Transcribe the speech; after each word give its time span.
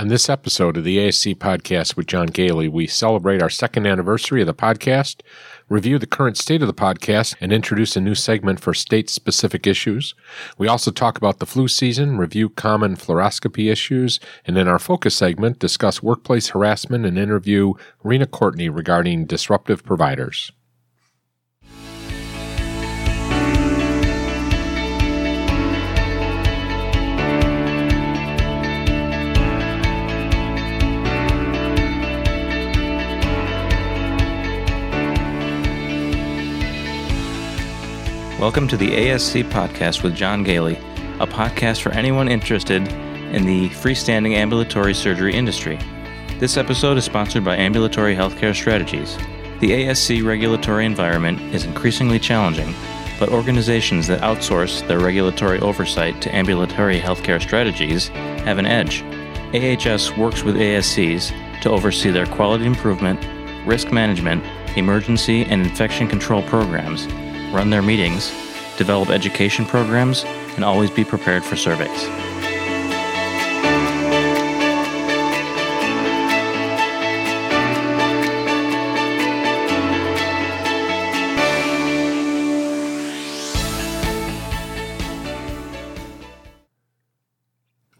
On 0.00 0.08
this 0.08 0.30
episode 0.30 0.78
of 0.78 0.84
the 0.84 0.96
ASC 0.96 1.34
podcast 1.34 1.94
with 1.94 2.06
John 2.06 2.30
Goehle, 2.30 2.70
we 2.70 2.86
celebrate 2.86 3.42
our 3.42 3.50
second 3.50 3.86
anniversary 3.86 4.40
of 4.40 4.46
the 4.46 4.54
podcast, 4.54 5.20
review 5.68 5.98
the 5.98 6.06
current 6.06 6.38
state 6.38 6.62
of 6.62 6.68
the 6.68 6.72
podcast, 6.72 7.34
and 7.38 7.52
introduce 7.52 7.96
a 7.96 8.00
new 8.00 8.14
segment 8.14 8.60
for 8.60 8.72
state 8.72 9.10
specific 9.10 9.66
issues. 9.66 10.14
We 10.56 10.68
also 10.68 10.90
talk 10.90 11.18
about 11.18 11.38
the 11.38 11.44
flu 11.44 11.68
season, 11.68 12.16
review 12.16 12.48
common 12.48 12.96
fluoroscopy 12.96 13.70
issues, 13.70 14.20
and 14.46 14.56
in 14.56 14.68
our 14.68 14.78
focus 14.78 15.16
segment, 15.16 15.58
discuss 15.58 16.02
workplace 16.02 16.48
harassment 16.48 17.04
and 17.04 17.18
interview 17.18 17.74
Rena 18.02 18.26
Courtney 18.26 18.70
regarding 18.70 19.26
disruptive 19.26 19.84
providers. 19.84 20.50
Welcome 38.40 38.68
to 38.68 38.78
the 38.78 38.88
ASC 38.88 39.44
podcast 39.50 40.02
with 40.02 40.14
John 40.14 40.46
Goehle, 40.46 40.80
a 41.20 41.26
podcast 41.26 41.82
for 41.82 41.92
anyone 41.92 42.26
interested 42.26 42.88
in 42.88 43.44
the 43.44 43.68
freestanding 43.68 44.32
ambulatory 44.32 44.94
surgery 44.94 45.34
industry. 45.34 45.78
This 46.38 46.56
episode 46.56 46.96
is 46.96 47.04
sponsored 47.04 47.44
by 47.44 47.56
Ambulatory 47.56 48.16
Healthcare 48.16 48.54
Strategies. 48.54 49.18
The 49.60 49.72
ASC 49.72 50.24
regulatory 50.24 50.86
environment 50.86 51.38
is 51.54 51.66
increasingly 51.66 52.18
challenging, 52.18 52.74
but 53.18 53.28
organizations 53.28 54.06
that 54.06 54.22
outsource 54.22 54.88
their 54.88 55.00
regulatory 55.00 55.60
oversight 55.60 56.22
to 56.22 56.34
ambulatory 56.34 56.98
healthcare 56.98 57.42
strategies 57.42 58.08
have 58.08 58.56
an 58.56 58.64
edge. 58.64 59.02
AHS 59.52 60.16
works 60.16 60.42
with 60.44 60.56
ASCs 60.56 61.60
to 61.60 61.68
oversee 61.68 62.10
their 62.10 62.24
quality 62.24 62.64
improvement, 62.64 63.22
risk 63.66 63.92
management, 63.92 64.42
emergency, 64.78 65.44
and 65.44 65.60
infection 65.60 66.08
control 66.08 66.42
programs 66.44 67.06
run 67.52 67.70
their 67.70 67.82
meetings, 67.82 68.30
develop 68.76 69.10
education 69.10 69.64
programs, 69.66 70.24
and 70.54 70.64
always 70.64 70.90
be 70.90 71.04
prepared 71.04 71.44
for 71.44 71.56
surveys. 71.56 72.08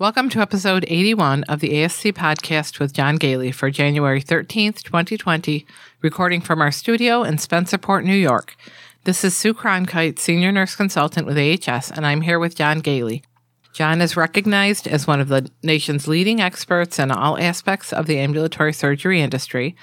Welcome 0.01 0.31
to 0.31 0.41
episode 0.41 0.87
81 0.89 1.45
of 1.45 1.61
the 1.61 1.73
ASC 1.75 2.15
podcast 2.15 2.79
with 2.79 2.95
John 2.95 3.19
Goehle 3.19 3.53
for 3.53 3.71
January 3.71 4.23
13th, 4.23 4.83
2020, 4.83 5.67
recording 6.01 6.41
from 6.41 6.63
our 6.63 6.71
studio 6.71 7.23
in 7.23 7.35
Spencerport, 7.35 8.05
New 8.05 8.15
York. 8.15 8.57
This 9.05 9.25
is 9.25 9.35
Sue 9.35 9.55
Cronkite, 9.55 10.19
Senior 10.19 10.53
Nurse 10.53 10.77
Consultant 10.77 11.27
with 11.27 11.39
AHS, 11.39 11.91
and 11.91 12.05
I'm 12.05 12.21
here 12.21 12.39
with 12.39 12.55
John 12.55 12.83
Goehle. 12.83 13.23
John 13.73 14.03
is 14.03 14.15
recognized 14.15 14.87
as 14.87 15.07
one 15.07 15.21
of 15.21 15.29
the 15.29 15.51
nation's 15.63 16.07
leading 16.07 16.43
experts 16.43 16.99
in 16.99 17.11
all 17.11 17.39
aspects 17.39 17.95
of 17.95 18.05
the 18.05 18.19
ambulatory 18.19 18.75
surgery 18.75 19.23
industry. 19.23 19.75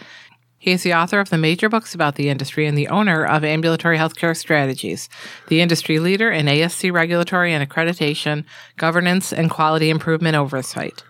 He 0.60 0.70
is 0.70 0.84
the 0.84 0.94
author 0.94 1.20
of 1.20 1.32
the 1.32 1.38
major 1.40 1.68
books 1.68 1.96
about 1.96 2.14
the 2.14 2.30
industry 2.30 2.68
and 2.68 2.78
the 2.78 2.90
owner 2.90 3.26
of 3.26 3.44
Ambulatory 3.44 3.98
Healthcare 3.98 4.38
Strategies, 4.38 5.10
the 5.48 5.62
industry 5.62 5.98
leader 5.98 6.30
in 6.30 6.46
ASC 6.46 6.92
regulatory 6.92 7.56
and 7.56 7.68
accreditation, 7.68 8.46
governance, 8.78 9.34
and 9.34 9.50
quality 9.50 9.90
improvement 9.90 10.36
oversight. 10.36 11.04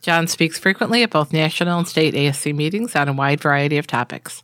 John 0.00 0.26
speaks 0.26 0.58
frequently 0.58 1.02
at 1.02 1.10
both 1.10 1.34
national 1.34 1.80
and 1.80 1.86
state 1.86 2.14
ASC 2.14 2.54
meetings 2.54 2.96
on 2.96 3.10
a 3.10 3.12
wide 3.12 3.42
variety 3.42 3.76
of 3.76 3.86
topics. 3.86 4.42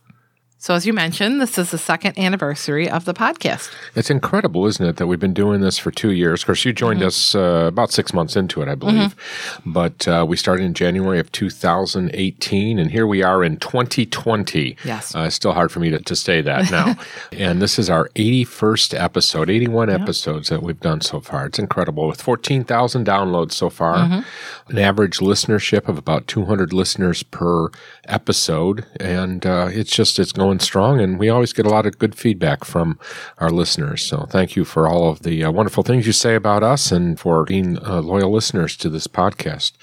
So, 0.61 0.73
as 0.73 0.85
you 0.85 0.91
mentioned, 0.91 1.39
this 1.39 1.57
is 1.57 1.71
the 1.71 1.77
second 1.77 2.19
anniversary 2.19 2.89
of 2.89 3.05
the 3.05 3.13
podcast. 3.13 3.71
It's 3.95 4.09
incredible, 4.09 4.67
isn't 4.67 4.85
it, 4.85 4.97
that 4.97 5.07
we've 5.07 5.19
been 5.19 5.33
doing 5.33 5.61
this 5.61 5.77
for 5.77 5.89
two 5.89 6.11
years? 6.11 6.41
Of 6.41 6.47
course, 6.47 6.65
you 6.65 6.73
joined 6.73 6.99
mm-hmm. 6.99 7.07
us 7.07 7.33
uh, 7.33 7.63
about 7.65 7.93
six 7.93 8.13
months 8.13 8.35
into 8.35 8.61
it, 8.61 8.67
I 8.67 8.75
believe. 8.75 9.15
Mm-hmm. 9.15 9.71
But 9.71 10.05
uh, 10.05 10.25
we 10.27 10.35
started 10.35 10.65
in 10.65 10.73
January 10.73 11.17
of 11.17 11.31
2018, 11.31 12.77
and 12.77 12.91
here 12.91 13.07
we 13.07 13.23
are 13.23 13.41
in 13.41 13.55
2020. 13.55 14.75
Yes. 14.83 15.15
Uh, 15.15 15.19
it's 15.21 15.35
still 15.35 15.53
hard 15.53 15.71
for 15.71 15.79
me 15.79 15.91
to, 15.91 15.99
to 15.99 16.13
say 16.13 16.41
that 16.41 16.69
now. 16.69 16.97
and 17.31 17.61
this 17.61 17.79
is 17.79 17.89
our 17.89 18.09
81st 18.15 18.99
episode, 18.99 19.49
81 19.49 19.87
yep. 19.87 20.01
episodes 20.01 20.49
that 20.49 20.61
we've 20.61 20.81
done 20.81 20.99
so 20.99 21.21
far. 21.21 21.45
It's 21.45 21.57
incredible 21.59 22.05
with 22.05 22.21
14,000 22.21 23.07
downloads 23.07 23.53
so 23.53 23.69
far, 23.69 23.95
mm-hmm. 23.95 24.71
an 24.71 24.77
average 24.77 25.19
listenership 25.19 25.87
of 25.87 25.97
about 25.97 26.27
200 26.27 26.73
listeners 26.73 27.23
per 27.23 27.69
episode. 28.09 28.85
And 28.99 29.45
uh, 29.45 29.69
it's 29.71 29.95
just, 29.95 30.19
it's 30.19 30.31
going 30.31 30.59
strong, 30.59 30.99
and 30.99 31.19
we 31.19 31.29
always 31.29 31.53
get 31.53 31.65
a 31.65 31.69
lot 31.69 31.85
of 31.85 31.97
good 31.97 32.15
feedback 32.15 32.65
from 32.65 32.99
our 33.37 33.49
listeners. 33.49 34.03
So 34.03 34.25
thank 34.29 34.55
you 34.55 34.65
for 34.65 34.87
all 34.87 35.09
of 35.09 35.21
the 35.21 35.43
uh, 35.43 35.51
wonderful 35.51 35.83
things 35.83 36.05
you 36.05 36.13
say 36.13 36.35
about 36.35 36.63
us 36.63 36.91
and 36.91 37.19
for 37.19 37.45
being 37.45 37.77
uh, 37.85 38.01
loyal 38.01 38.31
listeners 38.31 38.75
to 38.77 38.89
this 38.89 39.07
podcast. 39.07 39.73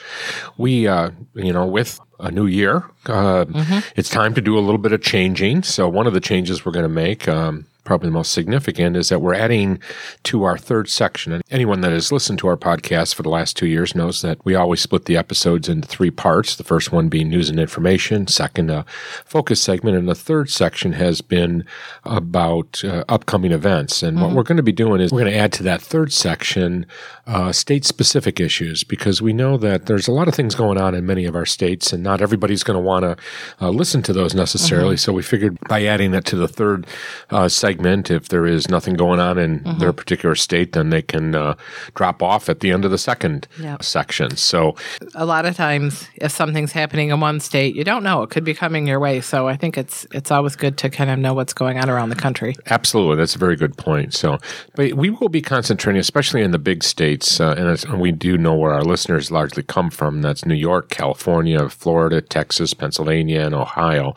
We, 0.58 0.86
uh, 0.86 1.10
you 1.34 1.52
know, 1.52 1.66
with 1.66 2.00
a 2.18 2.30
new 2.30 2.46
year, 2.46 2.84
uh, 3.06 3.44
mm-hmm. 3.44 3.78
it's 3.94 4.08
time 4.08 4.34
to 4.34 4.40
do 4.40 4.58
a 4.58 4.60
little 4.60 4.78
bit 4.78 4.92
of 4.92 5.02
changing. 5.02 5.62
So 5.62 5.88
one 5.88 6.06
of 6.06 6.14
the 6.14 6.20
changes 6.20 6.64
we're 6.64 6.72
going 6.72 6.82
to 6.84 6.88
make. 6.88 7.28
Um, 7.28 7.66
probably 7.86 8.08
the 8.08 8.12
most 8.12 8.32
significant 8.32 8.96
is 8.96 9.08
that 9.08 9.22
we're 9.22 9.34
adding 9.34 9.78
to 10.24 10.42
our 10.42 10.58
third 10.58 10.88
section. 10.88 11.32
And 11.32 11.42
anyone 11.50 11.80
that 11.80 11.92
has 11.92 12.12
listened 12.12 12.38
to 12.40 12.48
our 12.48 12.56
podcast 12.56 13.14
for 13.14 13.22
the 13.22 13.30
last 13.30 13.56
two 13.56 13.66
years 13.66 13.94
knows 13.94 14.20
that 14.20 14.44
we 14.44 14.54
always 14.54 14.80
split 14.80 15.06
the 15.06 15.16
episodes 15.16 15.68
into 15.68 15.88
three 15.88 16.10
parts. 16.10 16.56
The 16.56 16.64
first 16.64 16.92
one 16.92 17.08
being 17.08 17.30
news 17.30 17.48
and 17.48 17.58
information, 17.58 18.26
second, 18.26 18.70
a 18.70 18.84
focus 19.24 19.62
segment, 19.62 19.96
and 19.96 20.08
the 20.08 20.14
third 20.14 20.50
section 20.50 20.92
has 20.92 21.20
been 21.20 21.64
about 22.04 22.84
uh, 22.84 23.04
upcoming 23.08 23.52
events. 23.52 24.02
And 24.02 24.16
mm-hmm. 24.16 24.26
what 24.26 24.34
we're 24.34 24.42
going 24.42 24.56
to 24.56 24.62
be 24.62 24.72
doing 24.72 25.00
is 25.00 25.12
we're 25.12 25.20
going 25.20 25.32
to 25.32 25.38
add 25.38 25.52
to 25.54 25.62
that 25.62 25.80
third 25.80 26.12
section 26.12 26.86
uh, 27.26 27.52
state 27.52 27.84
specific 27.84 28.40
issues 28.40 28.84
because 28.84 29.22
we 29.22 29.32
know 29.32 29.56
that 29.56 29.86
there's 29.86 30.08
a 30.08 30.12
lot 30.12 30.28
of 30.28 30.34
things 30.34 30.54
going 30.54 30.78
on 30.78 30.94
in 30.94 31.06
many 31.06 31.24
of 31.24 31.36
our 31.36 31.46
states, 31.46 31.92
and 31.92 32.02
not 32.02 32.20
everybody's 32.20 32.62
going 32.62 32.76
to 32.76 32.80
want 32.80 33.02
to 33.02 33.16
uh, 33.60 33.70
listen 33.70 34.02
to 34.02 34.12
those 34.12 34.34
necessarily. 34.34 34.96
Mm-hmm. 34.96 35.10
So 35.10 35.12
we 35.12 35.22
figured 35.22 35.58
by 35.68 35.84
adding 35.84 36.10
that 36.12 36.24
to 36.26 36.36
the 36.36 36.48
third 36.48 36.86
uh, 37.30 37.48
segment, 37.48 37.75
segment. 37.76 38.10
If 38.10 38.28
there 38.28 38.46
is 38.46 38.68
nothing 38.68 38.94
going 38.94 39.20
on 39.20 39.38
in 39.38 39.60
mm-hmm. 39.60 39.78
their 39.78 39.92
particular 39.92 40.34
state, 40.34 40.72
then 40.72 40.90
they 40.90 41.02
can 41.02 41.34
uh, 41.34 41.54
drop 41.94 42.22
off 42.22 42.48
at 42.48 42.60
the 42.60 42.72
end 42.72 42.84
of 42.84 42.90
the 42.90 42.98
second 42.98 43.46
yep. 43.60 43.82
section. 43.82 44.36
So, 44.36 44.76
a 45.14 45.26
lot 45.26 45.44
of 45.44 45.56
times, 45.56 46.08
if 46.14 46.32
something's 46.32 46.72
happening 46.72 47.10
in 47.10 47.20
one 47.20 47.40
state, 47.40 47.74
you 47.74 47.84
don't 47.84 48.02
know 48.02 48.22
it 48.22 48.30
could 48.30 48.44
be 48.44 48.54
coming 48.54 48.86
your 48.86 48.98
way. 48.98 49.20
So, 49.20 49.48
I 49.48 49.56
think 49.56 49.76
it's 49.76 50.06
it's 50.12 50.30
always 50.30 50.56
good 50.56 50.78
to 50.78 50.90
kind 50.90 51.10
of 51.10 51.18
know 51.18 51.34
what's 51.34 51.52
going 51.52 51.78
on 51.78 51.90
around 51.90 52.08
the 52.08 52.16
country. 52.16 52.54
Absolutely, 52.66 53.16
that's 53.16 53.36
a 53.36 53.38
very 53.38 53.56
good 53.56 53.76
point. 53.76 54.14
So, 54.14 54.38
but 54.74 54.94
we 54.94 55.10
will 55.10 55.28
be 55.28 55.42
concentrating, 55.42 56.00
especially 56.00 56.42
in 56.42 56.50
the 56.50 56.58
big 56.58 56.82
states, 56.82 57.40
uh, 57.40 57.54
and, 57.58 57.84
and 57.84 58.00
we 58.00 58.12
do 58.12 58.38
know 58.38 58.54
where 58.54 58.72
our 58.72 58.84
listeners 58.84 59.30
largely 59.30 59.62
come 59.62 59.90
from. 59.90 60.22
That's 60.22 60.46
New 60.46 60.54
York, 60.54 60.88
California, 60.88 61.68
Florida, 61.68 62.20
Texas, 62.22 62.72
Pennsylvania, 62.74 63.40
and 63.40 63.54
Ohio. 63.54 64.14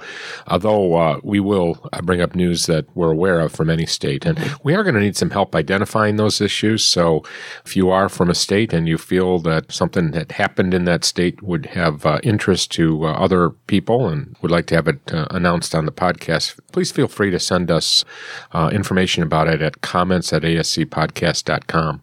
Although 0.48 0.96
uh, 0.96 1.20
we 1.24 1.40
will 1.40 1.78
uh, 1.92 2.02
bring 2.02 2.22
up 2.22 2.36
news 2.36 2.66
that 2.68 2.86
we're 2.96 3.12
aware 3.12 3.40
of 3.40 3.49
from 3.50 3.70
any 3.70 3.86
state. 3.86 4.26
And 4.26 4.40
we 4.64 4.76
are 4.76 4.84
going 4.84 4.96
to 4.96 5.02
need 5.02 5.18
some 5.18 5.32
help 5.32 5.56
identifying 5.56 6.16
those 6.16 6.42
issues. 6.42 6.84
So 6.84 7.24
if 7.66 7.76
you 7.76 7.90
are 7.90 8.10
from 8.10 8.30
a 8.30 8.36
state 8.36 8.74
and 8.74 8.88
you 8.88 8.98
feel 8.98 9.40
that 9.40 9.72
something 9.72 10.12
that 10.12 10.34
happened 10.34 10.74
in 10.74 10.86
that 10.86 11.04
state 11.04 11.42
would 11.42 11.68
have 11.68 12.06
uh, 12.06 12.20
interest 12.24 12.72
to 12.72 13.06
uh, 13.06 13.14
other 13.14 13.50
people 13.50 14.08
and 14.08 14.36
would 14.42 14.52
like 14.52 14.68
to 14.68 14.76
have 14.76 14.88
it 14.88 15.00
uh, 15.14 15.28
announced 15.32 15.76
on 15.76 15.86
the 15.86 15.92
podcast, 15.92 16.60
please 16.72 16.92
feel 16.92 17.08
free 17.08 17.32
to 17.32 17.40
send 17.40 17.72
us 17.72 18.06
uh, 18.54 18.70
information 18.72 19.24
about 19.24 19.48
it 19.48 19.62
at 19.62 19.82
comments 19.82 20.32
at 20.34 20.44
ascpodcast.com. 20.44 22.02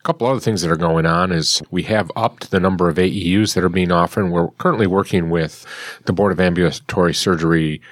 A 0.00 0.02
couple 0.02 0.26
other 0.26 0.40
things 0.40 0.62
that 0.62 0.70
are 0.70 0.76
going 0.76 1.04
on 1.04 1.30
is 1.30 1.62
we 1.70 1.82
have 1.82 2.10
upped 2.16 2.50
the 2.50 2.58
number 2.58 2.88
of 2.88 2.96
AEUs 2.96 3.54
that 3.54 3.62
are 3.62 3.68
being 3.68 3.92
offered. 3.92 4.30
We're 4.30 4.48
currently 4.52 4.86
working 4.86 5.28
with 5.28 5.66
the 6.06 6.14
Board 6.14 6.32
of 6.32 6.40
Ambulatory 6.40 7.12
Surgery 7.12 7.82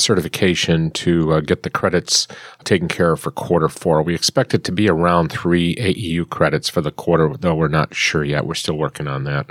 certification 0.00 0.90
to 0.92 1.32
uh, 1.32 1.40
get 1.40 1.62
the 1.62 1.70
credits 1.70 2.28
taken 2.64 2.88
care 2.88 3.12
of 3.12 3.20
for 3.20 3.30
quarter 3.30 3.68
four. 3.68 4.02
We 4.02 4.14
expect 4.14 4.54
it 4.54 4.64
to 4.64 4.72
be 4.72 4.88
around 4.88 5.30
three 5.30 5.74
AEU 5.76 6.28
credits 6.28 6.68
for 6.68 6.80
the 6.80 6.90
quarter, 6.90 7.36
though 7.36 7.54
we're 7.54 7.68
not 7.68 7.94
sure 7.94 8.24
yet. 8.24 8.46
We're 8.46 8.54
still 8.54 8.76
working 8.76 9.06
on 9.06 9.24
that. 9.24 9.50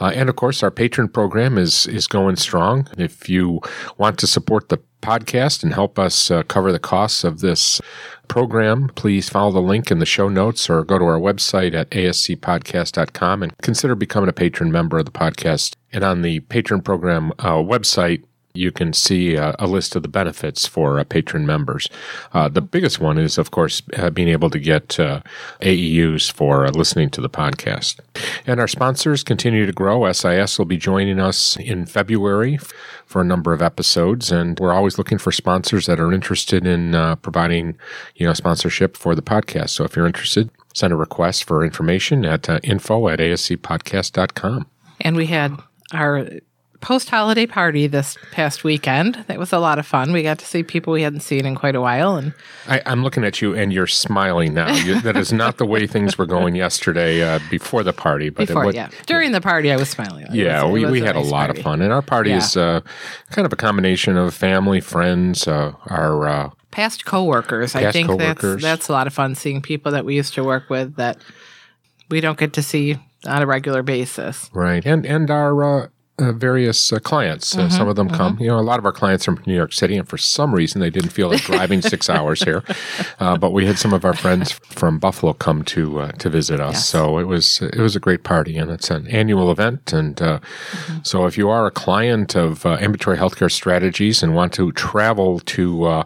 Uh, 0.00 0.12
and 0.14 0.28
of 0.28 0.36
course, 0.36 0.62
our 0.62 0.70
patron 0.70 1.08
program 1.08 1.58
is 1.58 1.86
is 1.86 2.06
going 2.06 2.36
strong. 2.36 2.88
If 2.98 3.28
you 3.28 3.60
want 3.98 4.18
to 4.18 4.26
support 4.26 4.68
the 4.68 4.78
podcast 5.02 5.62
and 5.62 5.74
help 5.74 5.98
us 5.98 6.30
uh, 6.30 6.44
cover 6.44 6.72
the 6.72 6.78
costs 6.78 7.24
of 7.24 7.40
this 7.40 7.80
program, 8.28 8.88
please 8.94 9.28
follow 9.28 9.50
the 9.50 9.60
link 9.60 9.90
in 9.90 9.98
the 9.98 10.06
show 10.06 10.28
notes 10.28 10.70
or 10.70 10.84
go 10.84 10.98
to 10.98 11.04
our 11.04 11.18
website 11.18 11.74
at 11.74 11.90
ascpodcast.com 11.90 13.42
and 13.42 13.58
consider 13.58 13.94
becoming 13.94 14.30
a 14.30 14.32
patron 14.32 14.72
member 14.72 14.98
of 14.98 15.04
the 15.04 15.10
podcast. 15.10 15.74
And 15.92 16.02
on 16.02 16.22
the 16.22 16.40
patron 16.40 16.80
program 16.80 17.32
uh, 17.40 17.56
website, 17.56 18.24
you 18.54 18.70
can 18.70 18.92
see 18.92 19.34
a, 19.34 19.54
a 19.58 19.66
list 19.66 19.96
of 19.96 20.02
the 20.02 20.08
benefits 20.08 20.66
for 20.66 20.98
uh, 20.98 21.04
patron 21.04 21.46
members. 21.46 21.88
Uh, 22.32 22.48
the 22.48 22.60
biggest 22.60 23.00
one 23.00 23.18
is, 23.18 23.38
of 23.38 23.50
course, 23.50 23.82
uh, 23.96 24.10
being 24.10 24.28
able 24.28 24.50
to 24.50 24.58
get 24.58 24.98
uh, 25.00 25.20
AEUs 25.60 26.30
for 26.30 26.66
uh, 26.66 26.70
listening 26.70 27.10
to 27.10 27.20
the 27.20 27.30
podcast. 27.30 28.00
And 28.46 28.60
our 28.60 28.68
sponsors 28.68 29.22
continue 29.22 29.66
to 29.66 29.72
grow. 29.72 30.10
SIS 30.12 30.58
will 30.58 30.66
be 30.66 30.76
joining 30.76 31.18
us 31.18 31.56
in 31.56 31.86
February 31.86 32.58
for 33.06 33.22
a 33.22 33.24
number 33.24 33.52
of 33.52 33.62
episodes, 33.62 34.32
and 34.32 34.58
we're 34.58 34.72
always 34.72 34.98
looking 34.98 35.18
for 35.18 35.32
sponsors 35.32 35.86
that 35.86 36.00
are 36.00 36.12
interested 36.12 36.66
in 36.66 36.92
providing, 37.20 37.76
you 38.16 38.26
know, 38.26 38.32
sponsorship 38.32 38.96
for 38.96 39.14
the 39.14 39.22
podcast. 39.22 39.70
So 39.70 39.84
if 39.84 39.96
you're 39.96 40.06
interested, 40.06 40.50
send 40.74 40.92
a 40.92 40.96
request 40.96 41.44
for 41.44 41.62
information 41.62 42.24
at 42.24 42.48
info 42.64 43.08
at 43.08 43.18
ascpodcast.com. 43.18 44.66
And 45.00 45.16
we 45.16 45.26
had 45.26 45.58
our 45.92 46.26
post 46.82 47.08
holiday 47.08 47.46
party 47.46 47.86
this 47.86 48.18
past 48.32 48.64
weekend. 48.64 49.24
That 49.28 49.38
was 49.38 49.52
a 49.52 49.58
lot 49.58 49.78
of 49.78 49.86
fun. 49.86 50.12
We 50.12 50.22
got 50.22 50.38
to 50.40 50.46
see 50.46 50.62
people 50.62 50.92
we 50.92 51.02
hadn't 51.02 51.20
seen 51.20 51.46
in 51.46 51.54
quite 51.54 51.74
a 51.74 51.80
while. 51.80 52.16
And 52.16 52.34
I, 52.68 52.82
am 52.84 53.02
looking 53.02 53.24
at 53.24 53.40
you, 53.40 53.54
and 53.54 53.72
you're 53.72 53.86
smiling 53.86 54.52
now. 54.52 54.74
You, 54.74 55.00
that 55.00 55.16
is 55.16 55.32
not 55.32 55.56
the 55.56 55.64
way 55.64 55.86
things 55.86 56.18
were 56.18 56.26
going 56.26 56.54
yesterday 56.56 57.22
uh, 57.22 57.38
before 57.50 57.82
the 57.82 57.92
party. 57.92 58.28
But 58.28 58.48
before, 58.48 58.66
was, 58.66 58.74
yeah, 58.74 58.90
during 59.06 59.32
the 59.32 59.40
party, 59.40 59.72
I 59.72 59.76
was 59.76 59.88
smiling. 59.88 60.26
It 60.26 60.34
yeah, 60.34 60.64
was, 60.64 60.72
we, 60.72 60.84
we 60.90 61.00
a 61.00 61.06
had 61.06 61.16
nice 61.16 61.26
a 61.26 61.30
lot 61.30 61.46
party. 61.46 61.60
of 61.60 61.64
fun, 61.64 61.80
and 61.80 61.92
our 61.92 62.02
party 62.02 62.30
Yeah. 62.30 62.38
is 62.38 62.56
uh, 62.56 62.80
kind 63.30 63.46
of 63.46 63.52
a 63.52 63.56
combination 63.56 64.16
of 64.16 64.34
family, 64.34 64.80
friends, 64.80 65.48
uh, 65.48 65.72
our 65.86 66.28
uh, 66.28 66.50
Past 66.72 67.04
coworkers, 67.04 67.74
I 67.74 67.92
think 67.92 68.08
coworkers. 68.08 68.62
that's 68.62 68.62
that's 68.62 68.88
a 68.88 68.92
lot 68.92 69.06
of 69.06 69.12
fun 69.12 69.34
seeing 69.34 69.60
people 69.60 69.92
that 69.92 70.04
we 70.04 70.16
used 70.16 70.34
to 70.34 70.42
work 70.42 70.70
with 70.70 70.96
that 70.96 71.18
we 72.08 72.20
don't 72.20 72.38
get 72.38 72.54
to 72.54 72.62
see 72.62 72.98
on 73.26 73.42
a 73.42 73.46
regular 73.46 73.82
basis. 73.82 74.50
right, 74.52 74.84
and 74.84 75.06
and 75.06 75.30
our. 75.30 75.84
Uh, 75.84 75.88
uh, 76.18 76.32
various 76.32 76.92
uh, 76.92 76.98
clients. 76.98 77.56
Uh, 77.56 77.68
some 77.70 77.88
of 77.88 77.96
them 77.96 78.08
come. 78.10 78.38
You 78.38 78.48
know, 78.48 78.58
a 78.58 78.60
lot 78.60 78.78
of 78.78 78.84
our 78.84 78.92
clients 78.92 79.26
are 79.26 79.34
from 79.34 79.44
New 79.46 79.54
York 79.54 79.72
City, 79.72 79.96
and 79.96 80.06
for 80.06 80.18
some 80.18 80.54
reason, 80.54 80.80
they 80.80 80.90
didn't 80.90 81.10
feel 81.10 81.28
like 81.28 81.42
driving 81.42 81.80
six 81.80 82.10
hours 82.16 82.42
here. 82.42 82.62
Uh, 83.18 83.36
but 83.38 83.52
we 83.52 83.66
had 83.66 83.78
some 83.78 83.92
of 83.92 84.04
our 84.04 84.14
friends 84.14 84.52
from 84.52 84.98
Buffalo 84.98 85.32
come 85.32 85.64
to 85.64 86.00
uh, 86.00 86.12
to 86.12 86.28
visit 86.28 86.60
us. 86.60 86.74
Yes. 86.74 86.88
So 86.88 87.18
it 87.18 87.24
was 87.24 87.62
it 87.62 87.78
was 87.78 87.96
a 87.96 88.00
great 88.00 88.24
party, 88.24 88.58
and 88.58 88.70
it's 88.70 88.90
an 88.90 89.06
annual 89.08 89.50
event. 89.50 89.92
And 89.92 90.20
uh, 90.20 90.40
so, 91.02 91.26
if 91.26 91.38
you 91.38 91.48
are 91.48 91.66
a 91.66 91.70
client 91.70 92.36
of 92.36 92.66
uh, 92.66 92.74
ambulatory 92.74 93.16
healthcare 93.16 93.50
strategies 93.50 94.22
and 94.22 94.34
want 94.34 94.52
to 94.54 94.70
travel 94.72 95.40
to 95.40 95.84
uh, 95.84 96.04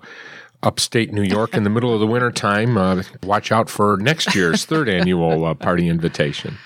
upstate 0.62 1.12
New 1.12 1.22
York 1.22 1.54
in 1.54 1.64
the 1.64 1.70
middle 1.70 1.92
of 1.92 2.00
the 2.00 2.06
winter 2.06 2.30
time, 2.30 2.78
uh, 2.78 3.02
watch 3.22 3.50
out 3.50 3.68
for 3.68 3.96
next 3.96 4.34
year's 4.34 4.64
third 4.64 4.88
annual 4.88 5.44
uh, 5.44 5.54
party 5.54 5.88
invitation. 5.88 6.58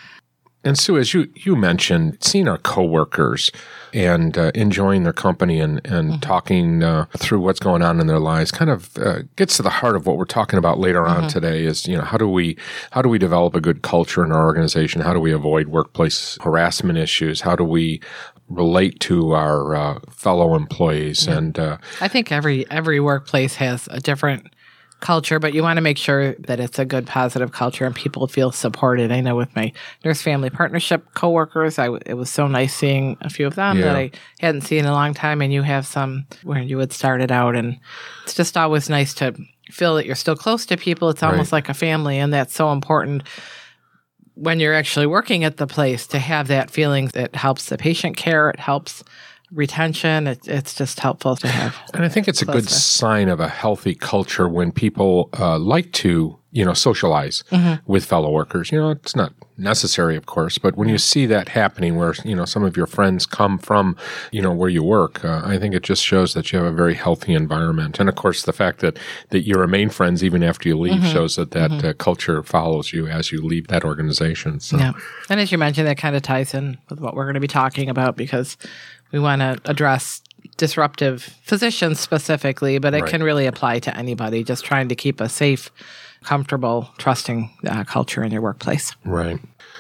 And 0.63 0.79
Sue, 0.79 0.99
as 0.99 1.15
you, 1.15 1.31
you 1.35 1.57
mentioned, 1.57 2.19
seeing 2.21 2.47
our 2.47 2.59
coworkers 2.59 3.51
and 3.95 4.37
uh, 4.37 4.53
enjoying 4.55 5.05
their 5.05 5.13
company 5.13 5.59
and, 5.59 5.81
and 5.87 6.23
talking 6.23 6.83
uh, 6.83 7.07
through 7.17 7.41
what's 7.41 7.61
going 7.61 7.83
on 7.83 7.99
in 7.99 8.07
their 8.07 8.19
lives 8.19 8.53
kind 8.53 8.71
of 8.71 8.97
uh, 8.99 9.21
gets 9.37 9.57
to 9.57 9.63
the 9.63 9.71
heart 9.71 9.97
of 9.97 10.07
what 10.07 10.19
we're 10.19 10.25
talking 10.27 10.59
about 10.59 10.79
later 10.79 11.07
on 11.07 11.29
today 11.29 11.65
is, 11.65 11.89
you 11.89 11.97
know, 11.97 12.03
how 12.03 12.19
do 12.19 12.29
we 12.29 12.57
how 12.91 13.01
do 13.01 13.09
we 13.09 13.19
develop 13.19 13.55
a 13.55 13.61
good 13.61 13.83
culture 13.83 14.25
in 14.25 14.33
our 14.33 14.45
organization? 14.45 15.01
How 15.01 15.15
do 15.15 15.21
we 15.21 15.33
avoid 15.33 15.69
workplace 15.69 16.37
harassment 16.43 16.99
issues? 16.99 17.41
How 17.41 17.57
do 17.57 17.65
we 17.65 18.01
relate 18.49 19.01
to 19.01 19.33
our 19.33 19.75
uh, 19.75 20.01
fellow 20.11 20.55
employees? 20.55 21.27
And 21.27 21.59
uh, 21.59 21.79
I 22.01 22.09
think 22.09 22.31
every 22.31 22.71
every 22.71 23.01
workplace 23.01 23.55
has 23.57 23.89
a 23.91 23.99
different 23.99 24.47
culture, 25.01 25.39
but 25.39 25.55
you 25.55 25.63
want 25.63 25.77
to 25.77 25.81
make 25.81 25.99
sure 25.99 26.35
that 26.35 26.61
it's 26.61 26.79
a 26.79 26.85
good, 26.85 27.07
positive 27.07 27.53
culture 27.53 27.85
and 27.85 27.95
people 27.95 28.27
feel 28.27 28.53
supported. 28.53 29.11
I 29.11 29.21
know 29.21 29.37
with 29.37 29.55
my 29.57 29.73
nurse 30.05 30.23
family 30.23 30.51
partnership 30.51 31.05
coworkers, 31.15 31.79
I 31.79 31.87
w- 31.87 32.03
it 32.07 32.15
was 32.15 32.31
so 32.31 32.47
nice 32.47 32.75
seeing 32.75 33.17
a 33.21 33.31
few 33.31 33.47
of 33.47 33.55
them 33.55 33.81
that 33.81 33.97
I 33.97 34.11
hadn't 34.41 34.63
seen 34.63 34.81
in 34.81 34.87
a 34.87 34.93
long 34.93 35.15
time, 35.15 35.43
and 35.43 35.53
you 35.53 35.63
have 35.63 35.87
some 35.87 36.27
where 36.43 36.63
you 36.63 36.79
had 36.79 36.93
started 36.93 37.33
out, 37.33 37.57
and 37.57 37.79
it's 38.25 38.35
just 38.35 38.57
always 38.57 38.89
nice 38.89 39.15
to 39.15 39.35
feel 39.71 39.95
that 39.97 40.07
you're 40.07 40.15
still 40.15 40.37
close 40.37 40.67
to 40.67 40.77
people. 40.77 41.11
It's 41.11 41.23
almost 41.23 41.53
like 41.53 41.69
a 41.69 41.75
family, 41.75 42.19
and 42.19 42.33
that's 42.33 42.55
so 42.55 42.73
important 42.73 43.23
when 44.35 44.59
you're 44.59 44.75
actually 44.75 45.07
working 45.07 45.45
at 45.45 45.59
the 45.59 45.67
place 45.67 46.07
to 46.07 46.19
have 46.19 46.49
that 46.49 46.71
feeling 46.71 47.09
that 47.09 47.35
helps 47.35 47.67
the 47.67 47.77
patient 47.77 48.17
care, 48.17 48.49
it 48.49 48.59
helps 48.59 49.05
retention. 49.53 50.27
It, 50.27 50.47
it's 50.47 50.75
just 50.75 51.01
helpful 51.01 51.37
to 51.37 51.49
have. 51.49 51.77
And 51.95 52.05
I 52.05 52.09
think 52.09 52.29
it's 52.29 52.41
a 52.41 52.47
good 52.47 52.65
Closeness. 52.65 52.85
sign 52.85 53.29
of 53.29 53.41
a 53.41 53.49
healthy 53.49 53.95
culture 53.95 54.49
when 54.49 54.73
people 54.73 55.29
uh, 55.39 55.59
like 55.59 55.93
to, 55.93 56.39
you 56.53 56.65
know, 56.65 56.73
socialize 56.73 57.45
with 57.87 58.05
fellow 58.05 58.31
workers. 58.31 58.71
You 58.71 58.79
know, 58.79 58.91
it's 58.91 59.17
not 59.17 59.33
necessary, 59.61 60.17
of 60.17 60.27
course, 60.27 60.57
but 60.59 60.77
when 60.77 60.89
you 60.89 60.99
see 60.99 61.27
that 61.27 61.51
happening, 61.51 61.97
where 61.97 62.15
you 62.25 62.35
know 62.35 62.45
some 62.45 62.65
of 62.65 62.77
your 62.77 62.87
friends 62.87 63.27
come 63.27 63.59
from, 63.59 63.97
you 64.33 64.41
know, 64.41 64.53
where 64.53 64.71
you 64.71 64.83
work, 64.83 65.25
uh, 65.25 65.43
I 65.45 65.59
think 65.59 65.75
it 65.75 65.83
just 65.83 66.03
shows 66.03 66.35
that 66.35 66.53
you 66.53 66.59
have 66.59 66.73
a 66.73 66.75
very 66.75 66.95
healthy 66.95 67.35
environment. 67.35 68.01
And 68.01 68.09
of 68.09 68.15
course, 68.15 68.43
the 68.45 68.53
fact 68.53 68.81
that 68.81 68.99
that 69.31 69.41
you 69.41 69.57
remain 69.57 69.91
friends 69.91 70.25
even 70.25 70.43
after 70.43 70.69
you 70.69 70.79
leave 70.79 71.05
shows 71.07 71.37
that 71.37 71.51
that 71.51 71.85
uh, 71.85 71.93
culture 71.95 72.43
follows 72.43 72.93
you 72.93 73.07
as 73.07 73.31
you 73.31 73.43
leave 73.43 73.69
that 73.69 73.85
organization. 73.85 74.61
So. 74.61 74.79
Yeah. 74.79 74.93
And 75.29 75.41
as 75.41 75.53
you 75.53 75.59
mentioned, 75.59 75.87
that 75.87 75.99
kind 75.99 76.17
of 76.17 76.23
ties 76.23 76.55
in 76.55 76.79
with 76.89 77.01
what 77.01 77.15
we're 77.15 77.25
going 77.25 77.35
to 77.35 77.41
be 77.41 77.49
talking 77.49 77.89
about 77.89 78.17
because 78.17 78.57
we 79.13 79.19
want 79.19 79.41
to 79.41 79.59
address 79.71 80.23
disruptive 80.57 81.23
physicians 81.43 82.01
specifically, 82.01 82.79
but 82.79 82.95
it 82.95 83.03
Right. 83.03 83.11
can 83.11 83.23
really 83.23 83.47
apply 83.47 83.79
to 83.81 83.97
anybody 83.97 84.45
just 84.45 84.65
trying 84.65 84.89
to 84.89 84.95
keep 84.95 85.21
a 85.21 85.29
safe, 85.29 85.71
comfortable, 86.25 86.91
trusting 86.99 87.51
uh, 87.67 87.85
culture 87.85 88.23
in 88.23 88.31
your 88.33 88.43
workplace. 88.43 88.93
Right. 89.05 89.39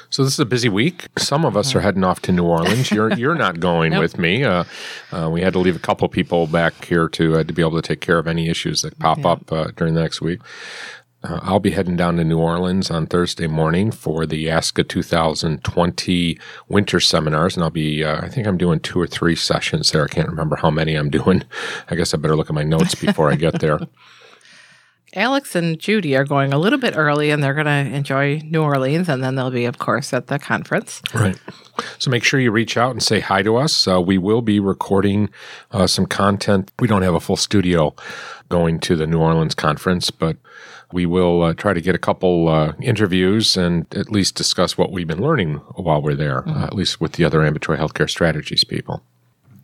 So 0.09 0.25
this 0.25 0.33
is 0.33 0.41
a 0.41 0.45
busy 0.47 0.69
week. 0.69 1.07
Some 1.19 1.45
of 1.45 1.57
us 1.57 1.75
are 1.75 1.81
heading 1.81 2.03
off 2.03 2.21
to 2.23 2.33
New 2.33 2.45
Orleans. 2.45 2.91
You're 2.91 3.13
you're 3.19 3.35
not 3.37 3.61
going 3.61 3.97
with 3.99 4.19
me. 4.19 4.43
Uh, 4.43 4.65
uh, 5.13 5.29
we 5.31 5.41
had 5.41 5.53
to 5.53 5.59
leave 5.61 5.77
a 5.77 5.81
couple 5.81 6.09
people 6.09 6.47
back 6.49 6.85
here 6.85 7.09
to 7.11 7.37
uh, 7.39 7.45
to 7.45 7.53
be 7.53 7.63
able 7.63 7.81
to 7.81 7.87
take 7.87 8.01
care 8.01 8.19
of 8.19 8.27
any 8.27 8.49
issues 8.49 8.83
that 8.83 8.99
pop 8.99 9.25
up 9.25 9.53
uh, 9.53 9.69
during 9.77 9.95
the 9.95 10.01
next 10.01 10.21
week. 10.21 10.41
Uh, 11.23 11.39
I'll 11.43 11.61
be 11.61 11.73
heading 11.73 11.97
down 11.97 12.17
to 12.17 12.25
New 12.25 12.39
Orleans 12.39 12.91
on 12.91 13.07
Thursday 13.07 13.47
morning 13.47 13.91
for 13.91 14.25
the 14.25 14.47
ASCA 14.47 14.89
2020 14.89 16.39
winter 16.69 17.01
seminars, 17.01 17.57
and 17.57 17.65
I'll 17.65 17.71
be. 17.71 18.03
Uh, 18.03 18.23
I 18.23 18.29
think 18.29 18.47
I'm 18.47 18.57
doing 18.57 18.81
two 18.81 18.99
or 18.99 19.07
three 19.07 19.37
sessions 19.37 19.93
there. 19.93 20.05
I 20.05 20.09
can't 20.09 20.29
remember 20.29 20.57
how 20.57 20.71
many 20.71 20.95
I'm 20.95 21.11
doing. 21.11 21.45
I 21.91 21.95
guess 21.95 22.15
I 22.15 22.17
better 22.17 22.37
look 22.37 22.49
at 22.49 22.55
my 22.55 22.63
notes 22.63 22.95
before 22.95 23.31
I 23.31 23.37
get 23.37 23.61
there. 23.61 23.81
Alex 25.15 25.57
and 25.57 25.79
Judy 25.79 26.17
are 26.17 26.25
going 26.25 26.53
a 26.53 26.59
little 26.59 26.79
bit 26.79 26.97
early 26.97 27.31
and 27.31 27.43
they're 27.43 27.55
going 27.55 27.67
to 27.67 27.97
enjoy 27.97 28.39
New 28.45 28.63
Orleans 28.63 29.09
and 29.09 29.25
then 29.25 29.35
they'll 29.35 29.51
be, 29.51 29.65
of 29.65 29.79
course, 29.79 30.13
at 30.13 30.29
the 30.29 30.39
conference. 30.39 31.03
Right. 31.13 31.37
So 31.99 32.13
make 32.13 32.23
sure 32.23 32.39
you 32.39 32.53
reach 32.53 32.77
out 32.77 32.93
and 32.93 33.03
say 33.03 33.19
hi 33.19 33.43
to 33.43 33.57
us. 33.57 33.89
Uh, 33.89 34.01
we 34.01 34.19
will 34.19 34.41
be 34.41 34.61
recording 34.61 35.29
uh, 35.73 35.89
some 35.89 36.07
content. 36.07 36.71
We 36.79 36.87
don't 36.87 37.03
have 37.03 37.15
a 37.15 37.21
full 37.21 37.37
studio 37.37 37.93
going 38.51 38.79
to 38.81 38.95
the 38.95 39.07
New 39.07 39.19
Orleans 39.19 39.55
conference, 39.55 40.13
but 40.13 40.37
we 40.93 41.07
will 41.07 41.43
uh, 41.43 41.55
try 41.55 41.73
to 41.73 41.81
get 41.81 41.95
a 41.95 41.99
couple 41.99 42.49
uh, 42.49 42.73
interviews 42.81 43.57
and 43.57 43.87
at 43.95 44.11
least 44.11 44.35
discuss 44.35 44.77
what 44.77 44.91
we've 44.93 45.07
been 45.07 45.23
learning 45.23 45.55
while 45.77 46.03
we're 46.03 46.15
there, 46.15 46.49
uh, 46.49 46.65
at 46.65 46.75
least 46.75 47.01
with 47.01 47.13
the 47.13 47.25
other 47.25 47.43
ambulatory 47.45 47.79
healthcare 47.79 48.09
strategies 48.11 48.65
people. 48.65 49.03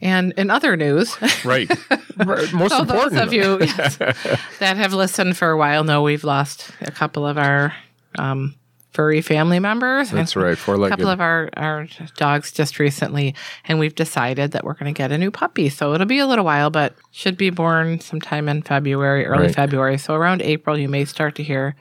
And 0.00 0.32
in 0.36 0.50
other 0.50 0.76
news, 0.76 1.16
Right. 1.44 1.70
Right. 2.16 2.52
Most 2.52 2.72
So 2.72 2.80
important. 2.82 3.12
those 3.12 3.20
of 3.20 3.32
you 3.32 3.58
yes, 3.60 3.96
that 3.96 4.76
have 4.76 4.92
listened 4.92 5.36
for 5.36 5.50
a 5.50 5.56
while 5.56 5.84
know 5.84 6.02
we've 6.02 6.22
lost 6.24 6.70
a 6.82 6.90
couple 6.90 7.26
of 7.26 7.38
our 7.38 7.74
um, 8.18 8.54
furry 8.96 9.20
family 9.20 9.60
members. 9.60 10.10
That's 10.10 10.34
And 10.34 10.42
right. 10.44 10.52
A 10.54 10.56
Four-legged. 10.56 10.96
couple 10.96 11.10
of 11.10 11.20
our, 11.20 11.50
our 11.56 11.86
dogs 12.16 12.50
just 12.50 12.78
recently, 12.78 13.34
and 13.66 13.78
we've 13.78 13.94
decided 13.94 14.52
that 14.52 14.64
we're 14.64 14.72
going 14.74 14.92
to 14.92 14.96
get 14.96 15.12
a 15.12 15.18
new 15.18 15.30
puppy. 15.30 15.68
So 15.68 15.92
it'll 15.92 16.06
be 16.06 16.18
a 16.18 16.26
little 16.26 16.46
while, 16.46 16.70
but 16.70 16.94
should 17.10 17.36
be 17.36 17.50
born 17.50 18.00
sometime 18.00 18.48
in 18.48 18.62
February, 18.62 19.26
early 19.26 19.46
Right. 19.48 19.54
February. 19.54 19.98
So 19.98 20.14
around 20.14 20.40
April, 20.40 20.78
you 20.78 20.88
may 20.88 21.04
start 21.04 21.34
to 21.36 21.42
hear 21.42 21.76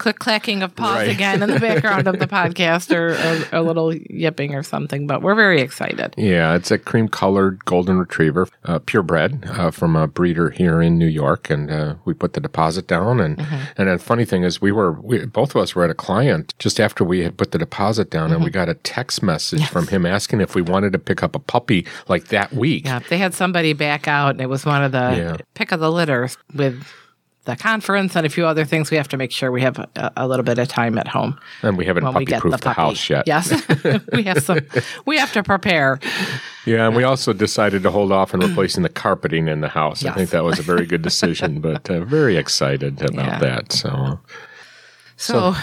click 0.00 0.18
clacking 0.18 0.62
of 0.64 0.74
paws 0.74 0.96
Right. 0.96 1.08
again 1.10 1.42
in 1.42 1.50
the 1.50 1.60
background 1.60 2.08
of 2.08 2.18
the 2.18 2.26
podcast 2.38 2.90
or, 2.92 3.12
or 3.54 3.58
a 3.58 3.62
little 3.62 3.94
yipping 3.94 4.54
or 4.56 4.62
something. 4.64 5.06
But 5.06 5.22
we're 5.22 5.36
very 5.36 5.60
excited. 5.60 6.14
Yeah, 6.16 6.54
it's 6.56 6.70
a 6.72 6.78
cream 6.78 7.06
colored 7.08 7.64
golden 7.66 7.98
retriever, 7.98 8.48
uh, 8.64 8.80
purebred 8.80 9.44
uh, 9.48 9.70
from 9.70 9.94
a 9.94 10.08
breeder 10.08 10.50
here 10.50 10.80
in 10.82 10.98
New 10.98 11.06
York. 11.06 11.48
And 11.50 11.70
uh, 11.70 11.94
we 12.04 12.14
put 12.14 12.32
the 12.32 12.40
deposit 12.40 12.88
down. 12.88 13.20
And 13.20 13.38
and 13.76 13.88
the 13.88 13.98
funny 13.98 14.24
thing 14.24 14.42
is, 14.42 14.60
we 14.60 14.72
were, 14.72 14.92
we, 15.00 15.24
both 15.26 15.54
of 15.54 15.60
us 15.62 15.74
were 15.76 15.84
at 15.84 15.90
a 15.90 15.94
client 15.94 16.54
just 16.58 16.80
after 16.80 17.04
we 17.04 17.20
had 17.20 17.36
put 17.36 17.52
the 17.52 17.58
deposit 17.58 18.10
down, 18.10 18.32
and 18.32 18.42
we 18.42 18.50
got 18.50 18.68
a 18.68 18.74
text 18.74 19.22
message 19.22 19.66
from 19.68 19.86
him 19.86 20.04
asking 20.06 20.40
if 20.40 20.54
we 20.54 20.62
wanted 20.62 20.92
to 20.94 20.98
pick 20.98 21.22
up 21.22 21.36
a 21.36 21.38
puppy 21.38 21.86
like 22.08 22.28
that 22.28 22.52
week. 22.52 22.86
Yeah, 22.86 23.00
they 23.10 23.18
had 23.18 23.34
somebody 23.34 23.74
back 23.74 24.08
out, 24.08 24.30
and 24.30 24.40
it 24.40 24.48
was 24.48 24.64
one 24.64 24.82
of 24.82 24.92
the 24.92 24.98
Yeah. 25.16 25.36
pick 25.54 25.72
of 25.72 25.80
the 25.80 25.90
litters 25.92 26.38
with 26.54 26.82
the 27.44 27.56
conference 27.56 28.16
and 28.16 28.26
a 28.26 28.28
few 28.28 28.46
other 28.46 28.64
things. 28.64 28.90
We 28.90 28.96
have 28.96 29.08
to 29.08 29.16
make 29.16 29.32
sure 29.32 29.50
we 29.50 29.62
have 29.62 29.78
a, 29.78 30.12
a 30.16 30.28
little 30.28 30.44
bit 30.44 30.58
of 30.58 30.68
time 30.68 30.98
at 30.98 31.08
home 31.08 31.38
And 31.62 31.76
we 31.78 31.86
haven't 31.86 32.04
puppy 32.04 32.26
proofed 32.26 32.58
the 32.58 32.68
the, 32.68 32.72
house 32.72 33.08
yet. 33.08 33.26
Yes, 33.26 33.50
we 34.12 34.22
have 34.24 34.42
some. 34.42 34.60
We 35.06 35.18
have 35.18 35.32
to 35.32 35.42
prepare. 35.42 35.98
Yeah, 36.66 36.86
and 36.86 36.94
we 36.94 37.04
also 37.04 37.32
decided 37.32 37.82
to 37.84 37.90
hold 37.90 38.12
off 38.12 38.34
on 38.34 38.40
replacing 38.40 38.82
the 38.82 38.88
carpeting 38.90 39.48
in 39.48 39.60
the 39.62 39.68
house. 39.68 40.04
I 40.04 40.12
think 40.12 40.30
that 40.30 40.44
was 40.44 40.58
a 40.58 40.62
very 40.62 40.84
good 40.86 41.02
decision, 41.02 41.60
but 41.62 41.88
uh, 41.88 42.04
very 42.04 42.36
excited 42.36 43.00
about 43.02 43.14
Yeah. 43.14 43.38
that. 43.38 43.72
So, 43.72 44.20
So, 45.16 45.54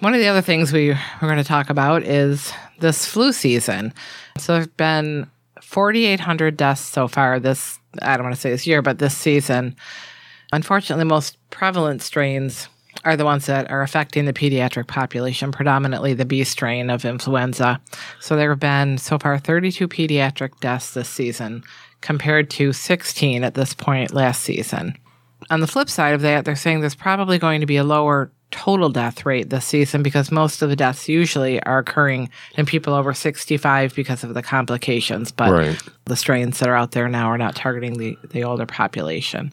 one 0.00 0.14
of 0.14 0.20
the 0.20 0.28
other 0.28 0.42
things 0.42 0.72
we 0.72 0.90
we're 0.90 1.28
going 1.28 1.36
to 1.36 1.44
talk 1.44 1.70
about 1.70 2.02
is 2.02 2.52
this 2.80 3.06
flu 3.06 3.32
season. 3.32 3.92
So 4.38 4.54
there've 4.54 4.76
been 4.76 5.30
4,800 5.62 6.56
deaths 6.56 6.82
so 6.82 7.08
far 7.08 7.40
this 7.40 7.78
I 8.02 8.16
don't 8.16 8.24
want 8.24 8.34
to 8.34 8.40
say 8.40 8.50
this 8.50 8.66
year, 8.66 8.82
but 8.82 8.98
this 8.98 9.16
season. 9.16 9.74
Unfortunately, 10.52 11.00
the 11.00 11.06
most 11.08 11.38
prevalent 11.50 12.02
strains 12.02 12.68
are 13.04 13.16
the 13.16 13.24
ones 13.24 13.46
that 13.46 13.70
are 13.70 13.82
affecting 13.82 14.24
the 14.24 14.32
pediatric 14.32 14.86
population, 14.86 15.52
predominantly 15.52 16.14
the 16.14 16.24
B 16.24 16.44
strain 16.44 16.90
of 16.90 17.04
influenza. 17.04 17.80
So 18.20 18.36
there 18.36 18.50
have 18.50 18.60
been 18.60 18.98
so 18.98 19.18
far 19.18 19.38
32 19.38 19.86
pediatric 19.88 20.58
deaths 20.60 20.94
this 20.94 21.08
season, 21.08 21.62
compared 22.00 22.50
to 22.50 22.72
16 22.72 23.44
at 23.44 23.54
this 23.54 23.74
point 23.74 24.14
last 24.14 24.42
season. 24.42 24.96
On 25.50 25.60
the 25.60 25.66
flip 25.66 25.88
side 25.88 26.14
of 26.14 26.22
that, 26.22 26.44
they're 26.44 26.56
saying 26.56 26.80
there's 26.80 26.94
probably 26.94 27.38
going 27.38 27.60
to 27.60 27.66
be 27.66 27.76
a 27.76 27.84
lower 27.84 28.30
total 28.50 28.88
death 28.88 29.26
rate 29.26 29.50
this 29.50 29.64
season 29.64 30.02
because 30.02 30.30
most 30.32 30.62
of 30.62 30.68
the 30.68 30.76
deaths 30.76 31.08
usually 31.08 31.62
are 31.64 31.78
occurring 31.78 32.30
in 32.56 32.64
people 32.64 32.94
over 32.94 33.12
65 33.12 33.94
because 33.94 34.24
of 34.24 34.34
the 34.34 34.42
complications. 34.42 35.30
But 35.32 35.50
Right. 35.52 35.82
the 36.06 36.16
strains 36.16 36.58
that 36.60 36.68
are 36.68 36.76
out 36.76 36.92
there 36.92 37.08
now 37.08 37.26
are 37.26 37.38
not 37.38 37.54
targeting 37.54 37.98
the, 37.98 38.16
the 38.30 38.44
older 38.44 38.66
population. 38.66 39.52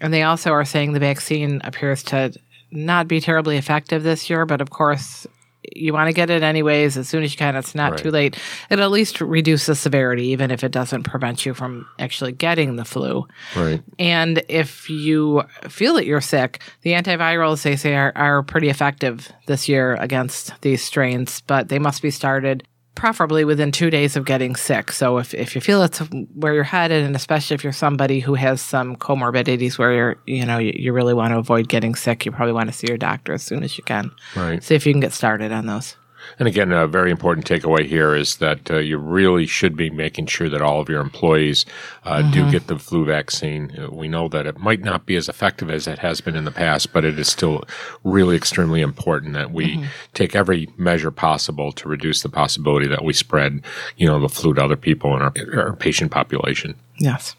And 0.00 0.12
they 0.14 0.22
also 0.22 0.50
are 0.52 0.64
saying 0.64 0.92
the 0.92 1.00
vaccine 1.00 1.60
appears 1.64 2.02
to 2.04 2.32
not 2.70 3.08
be 3.08 3.20
terribly 3.20 3.56
effective 3.56 4.02
this 4.02 4.28
year, 4.30 4.46
but 4.46 4.60
of 4.60 4.70
course, 4.70 5.26
you 5.74 5.92
want 5.92 6.06
to 6.08 6.12
get 6.12 6.30
it 6.30 6.42
anyways 6.42 6.96
as 6.96 7.08
soon 7.08 7.22
as 7.22 7.32
you 7.32 7.36
can. 7.38 7.56
It's 7.56 7.74
not 7.74 7.90
Right. 7.92 8.00
too 8.00 8.10
late. 8.10 8.38
It 8.70 8.78
at 8.78 8.90
least 8.90 9.20
reduces 9.20 9.78
severity, 9.80 10.26
even 10.28 10.50
if 10.50 10.62
it 10.64 10.70
doesn't 10.72 11.02
prevent 11.02 11.44
you 11.44 11.52
from 11.52 11.86
actually 11.98 12.32
getting 12.32 12.76
the 12.76 12.84
flu. 12.84 13.26
Right. 13.56 13.82
And 13.98 14.42
if 14.48 14.88
you 14.88 15.42
feel 15.68 15.94
that 15.94 16.06
you're 16.06 16.20
sick, 16.20 16.62
the 16.82 16.92
antivirals 16.92 17.62
they 17.62 17.76
say 17.76 17.96
are, 17.96 18.12
are 18.14 18.42
pretty 18.42 18.68
effective 18.68 19.30
this 19.46 19.68
year 19.68 19.94
against 19.96 20.52
these 20.62 20.82
strains, 20.82 21.42
but 21.46 21.68
they 21.68 21.78
must 21.78 22.02
be 22.02 22.10
started 22.10 22.66
preferably 22.98 23.44
within 23.44 23.70
two 23.70 23.90
days 23.90 24.16
of 24.16 24.24
getting 24.24 24.56
sick. 24.56 24.90
So 24.90 25.18
if, 25.18 25.32
if 25.32 25.54
you 25.54 25.60
feel 25.60 25.82
it's 25.82 26.00
where 26.34 26.52
you're 26.52 26.64
headed, 26.64 27.04
and 27.04 27.14
especially 27.14 27.54
if 27.54 27.62
you're 27.62 27.72
somebody 27.72 28.18
who 28.18 28.34
has 28.34 28.60
some 28.60 28.96
comorbidities 28.96 29.78
where 29.78 29.92
you're, 29.92 30.16
you 30.26 30.44
know, 30.44 30.58
you, 30.58 30.72
you 30.74 30.92
really 30.92 31.14
want 31.14 31.32
to 31.32 31.38
avoid 31.38 31.68
getting 31.68 31.94
sick, 31.94 32.26
you 32.26 32.32
probably 32.32 32.52
want 32.52 32.68
to 32.68 32.72
see 32.72 32.88
your 32.88 32.98
doctor 32.98 33.32
as 33.32 33.42
soon 33.42 33.62
as 33.62 33.78
you 33.78 33.84
can. 33.84 34.10
Right. 34.34 34.62
See 34.62 34.74
if 34.74 34.84
you 34.84 34.92
can 34.92 35.00
get 35.00 35.12
started 35.12 35.52
on 35.52 35.66
those. 35.66 35.96
And 36.38 36.48
again, 36.48 36.72
a 36.72 36.86
very 36.86 37.10
important 37.10 37.46
takeaway 37.46 37.86
here 37.86 38.14
is 38.14 38.36
that 38.36 38.70
uh, 38.70 38.78
you 38.78 38.98
really 38.98 39.46
should 39.46 39.76
be 39.76 39.90
making 39.90 40.26
sure 40.26 40.48
that 40.48 40.62
all 40.62 40.80
of 40.80 40.88
your 40.88 41.00
employees 41.00 41.66
uh, 42.04 42.22
do 42.30 42.50
get 42.50 42.66
the 42.66 42.78
flu 42.78 43.04
vaccine. 43.04 43.88
We 43.90 44.08
know 44.08 44.28
that 44.28 44.46
it 44.46 44.58
might 44.58 44.80
not 44.80 45.06
be 45.06 45.16
as 45.16 45.28
effective 45.28 45.70
as 45.70 45.86
it 45.86 45.98
has 45.98 46.20
been 46.20 46.36
in 46.36 46.44
the 46.44 46.50
past, 46.50 46.92
but 46.92 47.04
it 47.04 47.18
is 47.18 47.28
still 47.28 47.64
really 48.04 48.36
extremely 48.36 48.80
important 48.80 49.34
that 49.34 49.50
we 49.50 49.84
take 50.14 50.34
every 50.34 50.68
measure 50.76 51.10
possible 51.10 51.72
to 51.72 51.88
reduce 51.88 52.22
the 52.22 52.28
possibility 52.28 52.86
that 52.86 53.04
we 53.04 53.12
spread, 53.12 53.62
you 53.96 54.06
know, 54.06 54.20
the 54.20 54.28
flu 54.28 54.54
to 54.54 54.62
other 54.62 54.76
people 54.76 55.14
in 55.16 55.22
our, 55.22 55.32
our 55.54 55.76
patient 55.76 56.10
population. 56.10 56.74
Yes. 56.98 57.36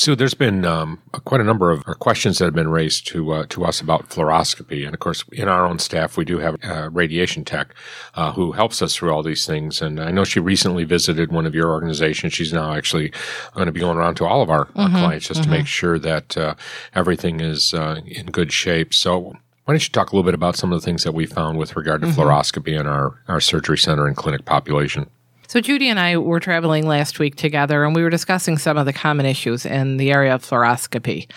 So 0.00 0.14
there's 0.14 0.32
been 0.32 0.64
um, 0.64 1.02
quite 1.26 1.42
a 1.42 1.44
number 1.44 1.70
of 1.70 1.86
uh, 1.86 1.92
questions 1.92 2.38
that 2.38 2.46
have 2.46 2.54
been 2.54 2.70
raised 2.70 3.06
to 3.08 3.32
uh, 3.32 3.46
to 3.50 3.66
us 3.66 3.82
about 3.82 4.08
fluoroscopy, 4.08 4.86
and 4.86 4.94
of 4.94 5.00
course, 5.00 5.26
in 5.30 5.46
our 5.46 5.66
own 5.66 5.78
staff, 5.78 6.16
we 6.16 6.24
do 6.24 6.38
have 6.38 6.56
a 6.62 6.88
radiation 6.88 7.44
tech 7.44 7.74
uh, 8.14 8.32
who 8.32 8.52
helps 8.52 8.80
us 8.80 8.96
through 8.96 9.12
all 9.12 9.22
these 9.22 9.46
things. 9.46 9.82
And 9.82 10.00
I 10.00 10.10
know 10.10 10.24
she 10.24 10.40
recently 10.40 10.84
visited 10.84 11.30
one 11.30 11.44
of 11.44 11.54
your 11.54 11.68
organizations. 11.68 12.32
She's 12.32 12.50
now 12.50 12.72
actually 12.72 13.12
going 13.52 13.66
to 13.66 13.72
be 13.72 13.80
going 13.80 13.98
around 13.98 14.14
to 14.14 14.24
all 14.24 14.40
of 14.40 14.48
our, 14.48 14.68
our 14.74 14.88
clients 14.88 15.28
just 15.28 15.42
to 15.42 15.50
make 15.50 15.66
sure 15.66 15.98
that 15.98 16.34
uh, 16.34 16.54
everything 16.94 17.40
is 17.40 17.74
uh, 17.74 18.00
in 18.06 18.26
good 18.26 18.52
shape. 18.52 18.94
So. 18.94 19.36
Why 19.66 19.74
don't 19.74 19.86
you 19.86 19.92
talk 19.92 20.10
a 20.10 20.16
little 20.16 20.24
bit 20.24 20.34
about 20.34 20.56
some 20.56 20.72
of 20.72 20.80
the 20.80 20.84
things 20.84 21.04
that 21.04 21.12
we 21.12 21.26
found 21.26 21.56
with 21.56 21.76
regard 21.76 22.00
to 22.00 22.08
fluoroscopy 22.08 22.76
in 22.76 22.88
our, 22.88 23.22
our 23.28 23.40
surgery 23.40 23.78
center 23.78 24.08
and 24.08 24.16
clinic 24.16 24.44
population? 24.44 25.08
So 25.50 25.60
Judy 25.60 25.88
and 25.88 25.98
I 25.98 26.16
were 26.16 26.38
traveling 26.38 26.86
last 26.86 27.18
week 27.18 27.34
together, 27.34 27.82
and 27.82 27.92
we 27.92 28.04
were 28.04 28.08
discussing 28.08 28.56
some 28.56 28.78
of 28.78 28.86
the 28.86 28.92
common 28.92 29.26
issues 29.26 29.66
in 29.66 29.96
the 29.96 30.12
area 30.12 30.32
of 30.32 30.44
fluoroscopy. 30.44 31.28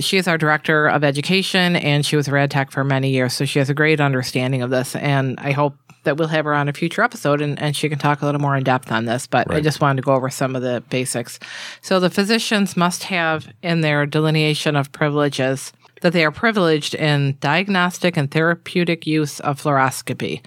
She 0.00 0.16
is 0.16 0.26
our 0.26 0.36
director 0.36 0.88
of 0.88 1.04
education, 1.04 1.76
and 1.76 2.04
she 2.04 2.16
was 2.16 2.26
a 2.26 2.32
rad 2.32 2.50
tech 2.50 2.72
for 2.72 2.82
many 2.82 3.10
years, 3.10 3.32
so 3.32 3.44
she 3.44 3.60
has 3.60 3.70
a 3.70 3.74
great 3.74 4.00
understanding 4.00 4.62
of 4.62 4.70
this. 4.70 4.96
And 4.96 5.38
I 5.38 5.52
hope 5.52 5.76
that 6.02 6.16
we'll 6.16 6.26
have 6.26 6.44
her 6.44 6.52
on 6.52 6.68
a 6.68 6.72
future 6.72 7.02
episode, 7.02 7.40
and, 7.40 7.56
and 7.62 7.76
she 7.76 7.88
can 7.88 8.00
talk 8.00 8.20
a 8.20 8.24
little 8.26 8.40
more 8.40 8.56
in 8.56 8.64
depth 8.64 8.90
on 8.90 9.04
this. 9.04 9.28
But 9.28 9.48
I 9.48 9.60
just 9.60 9.80
wanted 9.80 10.02
to 10.02 10.06
go 10.06 10.14
over 10.14 10.28
some 10.28 10.56
of 10.56 10.62
the 10.62 10.82
basics. 10.90 11.38
So 11.82 12.00
the 12.00 12.10
physicians 12.10 12.76
must 12.76 13.04
have 13.04 13.46
in 13.62 13.82
their 13.82 14.06
delineation 14.06 14.74
of 14.74 14.90
privileges 14.90 15.72
that 16.00 16.12
they 16.12 16.24
are 16.24 16.30
privileged 16.30 16.94
in 16.94 17.36
diagnostic 17.40 18.16
and 18.16 18.30
therapeutic 18.30 19.06
use 19.06 19.40
of 19.40 19.62
fluoroscopy. 19.62 20.44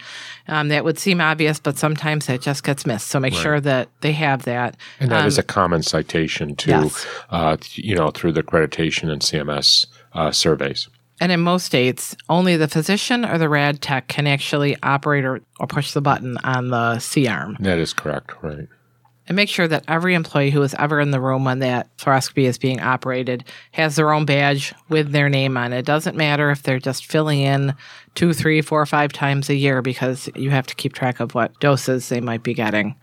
Um, 0.47 0.69
that 0.69 0.83
would 0.83 0.99
seem 0.99 1.21
obvious, 1.21 1.59
but 1.59 1.77
sometimes 1.77 2.25
that 2.27 2.41
just 2.41 2.63
gets 2.63 2.85
missed. 2.85 3.07
So 3.07 3.19
make 3.19 3.33
sure 3.33 3.59
that 3.61 3.89
they 4.01 4.11
have 4.13 4.43
that. 4.43 4.77
And 4.99 5.11
that 5.11 5.25
is 5.25 5.37
a 5.37 5.43
common 5.43 5.83
citation 5.83 6.55
to, 6.57 6.73
Um, 6.73 6.83
yes. 6.83 7.07
uh, 7.29 7.57
you 7.73 7.95
know, 7.95 8.11
through 8.11 8.33
the 8.33 8.43
accreditation 8.43 9.09
and 9.11 9.21
CMS 9.21 9.85
uh, 10.13 10.31
surveys. 10.31 10.89
And 11.21 11.31
in 11.31 11.39
most 11.39 11.65
states, 11.65 12.15
only 12.27 12.57
the 12.57 12.67
physician 12.67 13.23
or 13.23 13.37
the 13.37 13.47
rad 13.47 13.81
tech 13.81 14.07
can 14.07 14.27
actually 14.27 14.75
operate 14.83 15.23
or, 15.23 15.41
or 15.59 15.67
push 15.67 15.93
the 15.93 16.01
button 16.01 16.37
on 16.43 16.69
the 16.69 16.99
C 16.99 17.27
arm. 17.27 17.55
That 17.59 17.77
is 17.77 17.93
correct, 17.93 18.31
right? 18.41 18.67
And 19.27 19.35
make 19.35 19.49
sure 19.49 19.67
that 19.67 19.85
every 19.87 20.15
employee 20.15 20.51
who 20.51 20.61
is 20.63 20.75
ever 20.77 20.99
in 20.99 21.11
the 21.11 21.21
room 21.21 21.45
when 21.45 21.59
that 21.59 21.95
fluoroscopy 21.97 22.43
is 22.43 22.57
being 22.57 22.81
operated 22.81 23.45
has 23.71 23.95
their 23.95 24.11
own 24.11 24.25
badge 24.25 24.73
with 24.89 25.11
their 25.11 25.29
name 25.29 25.55
on 25.55 25.71
it. 25.71 25.79
It 25.79 25.85
doesn't 25.85 26.17
matter 26.17 26.51
if 26.51 26.63
they're 26.63 26.79
just 26.79 27.05
filling 27.05 27.39
in 27.39 27.73
two, 28.15 28.33
three, 28.33 28.61
four, 28.61 28.85
five 28.85 29.13
times 29.13 29.49
a 29.49 29.55
year 29.55 29.81
because 29.81 30.29
you 30.35 30.49
have 30.49 30.67
to 30.67 30.75
keep 30.75 30.93
track 30.93 31.19
of 31.19 31.35
what 31.35 31.57
doses 31.59 32.09
they 32.09 32.19
might 32.19 32.43
be 32.43 32.53
getting. 32.53 32.95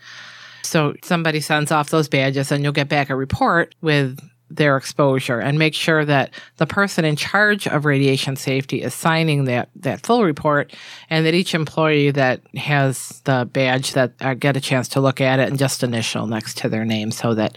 So 0.62 0.94
somebody 1.02 1.40
sends 1.40 1.72
off 1.72 1.90
those 1.90 2.08
badges 2.08 2.52
and 2.52 2.62
you'll 2.62 2.72
get 2.72 2.88
back 2.88 3.10
a 3.10 3.16
report 3.16 3.74
with 3.80 4.20
their 4.50 4.76
exposure 4.76 5.38
and 5.38 5.58
make 5.58 5.74
sure 5.74 6.04
that 6.04 6.30
the 6.56 6.66
person 6.66 7.04
in 7.04 7.16
charge 7.16 7.66
of 7.68 7.84
radiation 7.84 8.36
safety 8.36 8.82
is 8.82 8.92
signing 8.92 9.44
that, 9.44 9.68
that 9.76 10.04
full 10.04 10.24
report 10.24 10.74
and 11.08 11.24
that 11.24 11.34
each 11.34 11.54
employee 11.54 12.10
that 12.10 12.40
has 12.56 13.20
the 13.24 13.48
badge 13.52 13.92
that 13.92 14.12
uh, 14.20 14.34
get 14.34 14.56
a 14.56 14.60
chance 14.60 14.88
to 14.88 15.00
look 15.00 15.20
at 15.20 15.38
it 15.38 15.48
and 15.48 15.58
just 15.58 15.82
initial 15.82 16.26
next 16.26 16.56
to 16.58 16.68
their 16.68 16.84
name 16.84 17.10
so 17.10 17.34
that 17.34 17.56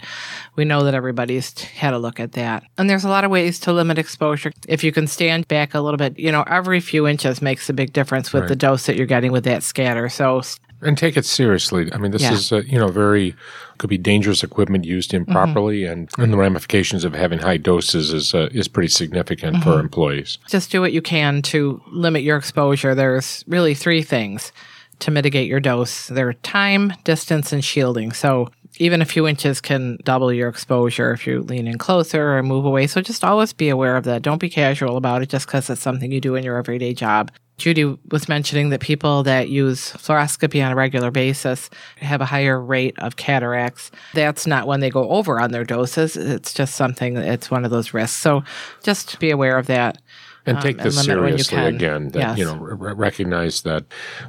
we 0.55 0.65
know 0.65 0.83
that 0.83 0.93
everybody's 0.93 1.59
had 1.62 1.93
a 1.93 2.00
look 2.00 2.19
at 2.19 2.33
that. 2.33 2.63
And 2.77 2.89
there's 2.89 3.03
a 3.03 3.09
lot 3.09 3.23
of 3.23 3.31
ways 3.31 3.59
to 3.62 3.73
limit 3.73 3.97
exposure. 3.97 4.51
If 4.67 4.83
you 4.83 4.91
can 4.91 5.07
stand 5.07 5.47
back 5.47 5.73
a 5.73 5.81
little 5.81 5.97
bit, 5.97 6.17
you 6.19 6.31
know, 6.31 6.43
every 6.43 6.79
few 6.79 7.07
inches 7.07 7.41
makes 7.41 7.69
a 7.69 7.73
big 7.73 7.91
difference 7.91 8.31
with 8.31 8.47
the 8.47 8.55
dose 8.55 8.85
that 8.85 8.95
you're 8.95 9.07
getting 9.07 9.31
with 9.31 9.45
that 9.45 9.63
scatter. 9.63 10.09
So 10.09 10.41
And 10.85 10.97
take 10.97 11.17
it 11.17 11.25
seriously. 11.25 11.89
I 11.93 11.97
mean, 11.97 12.11
this 12.11 12.21
Yeah. 12.23 12.33
is, 12.33 12.51
uh, 12.51 12.61
you 12.65 12.77
know, 12.77 12.87
very, 12.89 13.35
could 13.77 13.89
be 13.89 13.97
dangerous 13.97 14.43
equipment 14.43 14.85
used 14.85 15.13
improperly, 15.13 15.85
and, 15.85 16.09
and 16.17 16.31
the 16.31 16.37
ramifications 16.37 17.03
of 17.03 17.13
having 17.15 17.39
high 17.39 17.57
doses 17.57 18.13
is, 18.13 18.33
uh, 18.33 18.49
is 18.51 18.67
pretty 18.67 18.89
significant 18.89 19.63
for 19.63 19.79
employees. 19.79 20.37
just 20.49 20.71
do 20.71 20.81
what 20.81 20.93
you 20.93 21.01
can 21.01 21.41
to 21.43 21.81
limit 21.91 22.23
your 22.23 22.37
exposure. 22.37 22.93
There's 22.95 23.43
really 23.47 23.73
three 23.73 24.01
things 24.03 24.51
to 24.99 25.11
mitigate 25.11 25.47
your 25.47 25.59
dose. 25.59 26.07
They're 26.07 26.33
time, 26.33 26.93
distance, 27.03 27.51
and 27.51 27.63
shielding. 27.63 28.11
So 28.11 28.49
even 28.77 29.01
a 29.01 29.05
few 29.05 29.27
inches 29.27 29.61
can 29.61 29.97
double 30.03 30.33
your 30.33 30.49
exposure 30.49 31.11
if 31.11 31.27
you 31.27 31.41
lean 31.41 31.67
in 31.67 31.77
closer 31.77 32.37
or 32.37 32.43
move 32.43 32.65
away. 32.65 32.87
So 32.87 33.01
just 33.01 33.23
always 33.23 33.53
be 33.53 33.69
aware 33.69 33.95
of 33.95 34.03
that. 34.05 34.21
Don't 34.21 34.39
be 34.39 34.49
casual 34.49 34.97
about 34.97 35.21
it 35.21 35.29
just 35.29 35.47
because 35.47 35.69
it's 35.69 35.81
something 35.81 36.11
you 36.11 36.21
do 36.21 36.35
in 36.35 36.43
your 36.43 36.57
everyday 36.57 36.93
job. 36.93 37.31
Judy 37.57 37.97
was 38.09 38.27
mentioning 38.27 38.69
that 38.69 38.81
people 38.81 39.21
that 39.23 39.47
use 39.47 39.91
fluoroscopy 39.93 40.65
on 40.65 40.71
a 40.71 40.75
regular 40.75 41.11
basis 41.11 41.69
have 41.97 42.19
a 42.19 42.25
higher 42.25 42.59
rate 42.59 42.97
of 42.97 43.15
cataracts. 43.15 43.91
That's 44.13 44.47
not 44.47 44.65
when 44.65 44.79
they 44.79 44.89
go 44.89 45.07
over 45.09 45.39
on 45.39 45.51
their 45.51 45.63
doses. 45.63 46.17
It's 46.17 46.51
just 46.51 46.73
something, 46.73 47.15
it's 47.15 47.51
one 47.51 47.63
of 47.63 47.69
those 47.69 47.93
risks. 47.93 48.17
So 48.17 48.43
just 48.81 49.19
be 49.19 49.29
aware 49.29 49.57
of 49.57 49.67
that. 49.67 49.99
And 50.45 50.59
take 50.59 50.77
Um, 50.79 50.83
this 50.83 50.97
you 50.97 51.03
seriously 51.03 51.57
again. 51.57 52.09
That 52.09 52.38
you 52.38 52.43
know, 52.43 52.55
r- 52.55 52.75
recognize 52.95 53.62
that 53.62 53.85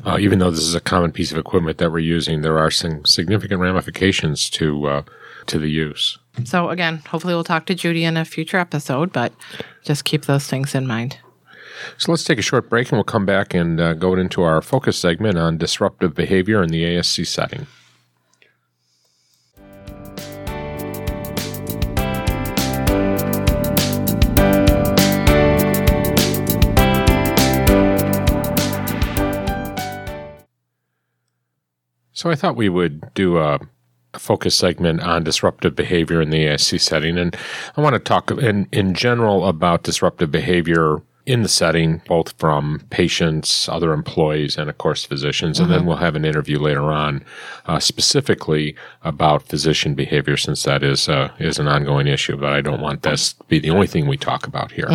uh, 0.06 0.16
even 0.20 0.38
though 0.38 0.50
this 0.50 0.62
is 0.62 0.74
a 0.74 0.80
common 0.80 1.10
piece 1.10 1.32
of 1.32 1.38
equipment 1.38 1.78
that 1.78 1.90
we're 1.90 1.98
using, 1.98 2.42
there 2.42 2.58
are 2.58 2.70
some 2.70 3.04
significant 3.04 3.60
ramifications 3.60 4.48
to 4.50 4.86
uh, 4.86 5.02
to 5.46 5.58
the 5.58 5.68
use. 5.68 6.18
So 6.44 6.70
again, 6.70 6.98
hopefully 7.08 7.34
we'll 7.34 7.44
talk 7.44 7.66
to 7.66 7.74
Judy 7.74 8.04
in 8.04 8.16
a 8.16 8.24
future 8.24 8.58
episode, 8.58 9.12
but 9.12 9.32
just 9.82 10.04
keep 10.04 10.26
those 10.26 10.46
things 10.46 10.74
in 10.74 10.86
mind. 10.86 11.18
So 11.98 12.12
let's 12.12 12.24
take 12.24 12.38
a 12.38 12.42
short 12.42 12.70
break, 12.70 12.88
and 12.90 12.96
we'll 12.96 13.04
come 13.04 13.26
back 13.26 13.52
and 13.52 13.80
uh, 13.80 13.94
go 13.94 14.14
into 14.14 14.42
our 14.42 14.62
focus 14.62 14.96
segment 14.96 15.36
on 15.36 15.58
disruptive 15.58 16.14
behavior 16.14 16.62
in 16.62 16.70
the 16.70 16.84
ASC 16.84 17.26
setting. 17.26 17.66
So 32.14 32.30
I 32.30 32.34
thought 32.34 32.56
we 32.56 32.68
would 32.68 33.12
do 33.14 33.38
a, 33.38 33.60
focus 34.18 34.54
segment 34.54 35.00
on 35.00 35.24
disruptive 35.24 35.74
behavior 35.74 36.22
in 36.22 36.30
the 36.30 36.44
ASC 36.44 36.80
setting, 36.80 37.18
and 37.18 37.36
I 37.76 37.80
want 37.80 37.94
to 37.94 37.98
talk 37.98 38.30
in 38.30 38.68
in 38.72 38.94
general 38.94 39.46
about 39.46 39.82
disruptive 39.82 40.30
behavior 40.30 41.02
in 41.26 41.42
the 41.42 41.48
setting, 41.48 42.02
both 42.06 42.32
from 42.38 42.82
patients, 42.90 43.66
other 43.68 43.92
employees, 43.94 44.58
and 44.58 44.68
of 44.68 44.76
course 44.76 45.04
physicians. 45.04 45.58
And 45.58 45.70
then 45.70 45.86
we'll 45.86 45.96
have 45.96 46.16
an 46.16 46.24
interview 46.24 46.58
later 46.58 46.92
on, 46.92 47.24
uh, 47.64 47.78
specifically 47.78 48.76
about 49.02 49.42
physician 49.44 49.94
behavior, 49.94 50.36
since 50.36 50.64
that 50.64 50.82
is 50.82 51.08
uh, 51.08 51.30
is 51.38 51.58
an 51.58 51.66
ongoing 51.66 52.06
issue. 52.08 52.36
But 52.36 52.52
I 52.52 52.60
don't 52.60 52.82
want 52.82 53.02
this 53.02 53.32
to 53.32 53.44
be 53.44 53.58
the 53.58 53.70
only 53.70 53.86
thing 53.86 54.06
we 54.06 54.18
talk 54.18 54.46
about 54.46 54.72
here. 54.72 54.88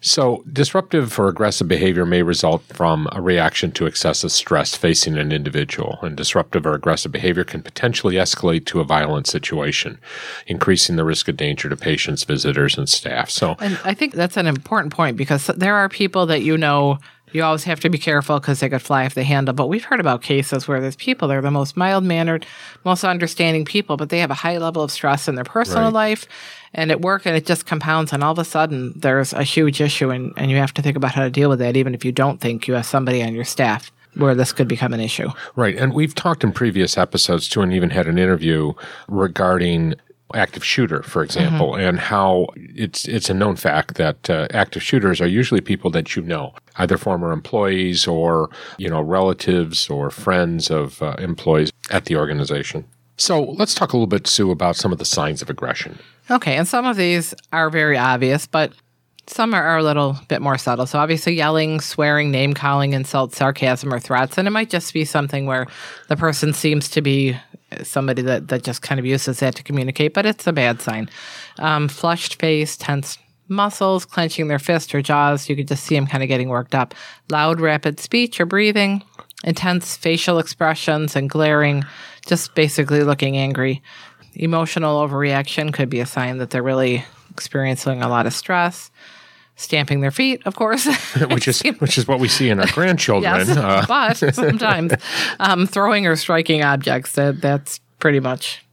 So, 0.00 0.44
disruptive 0.52 1.18
or 1.18 1.28
aggressive 1.28 1.68
behavior 1.68 2.04
may 2.04 2.22
result 2.22 2.62
from 2.64 3.08
a 3.12 3.22
reaction 3.22 3.70
to 3.72 3.86
excessive 3.86 4.32
stress 4.32 4.74
facing 4.76 5.16
an 5.16 5.32
individual, 5.32 5.98
and 6.02 6.16
disruptive 6.16 6.66
or 6.66 6.74
aggressive 6.74 7.12
behavior 7.12 7.44
can 7.44 7.62
potentially 7.62 8.16
escalate 8.16 8.66
to 8.66 8.80
a 8.80 8.84
violent 8.84 9.26
situation, 9.26 9.98
increasing 10.46 10.96
the 10.96 11.04
risk 11.04 11.28
of 11.28 11.36
danger 11.36 11.68
to 11.68 11.76
patients, 11.76 12.24
visitors, 12.24 12.76
and 12.76 12.88
staff. 12.88 13.30
So, 13.30 13.56
And 13.60 13.78
I 13.84 13.94
think 13.94 14.14
that's 14.14 14.36
an 14.36 14.46
important 14.46 14.92
point 14.92 15.16
because 15.16 15.43
there 15.46 15.74
are 15.74 15.88
people 15.88 16.26
that 16.26 16.42
you 16.42 16.56
know 16.56 16.98
you 17.32 17.42
always 17.42 17.64
have 17.64 17.80
to 17.80 17.90
be 17.90 17.98
careful 17.98 18.38
because 18.38 18.60
they 18.60 18.68
could 18.68 18.80
fly 18.80 19.04
off 19.04 19.14
the 19.14 19.24
handle. 19.24 19.52
But 19.52 19.66
we've 19.66 19.82
heard 19.82 19.98
about 19.98 20.22
cases 20.22 20.68
where 20.68 20.80
there's 20.80 20.94
people, 20.94 21.26
they're 21.26 21.42
the 21.42 21.50
most 21.50 21.76
mild 21.76 22.04
mannered, 22.04 22.46
most 22.84 23.02
understanding 23.02 23.64
people, 23.64 23.96
but 23.96 24.08
they 24.10 24.20
have 24.20 24.30
a 24.30 24.34
high 24.34 24.56
level 24.58 24.84
of 24.84 24.92
stress 24.92 25.26
in 25.26 25.34
their 25.34 25.42
personal 25.44 25.86
Right. 25.86 25.92
life 25.92 26.26
and 26.72 26.92
at 26.92 27.00
work, 27.00 27.26
and 27.26 27.36
it 27.36 27.44
just 27.44 27.66
compounds. 27.66 28.12
And 28.12 28.22
all 28.22 28.32
of 28.32 28.38
a 28.38 28.44
sudden, 28.44 28.92
there's 28.94 29.32
a 29.32 29.42
huge 29.42 29.80
issue, 29.80 30.10
and, 30.10 30.32
and 30.36 30.48
you 30.48 30.58
have 30.58 30.72
to 30.74 30.82
think 30.82 30.96
about 30.96 31.12
how 31.12 31.24
to 31.24 31.30
deal 31.30 31.48
with 31.48 31.58
that, 31.58 31.76
even 31.76 31.92
if 31.92 32.04
you 32.04 32.12
don't 32.12 32.40
think 32.40 32.68
you 32.68 32.74
have 32.74 32.86
somebody 32.86 33.20
on 33.20 33.34
your 33.34 33.44
staff 33.44 33.90
where 34.14 34.36
this 34.36 34.52
could 34.52 34.68
become 34.68 34.92
an 34.94 35.00
issue. 35.00 35.28
Right. 35.56 35.76
And 35.76 35.92
we've 35.92 36.14
talked 36.14 36.44
in 36.44 36.52
previous 36.52 36.96
episodes 36.96 37.48
too, 37.48 37.62
and 37.62 37.72
even 37.72 37.90
had 37.90 38.06
an 38.06 38.16
interview 38.16 38.74
regarding 39.08 39.94
active 40.34 40.64
shooter, 40.64 41.02
for 41.02 41.22
example, 41.22 41.74
and 41.74 41.98
how 41.98 42.48
it's 42.56 43.06
it's 43.06 43.30
a 43.30 43.34
known 43.34 43.56
fact 43.56 43.94
that 43.94 44.28
uh, 44.30 44.46
active 44.50 44.82
shooters 44.82 45.20
are 45.20 45.26
usually 45.26 45.60
people 45.60 45.90
that 45.90 46.16
you 46.16 46.22
know, 46.22 46.54
either 46.76 46.96
former 46.96 47.32
employees 47.32 48.06
or 48.06 48.50
you 48.78 48.88
know 48.88 49.00
relatives 49.00 49.88
or 49.88 50.10
friends 50.10 50.70
of 50.70 51.02
uh, 51.02 51.16
employees 51.18 51.70
at 51.90 52.06
the 52.06 52.16
organization. 52.16 52.84
So 53.16 53.42
let's 53.42 53.74
talk 53.74 53.92
a 53.92 53.96
little 53.96 54.08
bit, 54.08 54.26
Sue, 54.26 54.50
about 54.50 54.76
some 54.76 54.92
of 54.92 54.98
the 54.98 55.04
signs 55.04 55.40
of 55.40 55.48
aggression. 55.48 55.98
Okay, 56.30 56.56
and 56.56 56.66
some 56.66 56.84
of 56.84 56.96
these 56.96 57.32
are 57.52 57.70
very 57.70 57.96
obvious, 57.96 58.46
but 58.46 58.72
some 59.26 59.54
are, 59.54 59.62
are 59.62 59.78
a 59.78 59.82
little 59.82 60.18
bit 60.28 60.42
more 60.42 60.58
subtle. 60.58 60.86
So 60.86 60.98
obviously, 60.98 61.34
yelling, 61.34 61.80
swearing, 61.80 62.30
name 62.30 62.54
calling, 62.54 62.92
insult, 62.92 63.34
sarcasm, 63.34 63.92
or 63.92 64.00
threats, 64.00 64.36
and 64.36 64.48
it 64.48 64.50
might 64.50 64.70
just 64.70 64.92
be 64.92 65.04
something 65.04 65.46
where 65.46 65.66
the 66.08 66.16
person 66.16 66.52
seems 66.52 66.88
to 66.90 67.00
be 67.00 67.36
somebody 67.82 68.22
that 68.22 68.48
that 68.48 68.62
just 68.62 68.82
kind 68.82 68.98
of 68.98 69.06
uses 69.06 69.40
that 69.40 69.54
to 69.56 69.62
communicate, 69.62 70.14
but 70.14 70.26
it's 70.26 70.46
a 70.46 70.52
bad 70.52 70.80
sign. 70.80 71.08
Um, 71.58 71.88
flushed 71.88 72.40
face, 72.40 72.76
tense 72.76 73.18
muscles, 73.48 74.04
clenching 74.04 74.48
their 74.48 74.58
fists 74.58 74.94
or 74.94 75.02
jaws. 75.02 75.48
You 75.48 75.56
could 75.56 75.68
just 75.68 75.84
see 75.84 75.94
them 75.94 76.06
kind 76.06 76.22
of 76.22 76.28
getting 76.28 76.48
worked 76.48 76.74
up. 76.74 76.94
Loud, 77.30 77.60
rapid 77.60 78.00
speech 78.00 78.40
or 78.40 78.46
breathing, 78.46 79.02
intense 79.44 79.96
facial 79.96 80.38
expressions, 80.38 81.16
and 81.16 81.28
glaring. 81.28 81.84
Just 82.26 82.54
basically 82.54 83.02
looking 83.02 83.36
angry. 83.36 83.82
Emotional 84.34 85.06
overreaction 85.06 85.72
could 85.72 85.90
be 85.90 86.00
a 86.00 86.06
sign 86.06 86.38
that 86.38 86.50
they're 86.50 86.62
really 86.62 87.04
experiencing 87.30 88.02
a 88.02 88.08
lot 88.08 88.26
of 88.26 88.32
stress. 88.32 88.90
Stamping 89.56 90.00
their 90.00 90.10
feet, 90.10 90.42
of 90.46 90.56
course. 90.56 90.86
which 91.30 91.46
is 91.46 91.60
which 91.78 91.96
is 91.96 92.08
what 92.08 92.18
we 92.18 92.26
see 92.28 92.48
in 92.50 92.58
our 92.60 92.66
grandchildren. 92.72 93.46
yes, 93.46 93.56
Uh, 93.56 93.84
but 93.88 94.34
sometimes 94.34 94.92
um, 95.38 95.66
throwing 95.66 96.06
or 96.06 96.16
striking 96.16 96.62
objects, 96.62 97.12
that, 97.12 97.40
that's 97.40 97.78
pretty 98.00 98.18
much, 98.20 98.64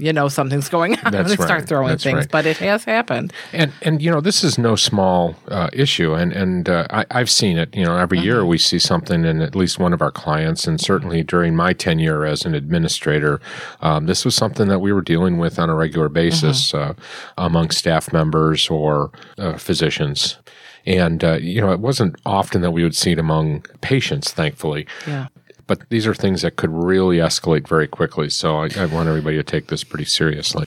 you 0.00 0.12
know, 0.12 0.28
something's 0.28 0.68
going 0.68 0.98
on 1.00 1.12
That's 1.12 1.30
they 1.36 1.36
start 1.36 1.68
throwing 1.68 1.88
That's 1.88 2.02
things. 2.02 2.16
right. 2.16 2.30
But 2.30 2.46
it 2.46 2.56
has 2.58 2.84
happened. 2.84 3.32
And 3.52 3.72
and 3.82 4.02
you 4.02 4.10
know 4.10 4.20
this 4.20 4.42
is 4.42 4.58
no 4.58 4.76
small 4.76 5.36
uh, 5.48 5.70
issue, 5.72 6.14
and 6.14 6.32
and 6.32 6.68
uh, 6.68 6.86
I, 6.90 7.04
I've 7.10 7.30
seen 7.30 7.58
it. 7.58 7.74
You 7.74 7.84
know, 7.84 7.96
every 7.96 8.18
year 8.18 8.44
we 8.44 8.58
see 8.58 8.78
something 8.78 9.24
in 9.24 9.40
at 9.40 9.54
least 9.54 9.78
one 9.78 9.92
of 9.92 10.02
our 10.02 10.10
clients, 10.10 10.66
and 10.66 10.80
certainly 10.80 11.22
during 11.22 11.54
my 11.54 11.72
tenure 11.72 12.24
as 12.24 12.44
an 12.44 12.54
administrator, 12.54 13.40
um, 13.80 14.06
this 14.06 14.24
was 14.24 14.34
something 14.34 14.68
that 14.68 14.80
we 14.80 14.92
were 14.92 15.02
dealing 15.02 15.38
with 15.38 15.58
on 15.58 15.70
a 15.70 15.74
regular 15.74 16.08
basis 16.08 16.74
uh, 16.74 16.94
among 17.36 17.70
staff 17.70 18.12
members 18.12 18.68
or 18.68 19.10
uh, 19.38 19.56
physicians. 19.56 20.38
And 20.86 21.22
uh, 21.22 21.34
you 21.34 21.60
know, 21.60 21.72
it 21.72 21.80
wasn't 21.80 22.16
often 22.24 22.62
that 22.62 22.70
we 22.70 22.82
would 22.82 22.96
see 22.96 23.12
it 23.12 23.18
among 23.18 23.62
patients, 23.80 24.32
thankfully. 24.32 24.86
Yeah. 25.06 25.28
But 25.70 25.88
these 25.88 26.04
are 26.04 26.14
things 26.14 26.42
that 26.42 26.56
could 26.56 26.70
really 26.72 27.18
escalate 27.18 27.68
very 27.68 27.86
quickly. 27.86 28.28
So 28.28 28.56
I, 28.56 28.70
I 28.76 28.86
want 28.86 29.08
everybody 29.08 29.36
to 29.36 29.44
take 29.44 29.68
this 29.68 29.84
pretty 29.84 30.04
seriously. 30.04 30.66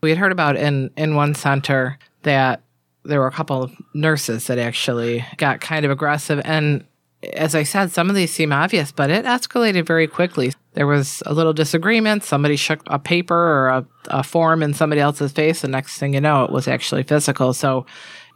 We 0.00 0.10
had 0.10 0.18
heard 0.18 0.30
about 0.30 0.54
in 0.54 0.92
in 0.96 1.16
one 1.16 1.34
center 1.34 1.98
that 2.22 2.62
there 3.02 3.18
were 3.18 3.26
a 3.26 3.32
couple 3.32 3.64
of 3.64 3.72
nurses 3.94 4.46
that 4.46 4.56
actually 4.56 5.26
got 5.38 5.60
kind 5.60 5.84
of 5.84 5.90
aggressive 5.90 6.40
and 6.44 6.84
as 7.32 7.56
I 7.56 7.64
said, 7.64 7.90
some 7.90 8.08
of 8.08 8.14
these 8.14 8.30
seem 8.30 8.52
obvious, 8.52 8.92
but 8.92 9.10
it 9.10 9.24
escalated 9.24 9.84
very 9.84 10.06
quickly. 10.06 10.52
There 10.74 10.86
was 10.86 11.20
a 11.26 11.34
little 11.34 11.52
disagreement. 11.52 12.22
Somebody 12.22 12.54
shook 12.54 12.80
a 12.86 13.00
paper 13.00 13.34
or 13.34 13.68
a, 13.68 13.86
a 14.06 14.22
form 14.22 14.62
in 14.62 14.72
somebody 14.72 15.00
else's 15.00 15.32
face. 15.32 15.62
The 15.62 15.68
next 15.68 15.98
thing 15.98 16.14
you 16.14 16.20
know, 16.20 16.44
it 16.44 16.52
was 16.52 16.68
actually 16.68 17.02
physical. 17.02 17.52
So, 17.54 17.86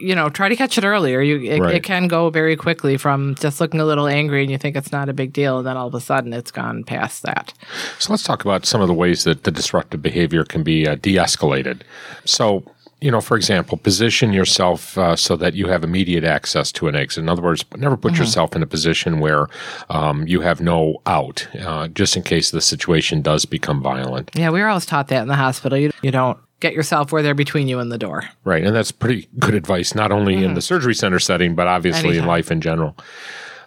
you 0.02 0.14
know, 0.14 0.28
try 0.28 0.48
to 0.48 0.56
catch 0.56 0.76
it 0.78 0.84
earlier. 0.84 1.20
You, 1.22 1.40
it, 1.50 1.60
Right. 1.60 1.74
it 1.76 1.82
can 1.84 2.08
go 2.08 2.28
very 2.30 2.56
quickly 2.56 2.96
from 2.96 3.34
just 3.36 3.60
looking 3.60 3.80
a 3.80 3.84
little 3.84 4.06
angry 4.08 4.42
and 4.42 4.50
you 4.50 4.58
think 4.58 4.76
it's 4.76 4.92
not 4.92 5.08
a 5.08 5.12
big 5.12 5.32
deal, 5.32 5.58
and 5.58 5.66
then 5.66 5.76
all 5.76 5.86
of 5.88 5.94
a 5.94 6.00
sudden 6.00 6.32
it's 6.32 6.50
gone 6.50 6.82
past 6.84 7.22
that. 7.22 7.54
So 7.98 8.12
let's 8.12 8.22
talk 8.24 8.44
about 8.44 8.66
some 8.66 8.80
of 8.80 8.88
the 8.88 8.94
ways 8.94 9.24
that 9.24 9.44
the 9.44 9.50
disruptive 9.50 10.02
behavior 10.02 10.44
can 10.44 10.62
be 10.62 10.86
uh, 10.86 10.96
de 10.96 11.14
escalated. 11.16 11.82
So, 12.24 12.64
you 13.00 13.10
know, 13.10 13.20
for 13.20 13.36
example, 13.36 13.78
position 13.78 14.32
yourself 14.32 14.96
uh, 14.96 15.16
so 15.16 15.36
that 15.36 15.54
you 15.54 15.66
have 15.68 15.82
immediate 15.82 16.22
access 16.24 16.70
to 16.72 16.86
an 16.88 16.94
exit. 16.94 17.22
In 17.22 17.28
other 17.28 17.42
words, 17.42 17.64
never 17.76 17.96
put 17.96 18.16
yourself 18.16 18.54
in 18.54 18.62
a 18.62 18.66
position 18.66 19.18
where 19.18 19.48
um, 19.90 20.26
you 20.26 20.40
have 20.40 20.60
no 20.60 21.00
out, 21.06 21.48
uh, 21.60 21.88
just 21.88 22.16
in 22.16 22.22
case 22.22 22.50
the 22.52 22.60
situation 22.60 23.20
does 23.22 23.44
become 23.44 23.82
violent. 23.82 24.30
Yeah, 24.34 24.50
we 24.50 24.60
were 24.60 24.68
always 24.68 24.86
taught 24.86 25.08
that 25.08 25.22
in 25.22 25.28
the 25.28 25.34
hospital. 25.36 25.76
You, 25.78 25.90
you 26.02 26.10
don't 26.12 26.38
get 26.62 26.72
yourself 26.72 27.12
where 27.12 27.22
they're 27.22 27.34
between 27.34 27.68
you 27.68 27.78
and 27.80 27.92
the 27.92 27.98
door. 27.98 28.24
Right. 28.44 28.64
And 28.64 28.74
that's 28.74 28.92
pretty 28.92 29.28
good 29.38 29.54
advice, 29.54 29.94
not 29.94 30.12
only 30.12 30.42
in 30.42 30.54
the 30.54 30.62
surgery 30.62 30.94
center 30.94 31.18
setting, 31.18 31.54
but 31.54 31.66
obviously 31.66 32.16
in 32.16 32.24
life 32.24 32.50
in 32.50 32.60
general. 32.60 32.96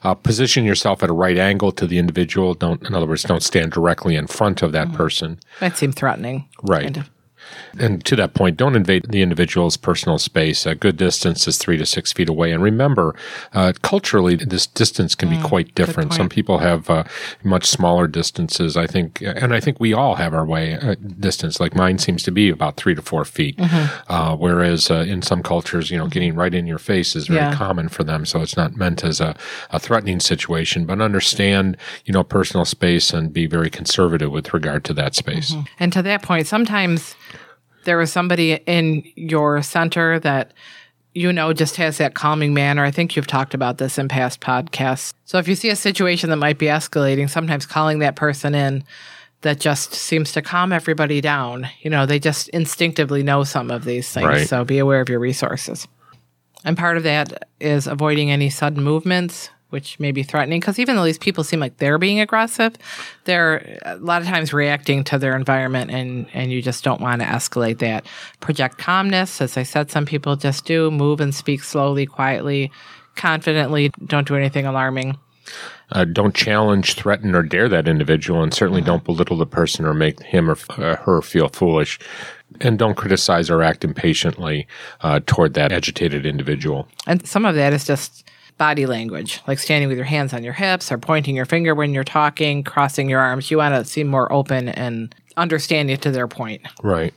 Uh, 0.04 0.14
position 0.14 0.64
yourself 0.66 1.02
at 1.04 1.10
a 1.10 1.14
right 1.14 1.38
angle 1.38 1.72
to 1.72 1.88
the 1.88 1.98
individual. 1.98 2.54
Don't, 2.54 2.82
in 2.84 2.94
other 2.94 3.08
words, 3.08 3.24
don't 3.24 3.42
stand 3.42 3.72
directly 3.72 4.16
in 4.16 4.28
front 4.28 4.62
of 4.62 4.72
that 4.72 4.92
person. 4.94 5.40
Might 5.62 5.78
seem 5.78 5.92
threatening. 5.92 6.48
Right. 6.64 6.84
kind 6.84 6.98
of. 6.98 7.10
And 7.80 8.04
to 8.06 8.16
that 8.16 8.34
point, 8.34 8.58
don't 8.58 8.76
invade 8.76 9.08
the 9.10 9.22
individual's 9.22 9.78
personal 9.78 10.18
space. 10.18 10.66
A 10.66 10.76
good 10.76 10.98
distance 10.98 11.48
is 11.48 11.58
three 11.58 11.78
to 11.78 11.86
six 11.86 12.14
feet 12.14 12.30
away. 12.30 12.52
And 12.52 12.64
remember, 12.64 13.16
uh, 13.54 13.74
culturally, 13.82 14.36
this 14.36 14.66
distance 14.68 15.16
can 15.16 15.30
be 15.30 15.38
quite 15.38 15.76
different. 15.76 16.14
Some 16.14 16.30
people 16.30 16.60
have 16.60 16.90
uh, 16.90 17.04
much 17.44 17.66
smaller 17.66 18.08
distances. 18.08 18.78
I 18.78 18.88
think, 18.88 19.22
and 19.22 19.54
I 19.54 19.60
think 19.60 19.80
we 19.80 19.94
all 19.94 20.16
have 20.16 20.34
our 20.34 20.46
way 20.46 20.76
uh, 20.76 20.96
distance. 21.20 21.60
Like 21.60 21.76
mine 21.76 21.98
seems 21.98 22.24
to 22.24 22.32
be 22.32 22.50
about 22.50 22.78
three 22.78 22.96
to 22.96 23.02
four 23.02 23.26
feet. 23.26 23.60
Uh, 24.08 24.36
whereas 24.36 24.90
uh, 24.90 24.96
in 25.08 25.22
some 25.22 25.44
cultures, 25.44 25.92
you 25.92 25.98
know, 25.98 26.08
getting 26.08 26.36
right 26.36 26.54
in 26.54 26.66
your 26.68 26.80
face 26.80 27.16
is 27.16 27.28
very 27.28 27.42
Yeah. 27.42 27.54
common 27.54 27.90
for 27.90 28.04
them. 28.04 28.26
So 28.26 28.42
it's 28.42 28.56
not 28.56 28.76
meant 28.76 29.04
as 29.04 29.20
a, 29.20 29.36
a 29.72 29.80
threatening 29.80 30.20
situation, 30.20 30.86
but 30.86 31.02
understand, 31.02 31.78
you 32.06 32.14
know, 32.14 32.24
personal 32.24 32.66
space 32.66 33.14
and 33.14 33.34
be 33.34 33.46
very 33.48 33.70
conservative 33.70 34.32
with 34.32 34.54
regard 34.54 34.84
to 34.86 34.94
that 34.94 35.16
space. 35.16 35.54
And 35.80 35.92
to 35.94 36.02
that 36.04 36.22
point, 36.22 36.48
sometimes 36.48 37.16
there 37.86 37.98
was 37.98 38.12
somebody 38.12 38.54
in 38.66 39.04
your 39.16 39.62
center 39.62 40.20
that 40.20 40.54
you 41.14 41.32
know 41.32 41.54
just 41.54 41.78
has 41.78 41.98
that 41.98 42.14
calming 42.14 42.54
manner. 42.54 42.84
I 42.84 42.92
think 42.92 43.16
you've 43.16 43.28
talked 43.28 43.54
about 43.54 43.78
this 43.78 43.98
in 43.98 44.08
past 44.08 44.42
podcasts. 44.42 45.14
So 45.24 45.38
if 45.38 45.48
you 45.48 45.56
see 45.56 45.70
a 45.70 45.76
situation 45.76 46.30
that 46.30 46.36
might 46.38 46.60
be 46.60 46.66
escalating, 46.66 47.30
sometimes 47.30 47.66
calling 47.66 48.00
that 48.00 48.16
person 48.16 48.54
in 48.54 48.84
that 49.42 49.60
just 49.60 49.94
seems 49.94 50.32
to 50.34 50.42
calm 50.42 50.74
everybody 50.74 51.22
down. 51.22 51.68
You 51.82 51.90
know, 51.90 52.06
they 52.06 52.20
just 52.20 52.50
instinctively 52.50 53.24
know 53.24 53.44
some 53.44 53.72
of 53.72 53.86
these 53.86 54.12
things. 54.12 54.26
Right. 54.26 54.48
So 54.48 54.66
be 54.66 54.80
aware 54.80 55.02
of 55.02 55.08
your 55.10 55.20
resources. 55.20 55.88
And 56.64 56.76
part 56.76 56.98
of 56.98 57.04
that 57.04 57.48
is 57.60 57.86
avoiding 57.86 58.32
any 58.32 58.50
sudden 58.50 58.84
movements, 58.84 59.52
which 59.76 60.00
may 60.00 60.14
be 60.14 60.24
threatening. 60.24 60.62
Because 60.62 60.80
even 60.80 60.96
though 60.96 61.04
these 61.04 61.18
people 61.18 61.44
seem 61.44 61.60
like 61.60 61.80
they're 61.80 61.98
being 61.98 62.22
aggressive, 62.22 62.76
they're 63.26 63.78
a 63.84 63.98
lot 63.98 64.22
of 64.22 64.28
times 64.30 64.54
reacting 64.54 65.04
to 65.04 65.20
their 65.20 65.36
environment, 65.36 65.92
and, 65.92 66.28
and 66.34 66.50
you 66.50 66.62
just 66.62 66.82
don't 66.82 67.02
want 67.02 67.22
to 67.22 67.28
escalate 67.28 67.80
that. 67.80 68.06
Project 68.40 68.78
calmness. 68.78 69.42
As 69.42 69.58
I 69.58 69.64
said, 69.64 69.92
some 69.92 70.06
people 70.06 70.38
just 70.38 70.64
do 70.64 70.90
move 70.90 71.20
and 71.20 71.36
speak 71.36 71.62
slowly, 71.62 72.06
quietly, 72.06 72.72
confidently. 73.16 73.92
Don't 74.06 74.26
do 74.26 74.38
anything 74.38 74.66
alarming. 74.66 75.18
Uh, 75.92 76.06
don't 76.06 76.34
challenge, 76.34 76.96
threaten, 76.96 77.36
or 77.36 77.44
dare 77.44 77.68
that 77.68 77.88
individual, 77.88 78.42
and 78.42 78.54
certainly 78.54 78.82
don't 78.82 79.04
belittle 79.04 79.38
the 79.38 79.46
person 79.46 79.86
or 79.86 79.94
make 79.94 80.24
him 80.24 80.50
or 80.50 80.58
uh, 80.70 80.96
her 80.96 81.22
feel 81.22 81.50
foolish. 81.50 82.00
And 82.62 82.80
don't 82.80 82.96
criticize 82.96 83.50
or 83.50 83.62
act 83.62 83.84
impatiently 83.84 84.68
uh, 85.02 85.20
toward 85.26 85.54
that 85.56 85.74
agitated 85.74 86.26
individual. 86.26 86.88
And 87.06 87.28
some 87.28 87.44
of 87.44 87.56
that 87.56 87.74
is 87.74 87.86
just 87.86 88.25
body 88.58 88.86
language, 88.86 89.42
like 89.48 89.60
standing 89.60 89.90
with 89.90 89.98
your 89.98 90.06
hands 90.06 90.34
on 90.34 90.44
your 90.44 90.54
hips 90.54 90.92
or 90.92 90.98
pointing 90.98 91.36
your 91.36 91.46
finger 91.46 91.76
when 91.76 91.94
you're 91.94 92.04
talking, 92.04 92.64
crossing 92.64 93.10
your 93.10 93.20
arms. 93.20 93.52
You 93.52 93.58
want 93.58 93.76
to 93.76 93.86
seem 93.86 94.08
more 94.08 94.32
open 94.32 94.70
and 94.70 95.14
understanding 95.38 95.98
to 95.98 96.12
their 96.12 96.28
point. 96.28 96.62
Right. 96.82 97.14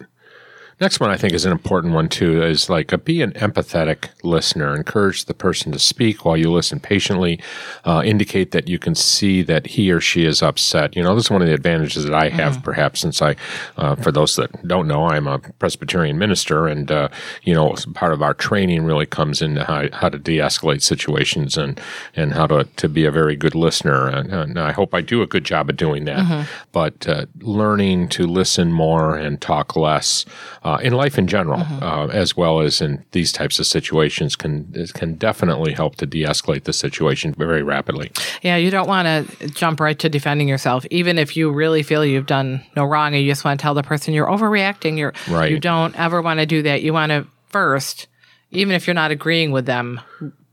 Next 0.81 1.01
one 1.01 1.11
I 1.11 1.17
think 1.17 1.33
is 1.33 1.45
an 1.45 1.51
important 1.51 1.93
one 1.93 2.09
too 2.09 2.41
is 2.43 2.71
like 2.71 2.93
a, 2.93 2.99
be 2.99 3.21
an 3.21 3.33
empathetic 3.33 4.11
listener. 4.23 4.77
Encourage 4.77 5.25
the 5.25 5.35
person 5.35 5.73
to 5.73 5.79
speak 5.79 6.25
while 6.25 6.37
you 6.37 6.53
listen 6.53 6.79
patiently. 6.79 7.41
Uh, 7.85 8.03
indicate 8.05 8.53
that 8.53 8.69
you 8.69 8.79
can 8.79 8.95
see 8.95 9.43
that 9.43 9.67
he 9.67 9.91
or 9.91 10.01
she 10.01 10.25
is 10.25 10.41
upset. 10.41 10.95
You 10.95 11.03
know, 11.03 11.17
this 11.17 11.25
is 11.25 11.31
one 11.31 11.43
of 11.43 11.49
the 11.49 11.55
advantages 11.55 12.05
that 12.05 12.15
I 12.15 12.29
have, 12.29 12.55
mm-hmm. 12.55 12.63
perhaps, 12.63 13.01
since 13.01 13.21
I, 13.21 13.35
uh, 13.77 13.97
for 13.97 14.13
those 14.13 14.37
that 14.37 14.67
don't 14.69 14.87
know, 14.87 15.07
I'm 15.07 15.27
a 15.27 15.41
Presbyterian 15.41 16.17
minister, 16.17 16.69
and 16.69 16.91
uh, 16.93 17.09
you 17.43 17.55
know, 17.55 17.75
part 17.95 18.13
of 18.13 18.23
our 18.23 18.35
training 18.35 18.85
really 18.85 19.07
comes 19.07 19.43
into 19.43 19.65
how, 19.65 19.89
how 19.93 20.09
to 20.09 20.19
de-escalate 20.19 20.83
situations 20.83 21.57
and 21.57 21.81
and 22.15 22.33
how 22.33 22.47
to 22.47 22.65
to 22.77 22.89
be 22.89 23.05
a 23.05 23.11
very 23.11 23.35
good 23.35 23.55
listener. 23.57 24.07
And, 24.07 24.33
and 24.33 24.59
I 24.59 24.73
hope 24.73 24.95
I 24.95 25.01
do 25.01 25.23
a 25.23 25.27
good 25.27 25.45
job 25.45 25.71
of 25.71 25.77
doing 25.77 26.05
that. 26.05 26.19
Mm-hmm. 26.19 26.43
But 26.71 27.09
uh, 27.09 27.27
learning 27.41 28.09
to 28.11 28.27
listen 28.27 28.73
more 28.73 29.17
and 29.17 29.41
talk 29.41 29.75
less 29.75 30.25
uh, 30.69 30.77
in 30.83 30.93
life 30.93 31.17
in 31.17 31.27
general, 31.27 31.61
mm-hmm. 31.61 31.83
uh, 31.83 32.09
as 32.09 32.37
well 32.37 32.61
as 32.61 32.83
in 32.83 33.03
these 33.13 33.33
types 33.33 33.59
of 33.59 33.67
situations, 33.67 34.37
can 34.37 34.71
can 34.93 35.15
definitely 35.15 35.73
help 35.73 35.97
to 35.97 36.05
de-escalate 36.05 36.65
the 36.65 36.75
situation 36.75 37.33
very 37.33 37.63
rapidly. 37.63 38.11
Yeah, 38.43 38.57
you 38.57 38.71
don't 38.71 38.87
want 38.87 39.09
to 39.09 39.49
jump 39.49 39.81
right 39.81 39.99
to 39.99 40.11
defending 40.11 40.47
yourself, 40.47 40.85
even 40.91 41.17
if 41.17 41.39
you 41.39 41.51
really 41.51 41.83
feel 41.83 42.05
you've 42.05 42.27
done 42.27 42.63
no 42.77 42.85
wrong, 42.85 43.15
and 43.15 43.23
you 43.23 43.31
just 43.31 43.47
want 43.47 43.59
to 43.59 43.63
tell 43.63 43.73
the 43.73 43.83
person 43.83 44.13
you're 44.13 44.27
overreacting. 44.27 44.99
You're 44.99 45.15
right. 45.31 45.51
You 45.51 45.59
don't 45.59 45.99
ever 45.99 46.21
want 46.21 46.39
to 46.41 46.45
do 46.45 46.61
that. 46.63 46.83
You 46.83 46.93
want 46.93 47.11
to 47.13 47.27
first, 47.47 48.07
even 48.51 48.75
if 48.75 48.87
you're 48.87 48.93
not 48.93 49.11
agreeing 49.11 49.53
with 49.53 49.65
them, 49.65 50.03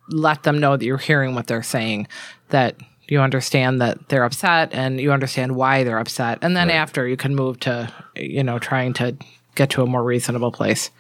let 0.08 0.44
them 0.44 0.60
know 0.60 0.78
that 0.78 0.86
you're 0.86 0.98
hearing 0.98 1.36
what 1.36 1.48
they're 1.48 1.62
saying. 1.62 2.08
That 2.50 2.78
you 3.10 3.20
understand 3.20 3.82
that 3.82 4.08
they're 4.08 4.24
upset 4.24 4.74
and 4.74 5.02
you 5.02 5.12
understand 5.12 5.58
why 5.58 5.84
they're 5.84 6.00
upset 6.00 6.40
and 6.42 6.58
then 6.58 6.70
right. 6.70 6.74
after 6.74 7.08
you 7.08 7.16
can 7.16 7.36
move 7.36 7.60
to 7.60 7.88
you 8.16 8.44
know 8.44 8.58
trying 8.58 8.94
to 8.94 9.16
get 9.56 9.70
to 9.72 9.82
a 9.82 9.86
more 9.86 10.04
reasonable 10.04 10.52
place. 10.52 10.92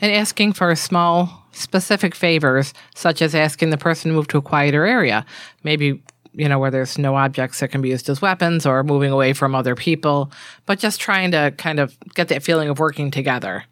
And 0.00 0.12
asking 0.12 0.52
for 0.52 0.74
small, 0.76 1.44
specific 1.52 2.14
favors, 2.14 2.72
such 2.94 3.22
as 3.22 3.34
asking 3.34 3.70
the 3.70 3.78
person 3.78 4.10
to 4.10 4.16
move 4.16 4.28
to 4.28 4.38
a 4.38 4.42
quieter 4.42 4.86
area, 4.86 5.26
maybe, 5.64 6.02
you 6.32 6.48
know, 6.48 6.58
where 6.58 6.70
there's 6.70 6.96
no 6.96 7.16
objects 7.16 7.60
that 7.60 7.68
can 7.68 7.82
be 7.82 7.88
used 7.88 8.08
as 8.08 8.22
weapons 8.22 8.64
or 8.64 8.84
moving 8.84 9.10
away 9.10 9.32
from 9.32 9.54
other 9.54 9.74
people, 9.74 10.30
but 10.66 10.78
just 10.78 11.00
trying 11.00 11.32
to 11.32 11.52
kind 11.58 11.80
of 11.80 11.96
get 12.14 12.28
that 12.28 12.42
feeling 12.42 12.68
of 12.68 12.78
working 12.78 13.10
together 13.10 13.64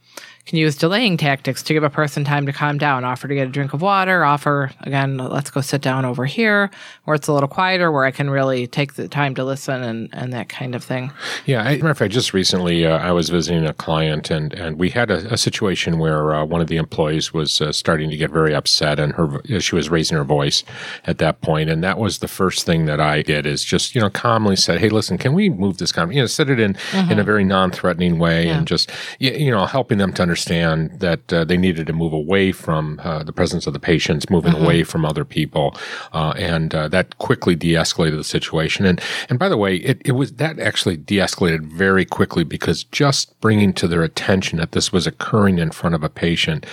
can 0.48 0.58
use 0.58 0.76
delaying 0.76 1.18
tactics 1.18 1.62
to 1.62 1.74
give 1.74 1.82
a 1.82 1.90
person 1.90 2.24
time 2.24 2.46
to 2.46 2.52
calm 2.52 2.78
down. 2.78 3.04
Offer 3.04 3.28
to 3.28 3.34
get 3.34 3.48
a 3.48 3.50
drink 3.50 3.74
of 3.74 3.82
water. 3.82 4.24
Offer, 4.24 4.70
again, 4.80 5.18
let's 5.18 5.50
go 5.50 5.60
sit 5.60 5.82
down 5.82 6.06
over 6.06 6.24
here 6.24 6.70
where 7.04 7.14
it's 7.14 7.28
a 7.28 7.34
little 7.34 7.48
quieter, 7.48 7.92
where 7.92 8.06
I 8.06 8.10
can 8.10 8.30
really 8.30 8.66
take 8.66 8.94
the 8.94 9.08
time 9.08 9.34
to 9.34 9.44
listen 9.44 9.82
and, 9.82 10.08
and 10.14 10.32
that 10.32 10.48
kind 10.48 10.74
of 10.74 10.82
thing. 10.82 11.12
Yeah. 11.44 11.62
I, 11.62 11.76
matter 11.76 11.90
of 11.90 11.98
fact, 11.98 12.14
just 12.14 12.32
recently 12.32 12.86
uh, 12.86 12.96
I 12.96 13.12
was 13.12 13.28
visiting 13.28 13.66
a 13.66 13.74
client 13.74 14.30
and, 14.30 14.54
and 14.54 14.78
we 14.78 14.88
had 14.88 15.10
a, 15.10 15.34
a 15.34 15.36
situation 15.36 15.98
where 15.98 16.34
uh, 16.34 16.44
one 16.46 16.62
of 16.62 16.68
the 16.68 16.76
employees 16.76 17.34
was 17.34 17.60
uh, 17.60 17.70
starting 17.70 18.08
to 18.08 18.16
get 18.16 18.30
very 18.30 18.54
upset 18.54 18.98
and 18.98 19.12
her 19.12 19.42
she 19.60 19.74
was 19.74 19.90
raising 19.90 20.16
her 20.16 20.24
voice 20.24 20.64
at 21.04 21.18
that 21.18 21.42
point. 21.42 21.68
And 21.68 21.84
that 21.84 21.98
was 21.98 22.18
the 22.18 22.28
first 22.28 22.64
thing 22.64 22.86
that 22.86 23.00
I 23.00 23.20
did 23.20 23.44
is 23.44 23.64
just, 23.64 23.94
you 23.94 24.00
know, 24.00 24.08
calmly 24.08 24.56
said, 24.56 24.80
hey, 24.80 24.88
listen, 24.88 25.18
can 25.18 25.34
we 25.34 25.50
move 25.50 25.76
this 25.76 25.92
conversation? 25.92 26.16
You 26.16 26.22
know, 26.22 26.26
said 26.26 26.48
it 26.48 26.58
in, 26.58 26.72
mm-hmm. 26.72 27.12
in 27.12 27.18
a 27.18 27.24
very 27.24 27.44
non 27.44 27.70
threatening 27.70 28.18
way 28.18 28.46
yeah. 28.46 28.56
and 28.56 28.66
just, 28.66 28.90
you 29.18 29.50
know, 29.50 29.66
helping 29.66 29.98
them 29.98 30.14
to 30.14 30.22
understand 30.22 30.37
understand 30.38 31.00
that 31.00 31.32
uh, 31.32 31.44
they 31.44 31.56
needed 31.56 31.86
to 31.86 31.92
move 31.92 32.12
away 32.12 32.52
from 32.52 33.00
uh, 33.02 33.24
the 33.24 33.32
presence 33.32 33.66
of 33.66 33.72
the 33.72 33.80
patients, 33.80 34.30
moving 34.30 34.52
mm-hmm. 34.52 34.64
away 34.64 34.84
from 34.84 35.04
other 35.04 35.24
people, 35.24 35.74
uh, 36.12 36.32
and 36.36 36.74
uh, 36.74 36.86
that 36.88 37.18
quickly 37.18 37.56
de-escalated 37.56 38.16
the 38.16 38.24
situation. 38.24 38.86
And 38.86 39.00
and 39.28 39.38
by 39.38 39.48
the 39.48 39.56
way, 39.56 39.76
it, 39.76 40.00
it 40.04 40.12
was 40.12 40.34
that 40.34 40.58
actually 40.60 40.96
de-escalated 40.96 41.62
very 41.62 42.04
quickly 42.04 42.44
because 42.44 42.84
just 42.84 43.38
bringing 43.40 43.72
to 43.74 43.88
their 43.88 44.02
attention 44.02 44.58
that 44.58 44.72
this 44.72 44.92
was 44.92 45.06
occurring 45.06 45.58
in 45.58 45.70
front 45.70 45.94
of 45.94 46.04
a 46.04 46.08
patient 46.08 46.64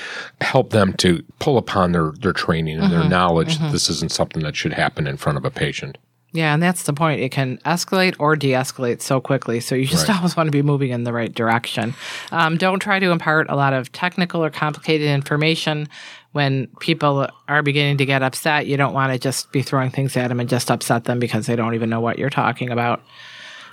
helped 0.41 0.71
them 0.71 0.93
to 0.93 1.23
pull 1.39 1.58
upon 1.58 1.91
their 1.91 2.12
their 2.19 2.34
training 2.34 2.75
and 2.78 2.91
mm-hmm. 2.91 2.99
their 2.99 3.10
knowledge 3.10 3.56
mm-hmm. 3.56 3.65
that 3.65 3.71
this 3.71 3.89
isn't 3.89 4.12
something 4.12 4.43
that 4.43 4.56
should 4.56 4.73
happen 4.73 5.08
in 5.08 5.17
front 5.17 5.38
of 5.38 5.45
a 5.45 5.51
patient. 5.51 5.97
Yeah, 6.35 6.53
and 6.53 6.61
that's 6.61 6.83
the 6.83 6.91
point. 6.91 7.21
It 7.21 7.31
can 7.31 7.59
escalate 7.59 8.13
or 8.19 8.35
de 8.35 8.51
escalate 8.51 9.01
so 9.01 9.21
quickly. 9.21 9.61
So 9.61 9.73
you 9.73 9.85
just 9.85 10.09
right. 10.09 10.17
always 10.17 10.35
want 10.35 10.47
to 10.47 10.51
be 10.51 10.61
moving 10.61 10.91
in 10.91 11.05
the 11.05 11.13
right 11.13 11.33
direction. 11.33 11.95
Um, 12.31 12.57
don't 12.57 12.79
try 12.79 12.99
to 12.99 13.11
impart 13.11 13.49
a 13.49 13.55
lot 13.55 13.71
of 13.71 13.89
technical 13.93 14.43
or 14.43 14.49
complicated 14.49 15.07
information 15.07 15.87
when 16.33 16.67
people 16.81 17.29
are 17.47 17.63
beginning 17.63 17.97
to 17.97 18.05
get 18.05 18.21
upset. 18.21 18.67
You 18.67 18.75
don't 18.75 18.93
want 18.93 19.13
to 19.13 19.17
just 19.19 19.49
be 19.53 19.61
throwing 19.61 19.91
things 19.91 20.17
at 20.17 20.27
them 20.27 20.41
and 20.41 20.49
just 20.49 20.69
upset 20.69 21.05
them 21.05 21.19
because 21.19 21.45
they 21.45 21.55
don't 21.55 21.73
even 21.73 21.89
know 21.89 22.01
what 22.01 22.19
you're 22.19 22.29
talking 22.29 22.69
about. 22.69 23.01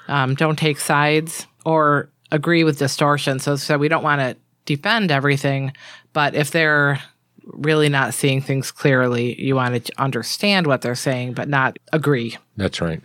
Um, 0.06 0.36
don't 0.36 0.56
take 0.56 0.78
sides 0.78 1.48
or 1.66 2.10
agree 2.30 2.62
with 2.62 2.78
distortion. 2.78 3.40
So, 3.40 3.56
so 3.56 3.76
we 3.76 3.88
don't 3.88 4.04
want 4.04 4.20
to 4.20 4.36
defend 4.66 5.10
everything, 5.10 5.72
but 6.12 6.36
if 6.36 6.52
they're 6.52 7.00
really 7.44 7.88
not 7.88 8.14
seeing 8.14 8.40
things 8.40 8.70
clearly. 8.70 9.40
You 9.40 9.56
want 9.56 9.84
to 9.84 9.92
understand 10.00 10.66
what 10.66 10.82
they're 10.82 10.94
saying, 10.94 11.34
but 11.34 11.48
not 11.48 11.78
agree. 11.92 12.36
That's 12.56 12.80
right. 12.80 13.00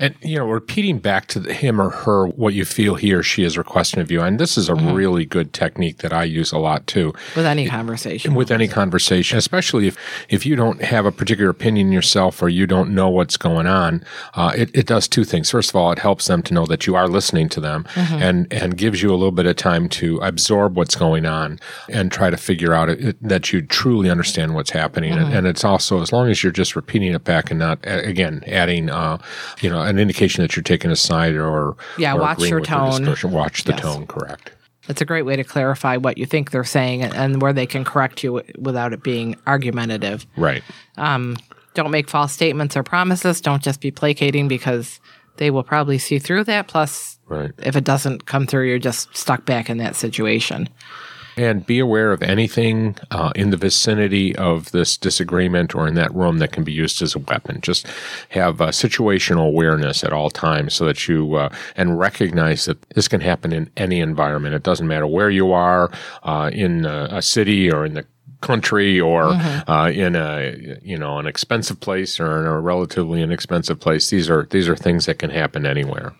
And, 0.00 0.14
you 0.20 0.38
know, 0.38 0.46
repeating 0.46 0.98
back 0.98 1.26
to 1.28 1.40
him 1.40 1.80
or 1.80 1.90
her 1.90 2.26
what 2.26 2.52
you 2.52 2.64
feel 2.64 2.96
he 2.96 3.12
or 3.12 3.22
she 3.22 3.44
is 3.44 3.56
requesting 3.56 4.00
of 4.00 4.10
you. 4.10 4.20
And 4.20 4.40
this 4.40 4.58
is 4.58 4.68
a 4.68 4.72
mm-hmm. 4.72 4.92
really 4.92 5.24
good 5.24 5.52
technique 5.52 5.98
that 5.98 6.12
I 6.12 6.24
use 6.24 6.50
a 6.50 6.58
lot 6.58 6.86
too. 6.86 7.12
With 7.36 7.46
any 7.46 7.68
conversation. 7.68 8.34
With 8.34 8.50
any 8.50 8.66
conversation, 8.66 9.38
especially 9.38 9.86
if, 9.86 9.96
if 10.28 10.44
you 10.44 10.56
don't 10.56 10.82
have 10.82 11.06
a 11.06 11.12
particular 11.12 11.50
opinion 11.50 11.92
yourself 11.92 12.42
or 12.42 12.48
you 12.48 12.66
don't 12.66 12.92
know 12.92 13.08
what's 13.08 13.36
going 13.36 13.66
on, 13.66 14.04
uh, 14.34 14.52
it, 14.56 14.70
it 14.74 14.86
does 14.86 15.06
two 15.06 15.22
things. 15.22 15.50
First 15.50 15.70
of 15.70 15.76
all, 15.76 15.92
it 15.92 16.00
helps 16.00 16.26
them 16.26 16.42
to 16.42 16.54
know 16.54 16.66
that 16.66 16.86
you 16.86 16.96
are 16.96 17.06
listening 17.06 17.48
to 17.50 17.60
them 17.60 17.84
mm-hmm. 17.94 18.14
and, 18.14 18.52
and 18.52 18.76
gives 18.76 19.00
you 19.00 19.10
a 19.10 19.14
little 19.14 19.30
bit 19.30 19.46
of 19.46 19.56
time 19.56 19.88
to 19.90 20.18
absorb 20.18 20.76
what's 20.76 20.96
going 20.96 21.24
on 21.24 21.60
and 21.88 22.10
try 22.10 22.30
to 22.30 22.36
figure 22.36 22.74
out 22.74 22.88
it, 22.88 23.16
that 23.22 23.52
you 23.52 23.62
truly 23.62 24.10
understand 24.10 24.54
what's 24.56 24.70
happening. 24.70 25.12
Mm-hmm. 25.12 25.24
And, 25.26 25.34
and, 25.34 25.46
it's 25.52 25.64
also, 25.64 26.00
as 26.00 26.12
long 26.12 26.30
as 26.30 26.42
you're 26.42 26.52
just 26.52 26.74
repeating 26.74 27.12
it 27.12 27.24
back 27.24 27.50
and 27.50 27.58
not, 27.58 27.78
again, 27.82 28.42
adding, 28.46 28.81
uh, 28.90 29.18
you 29.60 29.70
know, 29.70 29.80
an 29.80 29.98
indication 29.98 30.42
that 30.42 30.56
you're 30.56 30.62
taking 30.62 30.90
a 30.90 30.96
side 30.96 31.34
or 31.34 31.76
yeah, 31.98 32.14
or 32.14 32.20
watch 32.20 32.40
your 32.40 32.60
tone. 32.60 33.04
Watch 33.24 33.64
the 33.64 33.72
yes. 33.72 33.80
tone, 33.80 34.06
correct. 34.06 34.52
It's 34.88 35.00
a 35.00 35.04
great 35.04 35.22
way 35.22 35.36
to 35.36 35.44
clarify 35.44 35.96
what 35.96 36.18
you 36.18 36.26
think 36.26 36.50
they're 36.50 36.64
saying 36.64 37.02
and 37.02 37.40
where 37.40 37.52
they 37.52 37.66
can 37.66 37.84
correct 37.84 38.24
you 38.24 38.42
without 38.58 38.92
it 38.92 39.02
being 39.02 39.36
argumentative. 39.46 40.26
Right. 40.36 40.64
Um, 40.96 41.36
don't 41.74 41.90
make 41.90 42.10
false 42.10 42.32
statements 42.32 42.76
or 42.76 42.82
promises. 42.82 43.40
Don't 43.40 43.62
just 43.62 43.80
be 43.80 43.90
placating 43.90 44.48
because 44.48 45.00
they 45.36 45.50
will 45.50 45.62
probably 45.62 45.98
see 45.98 46.18
through 46.18 46.44
that. 46.44 46.68
Plus, 46.68 47.18
right. 47.26 47.52
if 47.58 47.76
it 47.76 47.84
doesn't 47.84 48.26
come 48.26 48.46
through, 48.46 48.66
you're 48.66 48.78
just 48.78 49.16
stuck 49.16 49.44
back 49.44 49.70
in 49.70 49.78
that 49.78 49.96
situation. 49.96 50.68
And 51.36 51.64
be 51.64 51.78
aware 51.78 52.12
of 52.12 52.22
anything 52.22 52.96
uh, 53.10 53.32
in 53.34 53.50
the 53.50 53.56
vicinity 53.56 54.36
of 54.36 54.70
this 54.72 54.96
disagreement 54.96 55.74
or 55.74 55.88
in 55.88 55.94
that 55.94 56.14
room 56.14 56.38
that 56.38 56.52
can 56.52 56.62
be 56.62 56.72
used 56.72 57.00
as 57.00 57.14
a 57.14 57.18
weapon. 57.20 57.60
Just 57.62 57.86
have 58.30 58.60
uh, 58.60 58.68
situational 58.68 59.46
awareness 59.46 60.04
at 60.04 60.12
all 60.12 60.28
times 60.30 60.74
so 60.74 60.84
that 60.84 61.08
you 61.08 61.36
uh, 61.36 61.48
and 61.76 61.98
recognize 61.98 62.66
that 62.66 62.82
this 62.90 63.08
can 63.08 63.20
happen 63.20 63.52
in 63.52 63.70
any 63.76 64.00
environment. 64.00 64.54
It 64.54 64.62
doesn't 64.62 64.86
matter 64.86 65.06
where 65.06 65.30
you 65.30 65.52
are 65.52 65.90
uh, 66.22 66.50
in 66.52 66.84
a, 66.84 67.08
a 67.10 67.22
city 67.22 67.72
or 67.72 67.86
in 67.86 67.94
the 67.94 68.04
country 68.42 69.00
or 69.00 69.22
mm-hmm. 69.22 69.70
uh, 69.70 69.88
in 69.88 70.14
a 70.14 70.78
you 70.82 70.98
know 70.98 71.18
an 71.18 71.26
expensive 71.26 71.80
place 71.80 72.20
or 72.20 72.40
in 72.40 72.46
a 72.46 72.60
relatively 72.60 73.22
inexpensive 73.22 73.80
place. 73.80 74.10
These 74.10 74.28
are 74.28 74.46
these 74.50 74.68
are 74.68 74.76
things 74.76 75.06
that 75.06 75.18
can 75.18 75.30
happen 75.30 75.64
anywhere. 75.64 76.12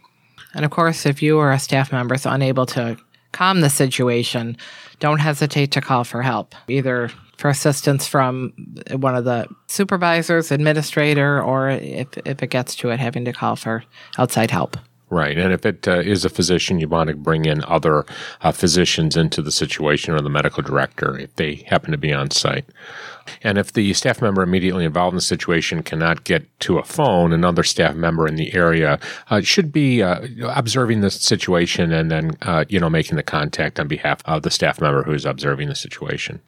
And 0.54 0.64
of 0.64 0.70
course, 0.70 1.04
if 1.04 1.22
you 1.22 1.38
or 1.38 1.52
a 1.52 1.58
staff 1.58 1.92
member 1.92 2.14
is 2.14 2.24
unable 2.24 2.64
to 2.66 2.96
calm 3.32 3.60
the 3.60 3.70
situation, 3.70 4.56
don't 5.02 5.18
hesitate 5.18 5.72
to 5.72 5.80
call 5.80 6.04
for 6.04 6.22
help, 6.22 6.54
either 6.68 7.10
for 7.36 7.48
assistance 7.48 8.06
from 8.06 8.52
one 8.92 9.16
of 9.16 9.24
the 9.24 9.48
supervisors, 9.66 10.52
administrator, 10.52 11.42
or 11.42 11.70
if, 11.70 12.06
if 12.24 12.40
it 12.40 12.50
gets 12.50 12.76
to 12.76 12.90
it, 12.90 13.00
having 13.00 13.24
to 13.24 13.32
call 13.32 13.56
for 13.56 13.82
outside 14.16 14.52
help. 14.52 14.76
Right. 15.12 15.36
And 15.36 15.52
if 15.52 15.66
it 15.66 15.86
uh, 15.86 15.98
is 15.98 16.24
a 16.24 16.30
physician, 16.30 16.80
you 16.80 16.88
want 16.88 17.10
to 17.10 17.14
bring 17.14 17.44
in 17.44 17.62
other 17.64 18.06
uh, 18.40 18.50
physicians 18.50 19.14
into 19.14 19.42
the 19.42 19.52
situation 19.52 20.14
or 20.14 20.22
the 20.22 20.30
medical 20.30 20.62
director 20.62 21.18
if 21.18 21.36
they 21.36 21.56
happen 21.66 21.90
to 21.90 21.98
be 21.98 22.14
on 22.14 22.30
site. 22.30 22.64
And 23.42 23.58
if 23.58 23.74
the 23.74 23.92
staff 23.92 24.22
member 24.22 24.42
immediately 24.42 24.86
involved 24.86 25.12
in 25.12 25.16
the 25.16 25.20
situation 25.20 25.82
cannot 25.82 26.24
get 26.24 26.46
to 26.60 26.78
a 26.78 26.82
phone, 26.82 27.34
another 27.34 27.62
staff 27.62 27.94
member 27.94 28.26
in 28.26 28.36
the 28.36 28.54
area 28.54 28.98
uh, 29.28 29.42
should 29.42 29.70
be 29.70 30.02
uh, 30.02 30.26
observing 30.48 31.02
the 31.02 31.10
situation 31.10 31.92
and 31.92 32.10
then, 32.10 32.30
uh, 32.40 32.64
you 32.70 32.80
know, 32.80 32.88
making 32.88 33.16
the 33.16 33.22
contact 33.22 33.78
on 33.78 33.88
behalf 33.88 34.22
of 34.24 34.44
the 34.44 34.50
staff 34.50 34.80
member 34.80 35.02
who 35.02 35.12
is 35.12 35.26
observing 35.26 35.68
the 35.68 35.74
situation. 35.74 36.40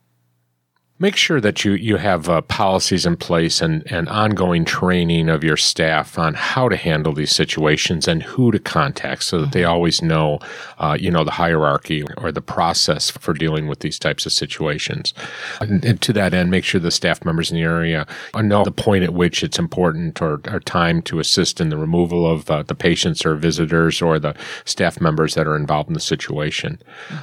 Make 1.01 1.17
sure 1.17 1.41
that 1.41 1.65
you 1.65 1.73
you 1.73 1.97
have 1.97 2.29
uh, 2.29 2.41
policies 2.43 3.05
in 3.05 3.17
place 3.17 3.61
and 3.61 3.83
and 3.91 4.09
ongoing 4.09 4.65
training 4.65 5.29
of 5.29 5.43
your 5.43 5.57
staff 5.57 6.19
on 6.19 6.35
how 6.35 6.69
to 6.69 6.77
handle 6.77 7.13
these 7.13 7.35
situations 7.35 8.07
and 8.07 8.23
who 8.23 8.53
to 8.53 8.61
contact 8.61 9.25
so 9.25 9.41
that 9.41 9.53
they 9.53 9.65
always 9.65 10.01
know 10.03 10.39
uh, 10.79 10.97
you 10.99 11.11
know 11.11 11.25
the 11.25 11.33
hierarchy 11.33 12.05
or 12.19 12.31
the 12.31 12.41
process 12.41 13.11
for 13.11 13.35
dealing 13.35 13.67
with 13.67 13.81
these 13.81 13.99
types 13.99 14.25
of 14.25 14.33
situations. 14.33 15.13
And, 15.61 15.85
and 15.85 16.01
to 16.03 16.13
that 16.13 16.33
end 16.33 16.51
make 16.51 16.65
sure 16.65 16.81
the 16.81 16.93
staff 16.93 17.25
members 17.25 17.51
in 17.51 17.57
the 17.57 17.63
area 17.63 18.07
know 18.43 18.63
the 18.63 18.71
point 18.71 19.03
at 19.03 19.15
which 19.15 19.43
it's 19.43 19.59
important 19.59 20.23
or, 20.23 20.41
or 20.49 20.61
time 20.61 21.03
to 21.03 21.19
assist 21.19 21.61
in 21.61 21.71
the 21.71 21.77
removal 21.77 22.25
of 22.25 22.49
uh, 22.51 22.63
the 22.63 22.75
patients 22.75 23.27
or 23.27 23.35
visitors 23.35 24.01
or 24.01 24.21
the 24.21 24.35
staff 24.65 25.01
members 25.01 25.35
that 25.35 25.47
are 25.47 25.57
involved 25.57 25.89
in 25.89 25.95
the 25.95 26.01
situation. 26.01 26.81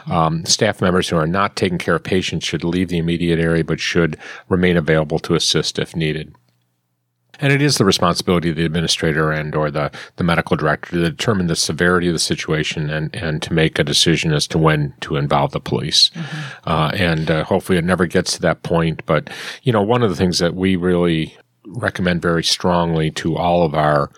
Um, 0.08 0.46
staff 0.46 0.82
members 0.82 1.08
who 1.08 1.16
are 1.16 1.28
not 1.28 1.56
taking 1.56 1.78
care 1.78 1.96
of 1.96 2.04
patients 2.04 2.46
should 2.46 2.66
leave 2.66 2.90
the 2.90 2.98
immediate 2.98 3.40
area 3.40 3.61
but 3.62 3.80
should 3.80 4.18
remain 4.50 4.78
available 4.78 5.20
to 5.20 5.36
assist 5.36 5.80
if 5.80 5.96
needed. 5.96 6.36
And 7.40 7.52
it 7.52 7.62
is 7.62 7.78
the 7.78 7.86
responsibility 7.86 8.52
of 8.52 8.56
the 8.56 8.66
administrator 8.66 9.32
and 9.32 9.56
or 9.56 9.72
the, 9.72 9.92
the 10.18 10.24
medical 10.24 10.56
director 10.56 10.92
to 10.92 11.10
determine 11.10 11.48
the 11.48 11.56
severity 11.56 12.08
of 12.08 12.14
the 12.14 12.20
situation 12.20 12.92
and, 12.92 13.14
and 13.16 13.42
to 13.42 13.52
make 13.52 13.80
a 13.80 13.84
decision 13.84 14.32
as 14.32 14.46
to 14.48 14.60
when 14.60 14.94
to 15.02 15.16
involve 15.16 15.52
the 15.52 15.60
police. 15.60 16.12
Mm-hmm. 16.14 16.70
Uh, 16.70 16.92
and 16.94 17.32
uh, 17.32 17.44
hopefully 17.44 17.80
it 17.80 17.84
never 17.84 18.06
gets 18.06 18.34
to 18.34 18.42
that 18.42 18.62
point. 18.62 19.04
But, 19.08 19.32
you 19.64 19.74
know, 19.74 19.82
one 19.82 20.04
of 20.04 20.12
the 20.12 20.16
things 20.16 20.38
that 20.38 20.54
we 20.54 20.76
really 20.76 21.36
recommend 21.66 22.22
very 22.22 22.44
strongly 22.44 23.10
to 23.12 23.36
all 23.36 23.64
of 23.64 23.74
our 23.74 24.12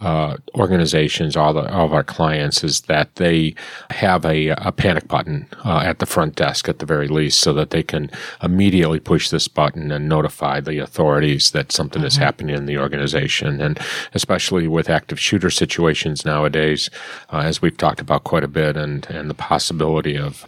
uh, 0.00 0.36
organizations, 0.54 1.36
all, 1.36 1.54
the, 1.54 1.72
all 1.72 1.86
of 1.86 1.92
our 1.92 2.04
clients, 2.04 2.62
is 2.62 2.82
that 2.82 3.14
they 3.16 3.54
have 3.90 4.24
a, 4.24 4.48
a 4.48 4.72
panic 4.72 5.08
button 5.08 5.48
uh, 5.64 5.80
at 5.84 5.98
the 5.98 6.06
front 6.06 6.36
desk 6.36 6.68
at 6.68 6.78
the 6.78 6.86
very 6.86 7.08
least, 7.08 7.40
so 7.40 7.52
that 7.52 7.70
they 7.70 7.82
can 7.82 8.10
immediately 8.42 9.00
push 9.00 9.30
this 9.30 9.48
button 9.48 9.90
and 9.90 10.08
notify 10.08 10.60
the 10.60 10.78
authorities 10.78 11.50
that 11.52 11.72
something 11.72 12.00
mm-hmm. 12.00 12.08
is 12.08 12.16
happening 12.16 12.54
in 12.54 12.66
the 12.66 12.78
organization. 12.78 13.60
And 13.60 13.78
especially 14.12 14.68
with 14.68 14.90
active 14.90 15.18
shooter 15.18 15.50
situations 15.50 16.24
nowadays, 16.24 16.90
uh, 17.32 17.38
as 17.38 17.62
we've 17.62 17.76
talked 17.76 18.00
about 18.00 18.24
quite 18.24 18.44
a 18.44 18.48
bit, 18.48 18.76
and 18.76 19.06
and 19.06 19.30
the 19.30 19.34
possibility 19.34 20.16
of 20.16 20.46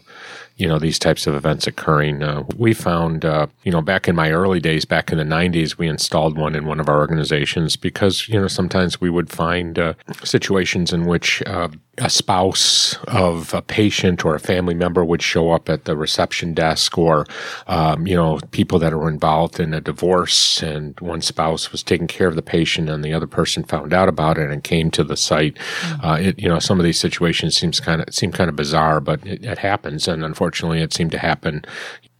you 0.59 0.67
know 0.67 0.79
these 0.79 0.99
types 0.99 1.27
of 1.27 1.35
events 1.35 1.67
occurring. 1.67 2.23
Uh, 2.23 2.43
we 2.57 2.75
found, 2.75 3.25
uh, 3.25 3.47
you 3.63 3.73
know, 3.73 3.81
back 3.81 4.09
in 4.09 4.17
my 4.17 4.33
early 4.33 4.61
days, 4.61 4.85
back 4.85 5.11
in 5.11 5.19
the 5.19 5.25
'90s, 5.25 5.79
we 5.79 5.89
installed 5.89 6.37
one 6.37 6.55
in 6.55 6.67
one 6.67 6.81
of 6.81 6.89
our 6.89 6.99
organizations 6.99 7.77
because 7.77 8.29
you 8.29 8.39
know 8.39 8.49
sometimes 8.49 9.01
we 9.01 9.09
would 9.09 9.31
find 9.31 9.79
uh, 9.79 9.95
situations 10.25 10.93
in 10.93 11.07
which 11.07 11.43
uh, 11.47 11.69
a 11.99 12.11
spouse 12.11 12.97
of 13.09 13.53
a 13.55 13.63
patient 13.63 14.25
or 14.25 14.35
a 14.35 14.41
family 14.41 14.75
member 14.75 15.05
would 15.05 15.23
show 15.23 15.51
up 15.51 15.69
at 15.69 15.85
the 15.85 15.97
reception 15.97 16.55
desk, 16.55 16.97
or 16.97 17.27
um, 17.67 18.07
you 18.07 18.15
know, 18.15 18.39
people 18.51 18.79
that 18.79 18.95
were 18.95 19.09
involved 19.09 19.61
in 19.61 19.75
a 19.75 19.81
divorce, 19.81 20.63
and 20.63 20.99
one 21.01 21.21
spouse 21.21 21.73
was 21.73 21.83
taking 21.83 22.07
care 22.07 22.29
of 22.29 22.37
the 22.37 22.43
patient, 22.43 22.89
and 22.89 23.05
the 23.05 23.13
other 23.13 23.27
person 23.27 23.65
found 23.65 23.93
out 23.93 24.09
about 24.09 24.39
it 24.39 24.51
and 24.51 24.65
came 24.65 24.91
to 24.91 25.05
the 25.05 25.17
site. 25.17 25.55
Mm-hmm. 25.55 26.07
Uh, 26.07 26.17
it, 26.17 26.39
you 26.39 26.49
know, 26.49 26.59
some 26.59 26.79
of 26.79 26.85
these 26.85 27.01
situations 27.01 27.57
seems 27.57 27.81
kind 27.81 28.03
of 28.03 28.15
seem 28.15 28.33
kind 28.33 28.51
of 28.51 28.57
bizarre, 28.57 29.01
but 29.01 29.25
it, 29.27 29.45
it 29.45 29.59
happens, 29.59 30.09
and 30.09 30.25
unfortunately, 30.25 30.81
it 30.81 30.93
seemed 30.93 31.13
to 31.13 31.19
happen 31.19 31.65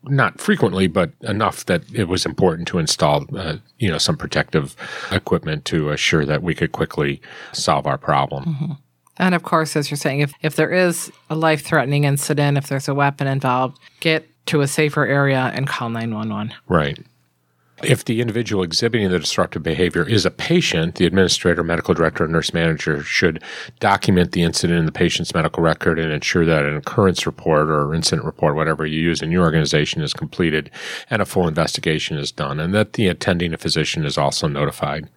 not 0.05 0.41
frequently, 0.41 0.87
but 0.87 1.11
enough 1.23 1.67
that 1.67 1.83
it 1.93 2.05
was 2.05 2.25
important 2.25 2.69
to 2.69 2.79
install, 2.79 3.27
uh, 3.37 3.57
you 3.79 3.91
know, 3.91 3.99
some 3.99 4.17
protective 4.17 4.77
equipment 5.11 5.65
to 5.67 5.91
assure 5.91 6.25
that 6.25 6.43
we 6.43 6.55
could 6.55 6.73
quickly 6.73 7.21
solve 7.53 7.87
our 7.87 7.99
problem. 7.99 8.45
Mm-hmm. 8.45 8.73
And 9.19 9.35
of 9.35 9.43
course, 9.43 9.77
as 9.77 9.91
you're 9.91 9.99
saying, 9.99 10.21
if, 10.21 10.33
if 10.43 10.57
there 10.57 10.73
is 10.73 11.11
a 11.29 11.35
life 11.35 11.63
threatening 11.63 12.05
incident, 12.05 12.57
if 12.57 12.69
there's 12.69 12.89
a 12.89 12.95
weapon 12.95 13.27
involved, 13.27 13.79
get 14.01 14.29
to 14.47 14.61
a 14.61 14.69
safer 14.69 15.07
area 15.07 15.51
and 15.55 15.67
call 15.67 15.91
911. 15.91 16.55
Right. 16.69 16.99
If 17.83 18.05
the 18.05 18.21
individual 18.21 18.65
exhibiting 18.65 19.09
the 19.09 19.21
disruptive 19.21 19.63
behavior 19.63 20.03
is 20.03 20.27
a 20.27 20.33
patient, 20.33 20.97
the 20.97 21.07
administrator, 21.07 21.63
medical 21.63 21.95
director, 21.95 22.25
or 22.25 22.29
nurse 22.29 22.53
manager 22.53 23.05
should 23.05 23.41
document 23.79 24.33
the 24.33 24.43
incident 24.43 24.81
in 24.81 24.87
the 24.87 24.93
patient's 24.93 25.33
medical 25.33 25.63
record 25.63 25.99
and 25.99 26.13
ensure 26.13 26.45
that 26.45 26.65
an 26.65 26.77
occurrence 26.77 27.25
report 27.25 27.69
or 27.69 27.95
incident 27.95 28.27
report, 28.27 28.57
whatever 28.57 28.85
you 28.85 29.01
use 29.01 29.23
in 29.23 29.31
your 29.31 29.45
organization, 29.45 30.03
is 30.03 30.13
completed 30.13 30.73
and 31.09 31.23
a 31.23 31.25
full 31.25 31.47
investigation 31.47 32.17
is 32.19 32.33
done, 32.33 32.59
and 32.59 32.75
that 32.75 32.95
the 32.95 33.07
attending 33.07 33.57
physician 33.57 34.05
is 34.05 34.19
also 34.19 34.49
notified. 34.49 35.09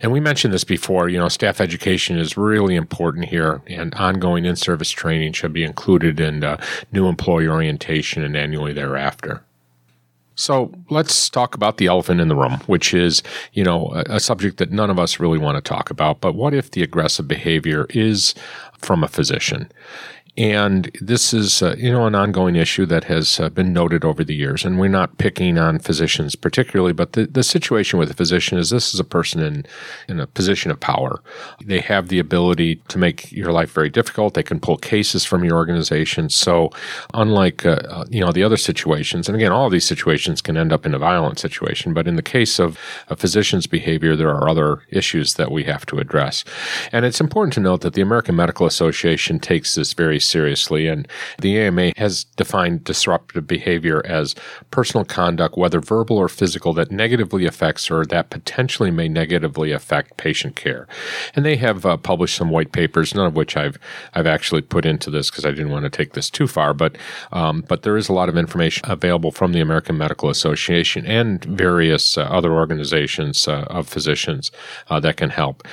And 0.00 0.10
we 0.10 0.18
mentioned 0.18 0.52
this 0.52 0.64
before, 0.64 1.08
you 1.08 1.18
know, 1.18 1.28
staff 1.28 1.60
education 1.60 2.18
is 2.18 2.36
really 2.36 2.74
important 2.74 3.26
here, 3.26 3.62
and 3.68 3.94
ongoing 3.94 4.44
in 4.44 4.56
service 4.56 4.90
training 4.90 5.34
should 5.34 5.52
be 5.52 5.62
included 5.62 6.18
in 6.18 6.42
uh, 6.42 6.60
new 6.90 7.06
employee 7.06 7.46
orientation 7.46 8.24
and 8.24 8.36
annually 8.36 8.72
thereafter. 8.72 9.44
So 10.34 10.72
let's 10.90 11.28
talk 11.28 11.54
about 11.54 11.76
the 11.76 11.86
elephant 11.86 12.20
in 12.20 12.28
the 12.28 12.36
room, 12.36 12.60
which 12.66 12.94
is, 12.94 13.22
you 13.52 13.64
know, 13.64 13.92
a, 13.94 14.16
a, 14.16 14.20
subject 14.20 14.56
that 14.58 14.70
none 14.70 14.90
of 14.90 14.98
us 14.98 15.20
really 15.20 15.38
want 15.38 15.56
to 15.56 15.60
talk 15.60 15.90
about. 15.90 16.20
But 16.20 16.34
what 16.34 16.54
if 16.54 16.70
the 16.70 16.82
aggressive 16.82 17.28
behavior 17.28 17.86
is 17.90 18.34
from 18.78 19.04
a 19.04 19.08
physician? 19.08 19.70
And 20.34 20.90
this 20.98 21.34
is, 21.34 21.62
uh, 21.62 21.74
you 21.76 21.92
know, 21.92 22.06
an 22.06 22.14
ongoing 22.14 22.56
issue 22.56 22.86
that 22.86 23.04
has 23.04 23.38
uh, 23.38 23.50
been 23.50 23.74
noted 23.74 24.02
over 24.02 24.24
the 24.24 24.34
years. 24.34 24.64
And 24.64 24.80
we're 24.80 24.88
not 24.88 25.18
picking 25.18 25.58
on 25.58 25.78
physicians 25.78 26.36
particularly, 26.36 26.94
but 26.94 27.12
the, 27.12 27.26
the 27.26 27.42
situation 27.42 27.98
with 27.98 28.10
a 28.10 28.14
physician 28.14 28.56
is 28.56 28.70
this 28.70 28.94
is 28.94 29.00
a 29.00 29.04
person 29.04 29.42
in, 29.42 29.66
in 30.08 30.20
a 30.20 30.26
position 30.26 30.70
of 30.70 30.80
power. 30.80 31.22
They 31.62 31.80
have 31.80 32.08
the 32.08 32.18
ability 32.18 32.76
to 32.88 32.96
make 32.96 33.30
your 33.30 33.52
life 33.52 33.72
very 33.72 33.90
difficult. 33.90 34.32
They 34.32 34.42
can 34.42 34.58
pull 34.58 34.78
cases 34.78 35.26
from 35.26 35.44
your 35.44 35.56
organization. 35.56 36.30
So, 36.30 36.70
unlike, 37.12 37.66
uh, 37.66 37.80
uh 37.90 38.04
you 38.08 38.24
know, 38.24 38.32
the 38.32 38.42
other 38.42 38.56
situations, 38.56 39.28
and 39.28 39.36
again, 39.36 39.52
all 39.52 39.68
these 39.68 39.84
situations 39.84 40.40
can 40.40 40.56
end 40.56 40.72
up 40.72 40.86
in 40.86 40.94
a 40.94 40.98
violent 40.98 41.40
situation, 41.40 41.92
but 41.92 42.08
in 42.08 42.16
the 42.16 42.22
case 42.22 42.58
of 42.58 42.78
a 43.08 43.16
physician's 43.16 43.66
behavior, 43.66 44.16
there 44.16 44.30
are 44.30 44.48
other 44.48 44.80
issues 44.88 45.34
that 45.34 45.50
we 45.50 45.64
have 45.64 45.84
to 45.86 45.98
address. 45.98 46.42
And 46.90 47.04
it's 47.04 47.20
important 47.20 47.52
to 47.54 47.60
note 47.60 47.82
that 47.82 47.92
the 47.92 48.00
American 48.00 48.34
Medical 48.34 48.66
Association 48.66 49.38
takes 49.38 49.74
this 49.74 49.92
very 49.92 50.21
seriously. 50.22 50.88
And 50.88 51.06
the 51.38 51.58
AMA 51.58 51.92
has 51.96 52.24
defined 52.24 52.84
disruptive 52.84 53.46
behavior 53.46 54.02
as 54.06 54.34
personal 54.70 55.04
conduct, 55.04 55.56
whether 55.56 55.80
verbal 55.80 56.16
or 56.18 56.28
physical, 56.28 56.72
that 56.74 56.90
negatively 56.90 57.46
affects 57.46 57.90
or 57.90 58.04
that 58.06 58.30
potentially 58.30 58.90
may 58.90 59.08
negatively 59.08 59.72
affect 59.72 60.16
patient 60.16 60.56
care. 60.56 60.86
And 61.34 61.44
they 61.44 61.56
have 61.56 61.84
uh, 61.84 61.96
published 61.96 62.36
some 62.36 62.50
white 62.50 62.72
papers, 62.72 63.14
none 63.14 63.26
of 63.26 63.36
which 63.36 63.56
I've 63.56 63.78
I've 64.14 64.26
actually 64.26 64.62
put 64.62 64.84
into 64.84 65.10
this 65.10 65.30
because 65.30 65.44
I 65.44 65.50
didn't 65.50 65.70
want 65.70 65.84
to 65.84 65.90
take 65.90 66.12
this 66.12 66.30
too 66.30 66.46
far. 66.46 66.74
But 66.74 66.96
um, 67.32 67.64
but 67.68 67.82
there 67.82 67.96
is 67.96 68.08
a 68.08 68.12
lot 68.12 68.28
of 68.28 68.36
information 68.36 68.90
available 68.90 69.30
from 69.30 69.52
the 69.52 69.60
American 69.60 69.98
Medical 69.98 70.30
Association 70.30 71.06
and 71.06 71.44
various 71.44 72.16
uh, 72.16 72.22
other 72.22 72.52
organizations 72.52 73.48
uh, 73.48 73.64
of 73.68 73.88
physicians 73.88 74.50
uh, 74.88 75.00
that 75.00 75.16
can 75.16 75.30
help. 75.30 75.66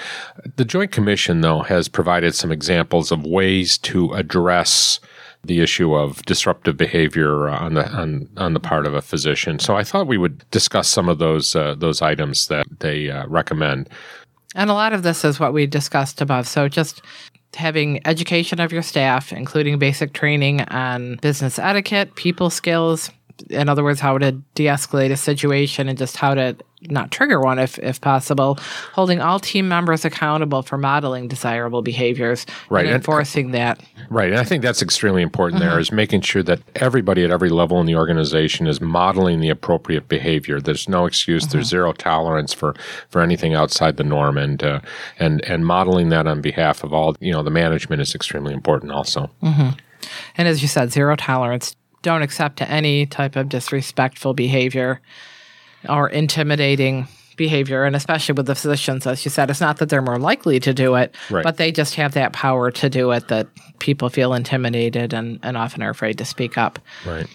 The 0.56 0.66
Joint 0.66 0.92
Commission, 0.92 1.42
though, 1.42 1.62
has 1.62 1.88
provided 1.88 2.36
some 2.36 2.52
examples 2.52 3.12
of 3.12 3.26
ways 3.26 3.78
to 3.80 4.14
address 4.14 4.39
address 4.40 5.00
the 5.44 5.62
issue 5.62 5.94
of 5.94 6.22
disruptive 6.24 6.76
behavior 6.76 7.48
on 7.48 7.74
the 7.74 7.90
on, 7.90 8.28
on 8.38 8.54
the 8.54 8.60
part 8.60 8.86
of 8.86 8.94
a 8.94 9.02
physician. 9.02 9.60
So 9.60 9.76
I 9.78 9.84
thought 9.84 10.08
we 10.08 10.18
would 10.18 10.50
discuss 10.52 10.88
some 10.88 11.08
of 11.08 11.18
those 11.18 11.56
uh, 11.56 11.76
those 11.76 12.02
items 12.02 12.48
that 12.48 12.66
they 12.80 13.10
uh, 13.10 13.26
recommend. 13.28 13.90
And 14.56 14.70
a 14.70 14.74
lot 14.74 14.94
of 14.94 15.04
this 15.04 15.24
is 15.24 15.40
what 15.40 15.54
we 15.54 15.68
discussed 15.68 16.22
above. 16.22 16.48
So 16.48 16.68
just 16.68 17.02
having 17.56 18.06
education 18.06 18.60
of 18.60 18.72
your 18.72 18.82
staff, 18.82 19.32
including 19.32 19.80
basic 19.80 20.14
training 20.14 20.62
on 20.62 21.18
business 21.22 21.58
etiquette, 21.58 22.16
people 22.16 22.50
skills, 22.50 23.12
in 23.50 23.70
other 23.70 23.84
words, 23.84 24.00
how 24.00 24.18
to 24.18 24.32
de-escalate 24.56 25.12
a 25.12 25.18
situation 25.18 25.90
and 25.90 25.98
just 25.98 26.18
how 26.18 26.34
to 26.34 26.56
not 26.84 27.12
trigger 27.12 27.42
one 27.42 27.60
if, 27.60 27.78
if 27.80 28.00
possible, 28.00 28.58
holding 28.94 29.20
all 29.20 29.40
team 29.40 29.68
members 29.68 30.06
accountable 30.06 30.62
for 30.62 30.78
modeling 30.78 31.28
desirable 31.28 31.82
behaviors 31.82 32.46
right. 32.70 32.86
and 32.86 32.96
enforcing 32.96 33.48
and, 33.48 33.54
that. 33.54 33.82
Right. 34.10 34.30
And 34.30 34.40
I 34.40 34.44
think 34.44 34.64
that's 34.64 34.82
extremely 34.82 35.22
important 35.22 35.62
mm-hmm. 35.62 35.72
there 35.72 35.80
is 35.80 35.92
making 35.92 36.22
sure 36.22 36.44
that 36.44 36.62
everybody 36.76 37.24
at 37.26 37.32
every 37.32 37.50
level 37.50 37.80
in 37.82 37.86
the 37.86 37.96
organization 37.96 38.66
is 38.66 38.80
modeling 38.80 39.42
the 39.42 39.50
appropriate 39.50 40.08
behavior. 40.08 40.62
There's 40.62 40.88
no 40.88 41.06
excuse. 41.06 41.44
Mm-hmm. 41.44 41.52
There's 41.52 41.68
zero 41.68 41.92
tolerance 41.92 42.54
for, 42.54 42.76
for 43.10 43.22
anything 43.22 43.54
outside 43.54 43.98
the 43.98 44.04
norm. 44.06 44.38
And, 44.38 44.64
uh, 44.64 44.80
and, 45.18 45.44
and 45.46 45.66
modeling 45.66 46.10
that 46.10 46.28
on 46.28 46.42
behalf 46.42 46.84
of 46.84 46.94
all, 46.94 47.16
you 47.20 47.34
know, 47.34 47.44
the 47.44 47.52
management 47.52 48.02
is 48.02 48.16
extremely 48.16 48.54
important 48.54 48.92
also. 48.94 49.30
Mm-hmm. 49.44 49.78
And 50.38 50.48
as 50.48 50.62
you 50.62 50.68
said, 50.68 50.92
zero 50.92 51.16
tolerance. 51.16 51.76
Don't 52.02 52.22
accept 52.22 52.62
any 52.62 53.06
type 53.06 53.36
of 53.36 53.50
disrespectful 53.50 54.34
behavior 54.34 55.02
or 55.88 56.10
intimidating 56.10 57.08
behavior, 57.40 57.86
and 57.86 57.96
especially 57.96 58.34
with 58.34 58.46
the 58.46 58.54
physicians, 58.54 59.08
as 59.08 59.26
you 59.26 59.32
said, 59.32 59.50
it's 59.50 59.62
not 59.62 59.78
that 59.78 59.90
they're 59.90 60.02
more 60.02 60.20
likely 60.20 60.60
to 60.60 60.74
do 60.74 60.94
it, 60.96 61.16
right. 61.32 61.44
but 61.44 61.58
they 61.58 61.72
just 61.72 61.96
have 61.96 62.14
that 62.14 62.34
power 62.34 62.70
to 62.70 62.90
do 62.90 63.10
it 63.12 63.30
that 63.30 63.48
people 63.80 64.10
feel 64.10 64.34
intimidated 64.34 65.14
and, 65.14 65.40
and 65.42 65.58
often 65.58 65.82
are 65.82 65.90
afraid 65.90 66.18
to 66.20 66.26
speak 66.26 66.58
up. 66.58 66.78
Right. 67.08 67.28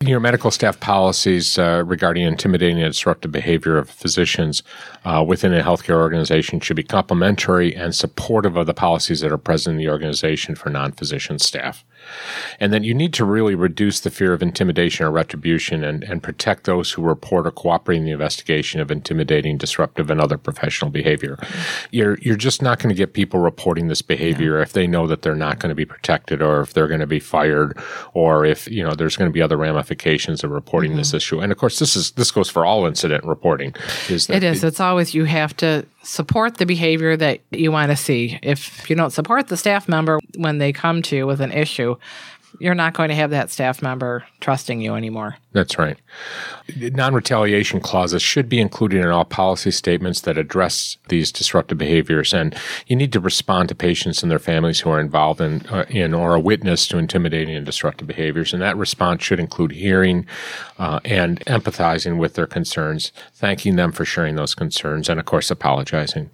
Your 0.00 0.20
medical 0.20 0.52
staff 0.52 0.78
policies 0.78 1.58
uh, 1.58 1.82
regarding 1.84 2.22
intimidating 2.22 2.80
and 2.80 2.92
disruptive 2.92 3.32
behavior 3.32 3.78
of 3.78 3.90
physicians 3.90 4.62
uh, 5.04 5.24
within 5.26 5.52
a 5.52 5.60
healthcare 5.60 5.96
organization 5.96 6.60
should 6.60 6.76
be 6.76 6.84
complementary 6.84 7.74
and 7.74 7.92
supportive 7.94 8.56
of 8.56 8.66
the 8.66 8.74
policies 8.74 9.20
that 9.20 9.32
are 9.32 9.38
present 9.38 9.74
in 9.74 9.78
the 9.78 9.90
organization 9.90 10.54
for 10.54 10.70
non 10.70 10.92
physician 10.92 11.40
staff. 11.40 11.84
And 12.60 12.72
then 12.72 12.84
you 12.84 12.94
need 12.94 13.12
to 13.14 13.24
really 13.24 13.54
reduce 13.54 14.00
the 14.00 14.10
fear 14.10 14.32
of 14.32 14.42
intimidation 14.42 15.06
or 15.06 15.10
retribution 15.10 15.84
and, 15.84 16.02
and 16.04 16.22
protect 16.22 16.64
those 16.64 16.92
who 16.92 17.02
report 17.02 17.46
or 17.46 17.50
cooperate 17.50 17.98
in 17.98 18.04
the 18.04 18.12
investigation 18.12 18.80
of 18.80 18.90
intimidating, 18.90 19.58
disruptive, 19.58 20.10
and 20.10 20.20
other 20.20 20.38
professional 20.38 20.90
behavior. 20.90 21.38
You're, 21.90 22.18
you're 22.18 22.36
just 22.36 22.62
not 22.62 22.78
going 22.78 22.88
to 22.88 22.94
get 22.94 23.12
people 23.12 23.40
reporting 23.40 23.88
this 23.88 24.02
behavior 24.02 24.56
yeah. 24.56 24.62
if 24.62 24.72
they 24.72 24.86
know 24.86 25.06
that 25.06 25.22
they're 25.22 25.34
not 25.34 25.58
going 25.58 25.70
to 25.70 25.74
be 25.74 25.84
protected 25.84 26.42
or 26.42 26.60
if 26.60 26.72
they're 26.72 26.88
going 26.88 27.00
to 27.00 27.06
be 27.06 27.20
fired 27.20 27.76
or 28.14 28.44
if, 28.44 28.68
you 28.68 28.82
know, 28.82 28.94
there's 28.94 29.16
going 29.16 29.28
to 29.28 29.32
be 29.32 29.42
other 29.42 29.56
ramifications 29.56 30.44
of 30.44 30.50
reporting 30.50 30.90
mm-hmm. 30.92 30.98
this 30.98 31.14
issue. 31.14 31.40
And 31.40 31.52
of 31.52 31.58
course, 31.58 31.78
this 31.78 31.96
is, 31.96 32.12
this 32.12 32.30
goes 32.30 32.48
for 32.48 32.64
all 32.64 32.86
incident 32.86 33.24
reporting. 33.24 33.74
Is 34.08 34.28
it 34.28 34.42
is. 34.42 34.64
it's 34.64 34.80
always, 34.80 35.14
you 35.14 35.24
have 35.24 35.56
to 35.58 35.86
support 36.02 36.56
the 36.56 36.64
behavior 36.64 37.16
that 37.16 37.40
you 37.50 37.70
want 37.70 37.90
to 37.90 37.96
see. 37.96 38.38
If 38.42 38.88
you 38.88 38.96
don't 38.96 39.10
support 39.10 39.48
the 39.48 39.56
staff 39.56 39.88
member 39.88 40.18
when 40.36 40.56
they 40.56 40.72
come 40.72 41.02
to 41.02 41.16
you 41.16 41.26
with 41.26 41.40
an 41.40 41.52
issue, 41.52 41.96
you're 42.58 42.74
not 42.74 42.94
going 42.94 43.08
to 43.08 43.14
have 43.14 43.30
that 43.30 43.50
staff 43.50 43.82
member 43.82 44.24
trusting 44.40 44.80
you 44.80 44.94
anymore. 44.94 45.36
That's 45.52 45.78
right. 45.78 45.98
Non 46.76 47.14
retaliation 47.14 47.80
clauses 47.80 48.22
should 48.22 48.48
be 48.48 48.60
included 48.60 49.02
in 49.02 49.10
all 49.10 49.24
policy 49.24 49.70
statements 49.70 50.22
that 50.22 50.38
address 50.38 50.96
these 51.08 51.30
disruptive 51.30 51.78
behaviors. 51.78 52.32
And 52.32 52.56
you 52.86 52.96
need 52.96 53.12
to 53.12 53.20
respond 53.20 53.68
to 53.68 53.74
patients 53.74 54.22
and 54.22 54.30
their 54.30 54.38
families 54.38 54.80
who 54.80 54.90
are 54.90 55.00
involved 55.00 55.40
in, 55.40 55.66
uh, 55.66 55.84
in 55.88 56.14
or 56.14 56.34
a 56.34 56.40
witness 56.40 56.86
to 56.88 56.98
intimidating 56.98 57.54
and 57.54 57.66
disruptive 57.66 58.08
behaviors. 58.08 58.52
And 58.52 58.62
that 58.62 58.76
response 58.76 59.22
should 59.22 59.40
include 59.40 59.72
hearing 59.72 60.26
uh, 60.78 61.00
and 61.04 61.40
empathizing 61.46 62.18
with 62.18 62.34
their 62.34 62.46
concerns, 62.46 63.12
thanking 63.34 63.76
them 63.76 63.92
for 63.92 64.04
sharing 64.04 64.36
those 64.36 64.54
concerns, 64.54 65.08
and 65.08 65.20
of 65.20 65.26
course, 65.26 65.50
apologizing. 65.50 66.30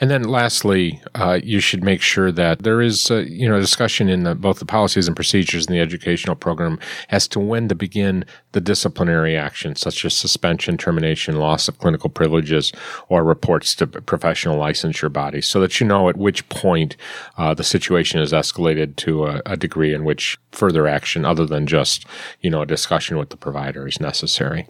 And 0.00 0.10
then 0.10 0.24
lastly, 0.24 1.02
uh, 1.14 1.40
you 1.42 1.58
should 1.60 1.82
make 1.82 2.00
sure 2.00 2.30
that 2.30 2.62
there 2.62 2.80
is, 2.80 3.10
uh, 3.10 3.18
you 3.18 3.48
know, 3.48 3.58
discussion 3.58 4.08
in 4.08 4.22
the, 4.22 4.34
both 4.34 4.60
the 4.60 4.64
policies 4.64 5.08
and 5.08 5.16
procedures 5.16 5.66
in 5.66 5.72
the 5.72 5.80
educational 5.80 6.36
program 6.36 6.78
as 7.10 7.26
to 7.28 7.40
when 7.40 7.68
to 7.68 7.74
begin 7.74 8.24
the 8.52 8.60
disciplinary 8.60 9.36
action, 9.36 9.74
such 9.74 10.04
as 10.04 10.14
suspension, 10.14 10.76
termination, 10.76 11.36
loss 11.36 11.66
of 11.68 11.78
clinical 11.78 12.10
privileges, 12.10 12.72
or 13.08 13.24
reports 13.24 13.74
to 13.74 13.86
professional 13.86 14.58
licensure 14.58 15.12
bodies, 15.12 15.46
so 15.46 15.60
that 15.60 15.80
you 15.80 15.86
know 15.86 16.08
at 16.08 16.16
which 16.16 16.48
point 16.48 16.96
uh, 17.36 17.52
the 17.52 17.64
situation 17.64 18.20
is 18.20 18.32
escalated 18.32 18.94
to 18.96 19.26
a, 19.26 19.42
a 19.46 19.56
degree 19.56 19.92
in 19.92 20.04
which 20.04 20.38
further 20.52 20.86
action, 20.86 21.24
other 21.24 21.44
than 21.44 21.66
just, 21.66 22.06
you 22.40 22.50
know, 22.50 22.62
a 22.62 22.66
discussion 22.66 23.18
with 23.18 23.30
the 23.30 23.36
provider, 23.36 23.86
is 23.86 24.00
necessary. 24.00 24.66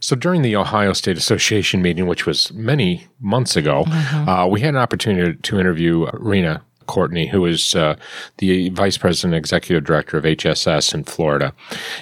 So 0.00 0.16
during 0.16 0.40
the 0.42 0.56
Ohio 0.56 0.94
State 0.94 1.18
Association 1.18 1.82
meeting, 1.82 2.06
which 2.06 2.24
was 2.24 2.50
many 2.52 3.06
months 3.20 3.54
ago, 3.54 3.84
mm-hmm. 3.84 4.28
uh, 4.28 4.46
we 4.46 4.60
had 4.60 4.70
an 4.70 4.80
opportunity 4.80 5.36
to 5.36 5.60
interview 5.60 6.06
Rena 6.14 6.62
Courtney, 6.86 7.28
who 7.28 7.44
is 7.44 7.74
uh, 7.74 7.96
the 8.38 8.70
Vice 8.70 8.96
President 8.96 9.34
Executive 9.34 9.84
Director 9.84 10.16
of 10.16 10.24
HSS 10.24 10.94
in 10.94 11.04
Florida. 11.04 11.52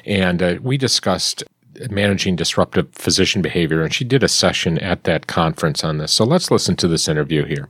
And 0.06 0.42
uh, 0.42 0.56
we 0.62 0.78
discussed 0.78 1.42
managing 1.90 2.36
disruptive 2.36 2.88
physician 2.92 3.42
behavior, 3.42 3.82
and 3.82 3.92
she 3.92 4.04
did 4.04 4.22
a 4.22 4.28
session 4.28 4.78
at 4.78 5.04
that 5.04 5.26
conference 5.26 5.82
on 5.82 5.98
this. 5.98 6.12
So 6.12 6.24
let's 6.24 6.50
listen 6.50 6.76
to 6.76 6.88
this 6.88 7.08
interview 7.08 7.44
here. 7.44 7.68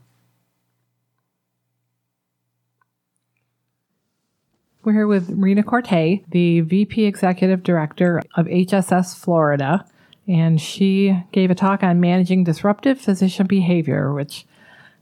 We're 4.85 4.93
here 4.93 5.07
with 5.07 5.29
Rena 5.31 5.63
Corte, 5.63 6.23
the 6.31 6.61
VP 6.61 7.05
Executive 7.05 7.63
Director 7.63 8.23
of 8.37 8.47
HSS 8.47 9.17
Florida 9.17 9.85
and 10.29 10.61
she 10.61 11.19
gave 11.33 11.51
a 11.51 11.55
talk 11.55 11.83
on 11.83 12.01
managing 12.01 12.45
disruptive 12.45 13.01
physician 13.01 13.47
behavior, 13.47 14.13
which 14.13 14.47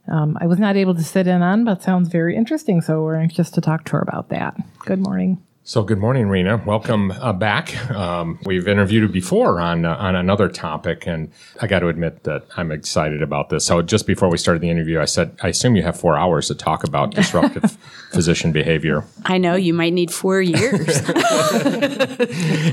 um, 0.07 0.37
I 0.39 0.47
was 0.47 0.57
not 0.57 0.77
able 0.77 0.95
to 0.95 1.03
sit 1.03 1.27
in 1.27 1.41
on, 1.41 1.65
but 1.65 1.83
sounds 1.83 2.09
very 2.09 2.35
interesting. 2.35 2.81
So 2.81 3.03
we're 3.03 3.15
anxious 3.15 3.51
to 3.51 3.61
talk 3.61 3.83
to 3.85 3.91
her 3.93 3.99
about 3.99 4.29
that. 4.29 4.55
Good 4.79 4.99
morning. 4.99 5.43
So, 5.67 5.83
good 5.83 5.97
morning, 5.97 6.29
Rena. 6.29 6.63
Welcome 6.65 7.11
uh, 7.11 7.33
back. 7.33 7.91
Um, 7.91 8.39
we've 8.45 8.69
interviewed 8.69 9.03
you 9.03 9.09
before 9.09 9.59
on 9.59 9.83
uh, 9.83 9.97
on 9.97 10.15
another 10.15 10.47
topic, 10.47 11.05
and 11.05 11.29
I 11.59 11.67
got 11.67 11.79
to 11.79 11.89
admit 11.89 12.23
that 12.23 12.45
I'm 12.55 12.71
excited 12.71 13.21
about 13.21 13.49
this. 13.49 13.65
So, 13.65 13.81
just 13.81 14.07
before 14.07 14.29
we 14.29 14.37
started 14.37 14.61
the 14.61 14.69
interview, 14.69 15.01
I 15.01 15.03
said, 15.03 15.35
I 15.43 15.49
assume 15.49 15.75
you 15.75 15.83
have 15.83 15.99
four 15.99 16.17
hours 16.17 16.47
to 16.47 16.55
talk 16.55 16.85
about 16.85 17.11
disruptive 17.11 17.71
physician 18.13 18.53
behavior. 18.53 19.03
I 19.25 19.39
know 19.39 19.55
you 19.55 19.73
might 19.73 19.91
need 19.91 20.09
four 20.09 20.39
years. 20.41 20.87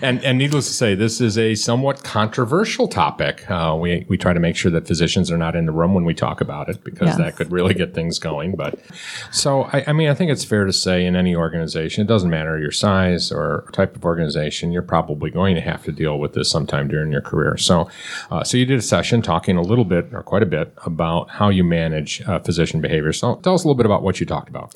and 0.01 0.23
and 0.25 0.39
needless 0.39 0.69
to 0.69 0.73
say, 0.73 0.95
this 0.95 1.21
is 1.21 1.37
a 1.37 1.57
somewhat 1.57 2.05
controversial 2.05 2.87
topic. 2.87 3.51
Uh, 3.51 3.77
we 3.77 4.07
we 4.09 4.17
try 4.17 4.33
to 4.33 4.39
make 4.39 4.55
sure 4.55 4.71
that 4.71 4.87
physicians 4.87 5.33
are 5.33 5.39
not 5.39 5.57
in 5.57 5.67
the 5.67 5.73
room 5.73 5.95
when 5.95 6.05
we 6.05 6.15
talk 6.15 6.41
about 6.41 6.69
it 6.69 6.85
because 6.85 7.09
yes. 7.09 7.17
that 7.17 7.35
could 7.35 7.51
really 7.51 7.75
get 7.75 7.93
things 7.93 8.21
going. 8.21 8.55
But 8.55 8.79
so, 9.33 9.65
I, 9.65 9.83
I 9.89 9.93
mean, 9.93 10.09
I 10.09 10.15
think 10.15 10.31
it's 10.31 10.45
fair 10.45 10.65
to 10.65 10.73
say 10.73 11.05
in 11.05 11.17
any 11.17 11.35
organization, 11.35 12.01
it 12.01 12.07
doesn't 12.07 12.31
matter 12.31 12.57
your 12.57 12.71
size 12.85 13.33
or 13.33 13.67
type 13.73 13.97
of 13.97 14.05
organization, 14.05 14.73
you're 14.73 14.83
probably 14.83 15.31
going 15.31 15.55
to 15.55 15.61
have 15.61 15.83
to 15.85 15.93
deal 15.93 16.19
with 16.19 16.35
this 16.35 16.51
sometime 16.51 16.87
during 16.89 17.11
your 17.11 17.23
career. 17.23 17.57
So, 17.57 17.89
uh, 18.31 18.45
so 18.45 18.59
you 18.59 18.67
did 18.67 18.79
a 18.79 18.83
session 18.83 19.23
talking 19.23 19.57
a 19.57 19.63
little 19.63 19.87
bit 19.87 20.13
or 20.13 20.23
quite 20.23 20.43
a 20.43 20.47
bit 20.47 20.73
about 20.85 21.31
how 21.31 21.49
you 21.49 21.65
manage 21.65 22.21
uh, 22.23 22.41
physician 22.41 22.81
behavior. 22.81 23.13
So, 23.13 23.37
tell 23.37 23.55
us 23.55 23.65
a 23.65 23.67
little 23.67 23.81
bit 23.83 23.87
about 23.87 24.03
what 24.03 24.21
you 24.21 24.27
talked 24.27 24.51
about. 24.51 24.75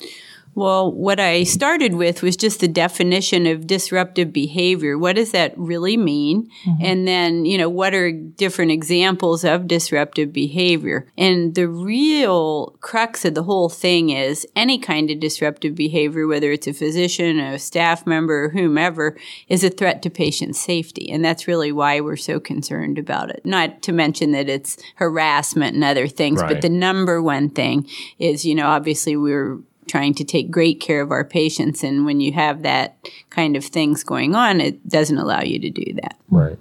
Well, 0.59 0.91
what 0.91 1.21
I 1.21 1.45
started 1.45 1.95
with 1.95 2.21
was 2.21 2.35
just 2.35 2.59
the 2.59 2.67
definition 2.67 3.47
of 3.47 3.65
disruptive 3.65 4.33
behavior. 4.33 4.97
What 4.97 5.15
does 5.15 5.31
that 5.31 5.57
really 5.57 5.95
mean? 5.95 6.49
Mm-hmm. 6.65 6.83
And 6.83 7.07
then, 7.07 7.45
you 7.45 7.57
know, 7.57 7.69
what 7.69 7.93
are 7.93 8.11
different 8.11 8.71
examples 8.71 9.45
of 9.45 9.69
disruptive 9.69 10.33
behavior? 10.33 11.07
And 11.17 11.55
the 11.55 11.69
real 11.69 12.75
crux 12.81 13.23
of 13.23 13.35
the 13.35 13.43
whole 13.43 13.69
thing 13.69 14.09
is 14.09 14.45
any 14.53 14.79
kind 14.79 15.09
of 15.09 15.21
disruptive 15.21 15.75
behavior, 15.75 16.27
whether 16.27 16.51
it's 16.51 16.67
a 16.67 16.73
physician, 16.73 17.39
a 17.39 17.57
staff 17.57 18.05
member, 18.05 18.43
or 18.43 18.49
whomever, 18.49 19.15
is 19.47 19.63
a 19.63 19.69
threat 19.69 20.01
to 20.01 20.09
patient 20.09 20.57
safety. 20.57 21.09
And 21.09 21.23
that's 21.23 21.47
really 21.47 21.71
why 21.71 22.01
we're 22.01 22.17
so 22.17 22.37
concerned 22.37 22.99
about 22.99 23.29
it. 23.29 23.45
Not 23.45 23.81
to 23.83 23.93
mention 23.93 24.33
that 24.33 24.49
it's 24.49 24.75
harassment 24.95 25.75
and 25.75 25.85
other 25.85 26.09
things, 26.09 26.41
right. 26.41 26.49
but 26.49 26.61
the 26.61 26.67
number 26.67 27.21
one 27.21 27.49
thing 27.49 27.87
is, 28.17 28.43
you 28.43 28.55
know, 28.55 28.67
obviously 28.67 29.15
we're 29.15 29.59
trying 29.89 30.13
to 30.13 30.23
take 30.23 30.51
great 30.51 30.79
care 30.79 31.01
of 31.01 31.11
our 31.11 31.25
patients. 31.25 31.83
And 31.83 32.05
when 32.05 32.21
you 32.21 32.31
have 32.33 32.61
that 32.61 32.97
kind 33.29 33.55
of 33.55 33.65
things 33.65 34.03
going 34.03 34.35
on, 34.35 34.61
it 34.61 34.87
doesn't 34.87 35.17
allow 35.17 35.41
you 35.41 35.59
to 35.59 35.69
do 35.69 35.93
that. 36.01 36.15
Right. 36.29 36.57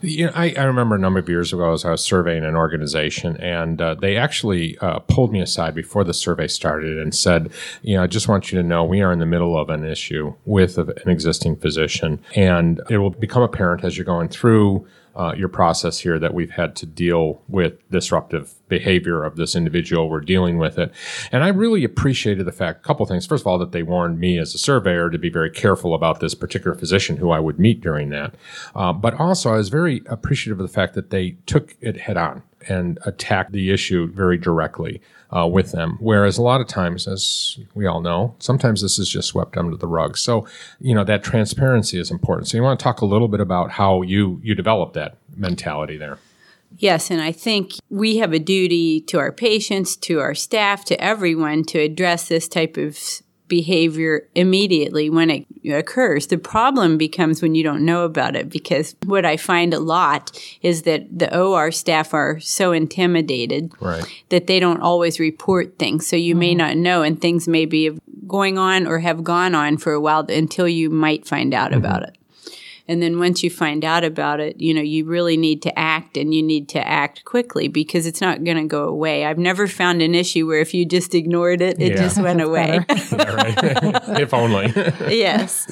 You 0.00 0.26
know, 0.26 0.32
I, 0.34 0.54
I 0.56 0.64
remember 0.64 0.96
a 0.96 0.98
number 0.98 1.20
of 1.20 1.28
years 1.28 1.52
ago 1.52 1.72
as 1.72 1.84
I 1.84 1.92
was 1.92 2.02
surveying 2.02 2.44
an 2.44 2.56
organization, 2.56 3.36
and 3.36 3.80
uh, 3.80 3.94
they 3.94 4.16
actually 4.16 4.76
uh, 4.78 4.98
pulled 5.00 5.30
me 5.30 5.40
aside 5.40 5.74
before 5.74 6.02
the 6.02 6.14
survey 6.14 6.48
started 6.48 6.98
and 6.98 7.14
said, 7.14 7.52
"You 7.82 7.96
know, 7.96 8.02
I 8.02 8.08
just 8.08 8.26
want 8.26 8.50
you 8.50 8.60
to 8.60 8.66
know 8.66 8.82
we 8.82 9.00
are 9.00 9.12
in 9.12 9.20
the 9.20 9.26
middle 9.26 9.56
of 9.56 9.70
an 9.70 9.84
issue 9.84 10.34
with 10.44 10.76
an 10.76 11.08
existing 11.08 11.56
physician, 11.56 12.20
and 12.34 12.80
it 12.90 12.98
will 12.98 13.10
become 13.10 13.42
apparent 13.42 13.84
as 13.84 13.96
you're 13.96 14.04
going 14.04 14.28
through." 14.28 14.88
uh, 15.16 15.34
your 15.36 15.48
process 15.48 15.98
here 15.98 16.18
that 16.18 16.34
we've 16.34 16.52
had 16.52 16.76
to 16.76 16.86
deal 16.86 17.42
with 17.48 17.88
disruptive 17.90 18.54
behavior 18.70 19.22
of 19.22 19.36
this 19.36 19.54
individual. 19.54 20.08
We're 20.08 20.20
dealing 20.20 20.56
with 20.56 20.78
it. 20.78 20.90
And 21.30 21.44
I 21.44 21.48
really 21.48 21.84
appreciated 21.84 22.46
the 22.46 22.52
fact, 22.52 22.80
a 22.80 22.86
couple 22.86 23.04
things. 23.04 23.26
First 23.26 23.42
of 23.42 23.46
all, 23.46 23.58
that 23.58 23.72
they 23.72 23.82
warned 23.82 24.18
me 24.18 24.38
as 24.38 24.54
a 24.54 24.58
surveyor 24.58 25.10
to 25.10 25.18
be 25.18 25.28
very 25.28 25.50
careful 25.50 25.94
about 25.94 26.20
this 26.20 26.34
particular 26.34 26.74
physician 26.74 27.18
who 27.18 27.30
I 27.30 27.40
would 27.40 27.58
meet 27.58 27.82
during 27.82 28.08
that. 28.10 28.34
Uh, 28.74 28.94
but 28.94 29.14
also, 29.14 29.52
I 29.52 29.56
was 29.56 29.68
very 29.68 30.02
appreciative 30.06 30.58
of 30.58 30.66
the 30.66 30.72
fact 30.72 30.94
that 30.94 31.10
they 31.10 31.36
took 31.44 31.76
it 31.82 31.98
head 31.98 32.16
on 32.16 32.42
and 32.68 32.98
attacked 33.04 33.52
the 33.52 33.70
issue 33.70 34.06
very 34.06 34.36
directly 34.36 35.00
uh, 35.34 35.46
with 35.46 35.72
them. 35.72 35.96
Whereas 36.00 36.38
a 36.38 36.42
lot 36.42 36.60
of 36.60 36.66
times, 36.66 37.06
as 37.06 37.58
we 37.74 37.86
all 37.86 38.00
know, 38.00 38.34
sometimes 38.38 38.82
this 38.82 38.98
is 38.98 39.08
just 39.08 39.28
swept 39.28 39.56
under 39.56 39.76
the 39.76 39.86
rug. 39.86 40.18
So, 40.18 40.46
you 40.80 40.94
know, 40.94 41.04
that 41.04 41.22
transparency 41.22 41.98
is 41.98 42.10
important. 42.10 42.48
So, 42.48 42.56
you 42.56 42.62
want 42.62 42.78
to 42.78 42.84
talk 42.84 43.00
a 43.00 43.06
little 43.06 43.28
bit 43.28 43.40
about 43.40 43.72
how 43.72 44.02
you 44.02 44.40
you 44.42 44.54
develop 44.54 44.92
that 44.94 45.16
mentality 45.36 45.96
there. 45.96 46.18
Yes, 46.76 47.10
and 47.10 47.20
I 47.20 47.32
think 47.32 47.72
we 47.88 48.18
have 48.18 48.32
a 48.32 48.38
duty 48.38 49.00
to 49.02 49.18
our 49.18 49.32
patients, 49.32 49.96
to 49.96 50.20
our 50.20 50.34
staff, 50.34 50.84
to 50.86 51.02
everyone 51.02 51.64
to 51.64 51.78
address 51.78 52.28
this 52.28 52.48
type 52.48 52.76
of 52.76 52.98
behavior 53.50 54.28
immediately 54.34 55.10
when 55.10 55.28
it 55.28 55.46
occurs. 55.70 56.28
The 56.28 56.38
problem 56.38 56.96
becomes 56.96 57.42
when 57.42 57.54
you 57.54 57.62
don't 57.62 57.84
know 57.84 58.04
about 58.04 58.36
it 58.36 58.48
because 58.48 58.96
what 59.04 59.26
I 59.26 59.36
find 59.36 59.74
a 59.74 59.78
lot 59.80 60.40
is 60.62 60.82
that 60.82 61.06
the 61.18 61.36
OR 61.38 61.70
staff 61.70 62.14
are 62.14 62.40
so 62.40 62.72
intimidated 62.72 63.72
right. 63.80 64.04
that 64.30 64.46
they 64.46 64.60
don't 64.60 64.80
always 64.80 65.20
report 65.20 65.78
things. 65.78 66.06
So 66.06 66.16
you 66.16 66.32
mm-hmm. 66.32 66.38
may 66.38 66.54
not 66.54 66.76
know 66.76 67.02
and 67.02 67.20
things 67.20 67.46
may 67.46 67.66
be 67.66 67.98
going 68.26 68.56
on 68.56 68.86
or 68.86 69.00
have 69.00 69.22
gone 69.22 69.54
on 69.54 69.76
for 69.76 69.92
a 69.92 70.00
while 70.00 70.24
until 70.30 70.68
you 70.68 70.88
might 70.88 71.26
find 71.26 71.52
out 71.52 71.72
mm-hmm. 71.72 71.80
about 71.80 72.04
it. 72.04 72.16
And 72.90 73.00
then 73.00 73.20
once 73.20 73.44
you 73.44 73.50
find 73.50 73.84
out 73.84 74.02
about 74.02 74.40
it, 74.40 74.60
you 74.60 74.74
know, 74.74 74.80
you 74.80 75.04
really 75.04 75.36
need 75.36 75.62
to 75.62 75.78
act 75.78 76.16
and 76.16 76.34
you 76.34 76.42
need 76.42 76.68
to 76.70 76.84
act 76.84 77.24
quickly 77.24 77.68
because 77.68 78.04
it's 78.04 78.20
not 78.20 78.42
going 78.42 78.56
to 78.56 78.66
go 78.66 78.82
away. 78.82 79.24
I've 79.24 79.38
never 79.38 79.68
found 79.68 80.02
an 80.02 80.12
issue 80.12 80.44
where 80.44 80.58
if 80.58 80.74
you 80.74 80.84
just 80.84 81.14
ignored 81.14 81.62
it, 81.62 81.80
it 81.80 81.92
yeah. 81.92 82.02
just 82.02 82.20
went 82.20 82.40
away. 82.40 82.84
if 82.90 84.34
only. 84.34 84.72
yes. 85.08 85.70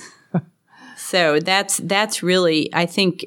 So 0.97 1.41
that's 1.41 1.79
that's 1.79 2.23
really 2.23 2.73
I 2.73 2.87
think 2.87 3.25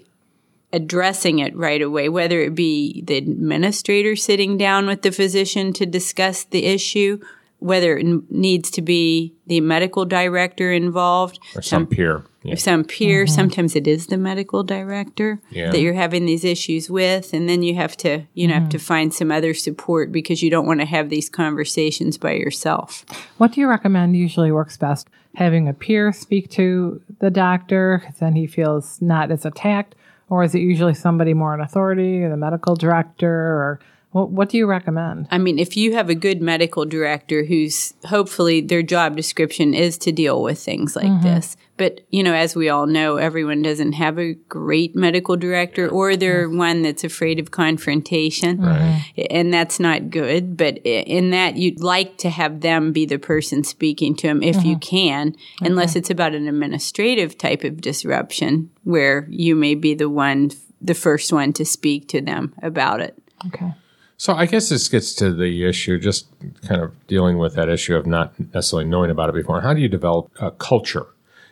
addressing 0.71 1.39
it 1.39 1.53
right 1.53 1.81
away, 1.81 2.07
whether 2.07 2.39
it 2.39 2.55
be 2.55 3.01
the 3.01 3.17
administrator 3.17 4.15
sitting 4.15 4.57
down 4.57 4.87
with 4.87 5.01
the 5.01 5.11
physician 5.11 5.73
to 5.73 5.85
discuss 5.85 6.45
the 6.45 6.63
issue 6.63 7.19
whether 7.61 7.95
it 7.95 8.05
n- 8.05 8.23
needs 8.29 8.71
to 8.71 8.81
be 8.81 9.33
the 9.45 9.61
medical 9.61 10.03
director 10.03 10.71
involved 10.71 11.39
Or 11.55 11.61
some 11.61 11.85
peer. 11.85 12.25
Yeah. 12.43 12.53
or 12.53 12.57
some 12.57 12.83
peer. 12.83 13.25
Mm-hmm. 13.25 13.35
Sometimes 13.35 13.75
it 13.75 13.87
is 13.87 14.07
the 14.07 14.17
medical 14.17 14.63
director 14.63 15.39
Yeah. 15.51 15.69
that 15.69 15.79
you're 15.79 15.93
having 15.93 16.25
these 16.25 16.43
issues 16.43 16.89
with, 16.89 17.33
and 17.33 17.47
then 17.47 17.61
you 17.61 17.75
have 17.75 17.95
to, 17.97 18.23
you 18.33 18.47
know, 18.47 18.55
have 18.55 18.69
to 18.69 18.77
mm-hmm. 18.77 18.83
find 18.83 19.13
some 19.13 19.31
other 19.31 19.53
support 19.53 20.11
because 20.11 20.41
you 20.41 20.49
don't 20.49 20.65
want 20.65 20.79
to 20.79 20.87
have 20.87 21.09
these 21.09 21.29
conversations 21.29 22.17
by 22.17 22.31
yourself. 22.33 23.05
What 23.37 23.51
do 23.53 23.61
you 23.61 23.67
recommend 23.69 24.15
usually 24.17 24.51
works 24.51 24.75
best? 24.77 25.07
Having 25.35 25.67
a 25.67 25.73
peer 25.73 26.11
speak 26.11 26.49
to 26.51 26.99
the 27.19 27.29
doctor, 27.29 28.03
then 28.19 28.33
he 28.33 28.47
feels 28.47 28.99
not 29.01 29.29
as 29.31 29.45
attacked, 29.45 29.93
or 30.29 30.43
is 30.43 30.55
it 30.55 30.59
usually 30.59 30.95
somebody 30.95 31.35
more 31.35 31.53
in 31.53 31.61
authority, 31.61 32.23
or 32.23 32.29
the 32.29 32.37
medical 32.37 32.75
director, 32.75 33.29
or 33.31 33.79
what, 34.11 34.29
what 34.29 34.49
do 34.49 34.57
you 34.57 34.65
recommend? 34.65 35.27
I 35.31 35.37
mean, 35.37 35.57
if 35.57 35.77
you 35.77 35.95
have 35.95 36.09
a 36.09 36.15
good 36.15 36.41
medical 36.41 36.85
director 36.85 37.45
who's 37.45 37.93
hopefully 38.05 38.59
their 38.59 38.83
job 38.83 39.15
description 39.15 39.73
is 39.73 39.97
to 39.99 40.11
deal 40.11 40.41
with 40.41 40.59
things 40.59 40.95
like 40.95 41.05
mm-hmm. 41.05 41.23
this. 41.23 41.55
But, 41.77 42.01
you 42.11 42.21
know, 42.21 42.33
as 42.33 42.55
we 42.55 42.69
all 42.69 42.85
know, 42.85 43.15
everyone 43.15 43.61
doesn't 43.61 43.93
have 43.93 44.19
a 44.19 44.33
great 44.33 44.95
medical 44.95 45.37
director 45.37 45.87
or 45.87 46.15
they're 46.15 46.47
one 46.49 46.83
that's 46.83 47.03
afraid 47.03 47.39
of 47.39 47.51
confrontation. 47.51 48.57
Mm-hmm. 48.57 49.21
And 49.31 49.53
that's 49.53 49.79
not 49.79 50.09
good. 50.09 50.57
But 50.57 50.77
in 50.79 51.31
that, 51.31 51.55
you'd 51.55 51.79
like 51.79 52.17
to 52.17 52.29
have 52.29 52.61
them 52.61 52.91
be 52.91 53.05
the 53.05 53.17
person 53.17 53.63
speaking 53.63 54.15
to 54.17 54.27
them 54.27 54.43
if 54.43 54.57
you 54.57 54.75
mm-hmm. 54.75 54.79
can, 54.79 55.35
unless 55.61 55.95
it's 55.95 56.09
about 56.09 56.35
an 56.35 56.47
administrative 56.47 57.37
type 57.37 57.63
of 57.63 57.81
disruption 57.81 58.69
where 58.83 59.25
you 59.29 59.55
may 59.55 59.73
be 59.73 59.95
the 59.95 60.09
one, 60.09 60.51
the 60.81 60.93
first 60.93 61.31
one 61.31 61.53
to 61.53 61.65
speak 61.65 62.09
to 62.09 62.21
them 62.21 62.53
about 62.61 62.99
it. 62.99 63.17
Okay. 63.47 63.73
So 64.21 64.35
I 64.35 64.45
guess 64.45 64.69
this 64.69 64.87
gets 64.87 65.15
to 65.15 65.33
the 65.33 65.67
issue, 65.67 65.97
just 65.97 66.27
kind 66.67 66.79
of 66.79 66.91
dealing 67.07 67.39
with 67.39 67.55
that 67.55 67.69
issue 67.69 67.95
of 67.95 68.05
not 68.05 68.39
necessarily 68.53 68.87
knowing 68.87 69.09
about 69.09 69.29
it 69.29 69.33
before. 69.33 69.61
How 69.61 69.73
do 69.73 69.81
you 69.81 69.87
develop 69.87 70.29
a 70.39 70.51
culture 70.51 71.07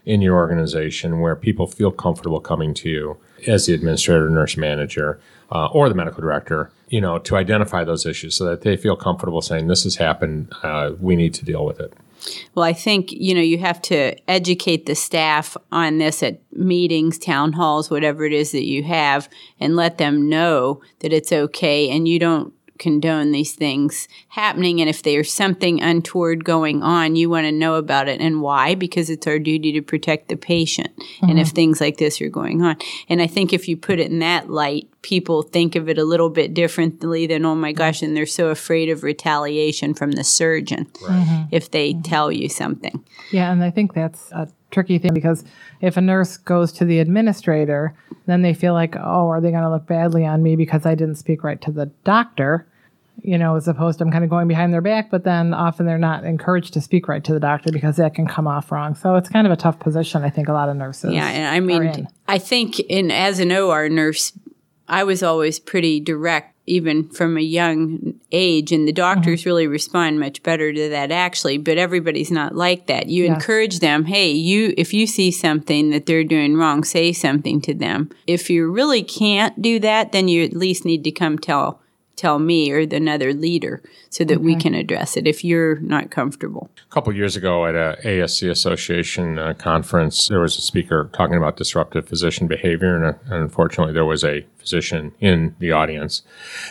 in 0.05 0.21
your 0.21 0.35
organization 0.35 1.19
where 1.19 1.35
people 1.35 1.65
feel 1.65 1.89
comfortable 1.89 2.39
coming 2.39 2.75
to 2.75 2.87
you 2.87 3.17
as 3.47 3.65
the 3.65 3.73
administrator, 3.73 4.29
nurse 4.29 4.55
manager, 4.55 5.19
uh, 5.51 5.65
or 5.71 5.89
the 5.89 5.95
medical 5.95 6.21
director, 6.21 6.71
you 6.89 7.01
know, 7.01 7.17
to 7.17 7.35
identify 7.35 7.83
those 7.83 8.05
issues 8.05 8.37
so 8.37 8.45
that 8.45 8.61
they 8.61 8.77
feel 8.77 8.95
comfortable 8.95 9.41
saying, 9.41 9.65
"This 9.65 9.83
has 9.83 9.95
happened. 9.95 10.53
Uh, 10.61 10.91
we 10.99 11.15
need 11.15 11.33
to 11.33 11.45
deal 11.45 11.65
with 11.65 11.79
it." 11.79 11.91
Well, 12.53 12.65
I 12.65 12.73
think, 12.73 13.11
you 13.11 13.33
know, 13.33 13.41
you 13.41 13.57
have 13.59 13.81
to 13.83 14.15
educate 14.29 14.85
the 14.85 14.95
staff 14.95 15.55
on 15.71 15.97
this 15.97 16.21
at 16.21 16.41
meetings, 16.51 17.17
town 17.17 17.53
halls, 17.53 17.89
whatever 17.89 18.25
it 18.25 18.33
is 18.33 18.51
that 18.51 18.65
you 18.65 18.83
have, 18.83 19.29
and 19.59 19.75
let 19.75 19.97
them 19.97 20.29
know 20.29 20.81
that 20.99 21.13
it's 21.13 21.31
okay 21.31 21.89
and 21.89 22.07
you 22.07 22.19
don't 22.19 22.53
condone 22.79 23.31
these 23.31 23.53
things 23.53 24.07
happening. 24.29 24.79
And 24.81 24.89
if 24.89 25.03
there's 25.03 25.31
something 25.31 25.81
untoward 25.81 26.43
going 26.43 26.81
on, 26.81 27.15
you 27.15 27.29
want 27.29 27.45
to 27.45 27.51
know 27.51 27.75
about 27.75 28.07
it 28.07 28.21
and 28.21 28.41
why, 28.41 28.73
because 28.73 29.09
it's 29.09 29.27
our 29.27 29.37
duty 29.37 29.71
to 29.73 29.81
protect 29.81 30.29
the 30.29 30.37
patient. 30.37 30.89
And 31.21 31.37
if 31.37 31.47
mm-hmm. 31.47 31.55
things 31.55 31.81
like 31.81 31.97
this 31.97 32.19
are 32.21 32.29
going 32.29 32.63
on. 32.63 32.77
And 33.07 33.21
I 33.21 33.27
think 33.27 33.53
if 33.53 33.67
you 33.67 33.77
put 33.77 33.99
it 33.99 34.09
in 34.09 34.19
that 34.19 34.49
light, 34.49 34.89
people 35.01 35.43
think 35.43 35.75
of 35.75 35.87
it 35.89 35.97
a 35.97 36.03
little 36.03 36.29
bit 36.29 36.53
differently 36.53 37.27
than, 37.27 37.45
oh 37.45 37.55
my 37.55 37.71
gosh, 37.71 38.01
and 38.01 38.15
they're 38.15 38.25
so 38.25 38.47
afraid 38.49 38.89
of 38.89 39.03
retaliation 39.03 39.93
from 39.93 40.13
the 40.13 40.23
surgeon 40.23 40.85
mm-hmm. 40.85 41.43
if 41.51 41.71
they 41.71 41.91
mm-hmm. 41.91 42.01
tell 42.01 42.31
you 42.31 42.49
something. 42.49 43.03
Yeah, 43.31 43.51
and 43.51 43.63
I 43.63 43.71
think 43.71 43.93
that's 43.93 44.31
a 44.31 44.49
tricky 44.71 44.99
thing 44.99 45.13
because 45.13 45.43
if 45.81 45.97
a 45.97 46.01
nurse 46.01 46.37
goes 46.37 46.71
to 46.73 46.85
the 46.85 46.99
administrator, 46.99 47.95
then 48.25 48.41
they 48.41 48.53
feel 48.53 48.73
like, 48.73 48.95
oh, 48.95 49.27
are 49.29 49.41
they 49.41 49.51
going 49.51 49.63
to 49.63 49.69
look 49.69 49.87
badly 49.87 50.25
on 50.25 50.43
me 50.43 50.55
because 50.55 50.85
I 50.85 50.95
didn't 50.95 51.15
speak 51.15 51.43
right 51.43 51.61
to 51.61 51.71
the 51.71 51.87
doctor? 52.03 52.67
You 53.23 53.37
know, 53.37 53.55
as 53.55 53.67
opposed 53.67 53.99
to 53.99 54.05
I'm 54.05 54.11
kind 54.11 54.23
of 54.23 54.29
going 54.29 54.47
behind 54.47 54.73
their 54.73 54.81
back, 54.81 55.09
but 55.09 55.23
then 55.23 55.53
often 55.53 55.85
they're 55.85 55.97
not 55.97 56.23
encouraged 56.23 56.73
to 56.73 56.81
speak 56.81 57.07
right 57.07 57.23
to 57.23 57.33
the 57.33 57.39
doctor 57.39 57.71
because 57.71 57.97
that 57.97 58.13
can 58.13 58.27
come 58.27 58.47
off 58.47 58.71
wrong. 58.71 58.95
So 58.95 59.15
it's 59.15 59.29
kind 59.29 59.45
of 59.45 59.53
a 59.53 59.57
tough 59.57 59.79
position, 59.79 60.23
I 60.23 60.29
think, 60.29 60.47
a 60.47 60.53
lot 60.53 60.69
of 60.69 60.77
nurses. 60.77 61.13
Yeah, 61.13 61.27
and 61.27 61.47
I 61.47 61.59
mean. 61.59 62.07
I 62.27 62.37
think 62.37 62.79
in 62.79 63.11
as 63.11 63.39
an 63.39 63.51
OR 63.51 63.89
nurse, 63.89 64.33
I 64.87 65.03
was 65.03 65.21
always 65.21 65.59
pretty 65.59 65.99
direct, 65.99 66.55
even 66.65 67.09
from 67.09 67.37
a 67.37 67.41
young 67.41 68.15
age, 68.31 68.71
and 68.71 68.87
the 68.87 68.91
doctors 68.91 69.41
mm-hmm. 69.41 69.49
really 69.49 69.67
respond 69.67 70.19
much 70.19 70.41
better 70.41 70.73
to 70.73 70.89
that 70.89 71.11
actually. 71.11 71.57
But 71.57 71.77
everybody's 71.77 72.31
not 72.31 72.55
like 72.55 72.87
that. 72.87 73.07
You 73.07 73.25
Yes. 73.25 73.35
encourage 73.35 73.79
them, 73.79 74.05
hey, 74.05 74.31
you 74.31 74.73
if 74.77 74.93
you 74.93 75.05
see 75.05 75.31
something 75.31 75.91
that 75.91 76.05
they're 76.05 76.23
doing 76.23 76.55
wrong, 76.55 76.83
say 76.83 77.13
something 77.13 77.61
to 77.61 77.73
them. 77.73 78.09
If 78.27 78.49
you 78.49 78.71
really 78.71 79.03
can't 79.03 79.61
do 79.61 79.79
that, 79.79 80.11
then 80.11 80.27
you 80.27 80.43
at 80.43 80.55
least 80.55 80.85
need 80.85 81.03
to 81.03 81.11
come 81.11 81.37
tell 81.37 81.81
tell 82.19 82.37
me 82.37 82.69
or 82.71 82.79
another 82.79 83.33
leader 83.33 83.81
so 84.09 84.25
that 84.25 84.41
we 84.41 84.55
can 84.55 84.73
address 84.73 85.15
it 85.15 85.25
if 85.25 85.43
you're 85.43 85.79
not 85.79 86.11
comfortable. 86.11 86.69
A 86.89 86.93
couple 86.93 87.15
years 87.15 87.37
ago 87.37 87.65
at 87.65 87.75
a 87.75 87.97
ASC 88.03 88.49
Association 88.49 89.39
uh, 89.39 89.53
conference, 89.53 90.27
there 90.27 90.41
was 90.41 90.57
a 90.57 90.61
speaker 90.61 91.09
talking 91.13 91.37
about 91.37 91.55
disruptive 91.55 92.07
physician 92.07 92.47
behavior, 92.47 92.95
and, 92.95 93.05
uh, 93.05 93.19
and 93.25 93.43
unfortunately, 93.43 93.93
there 93.93 94.05
was 94.05 94.23
a 94.25 94.45
physician 94.57 95.13
in 95.21 95.55
the 95.59 95.71
audience, 95.71 96.23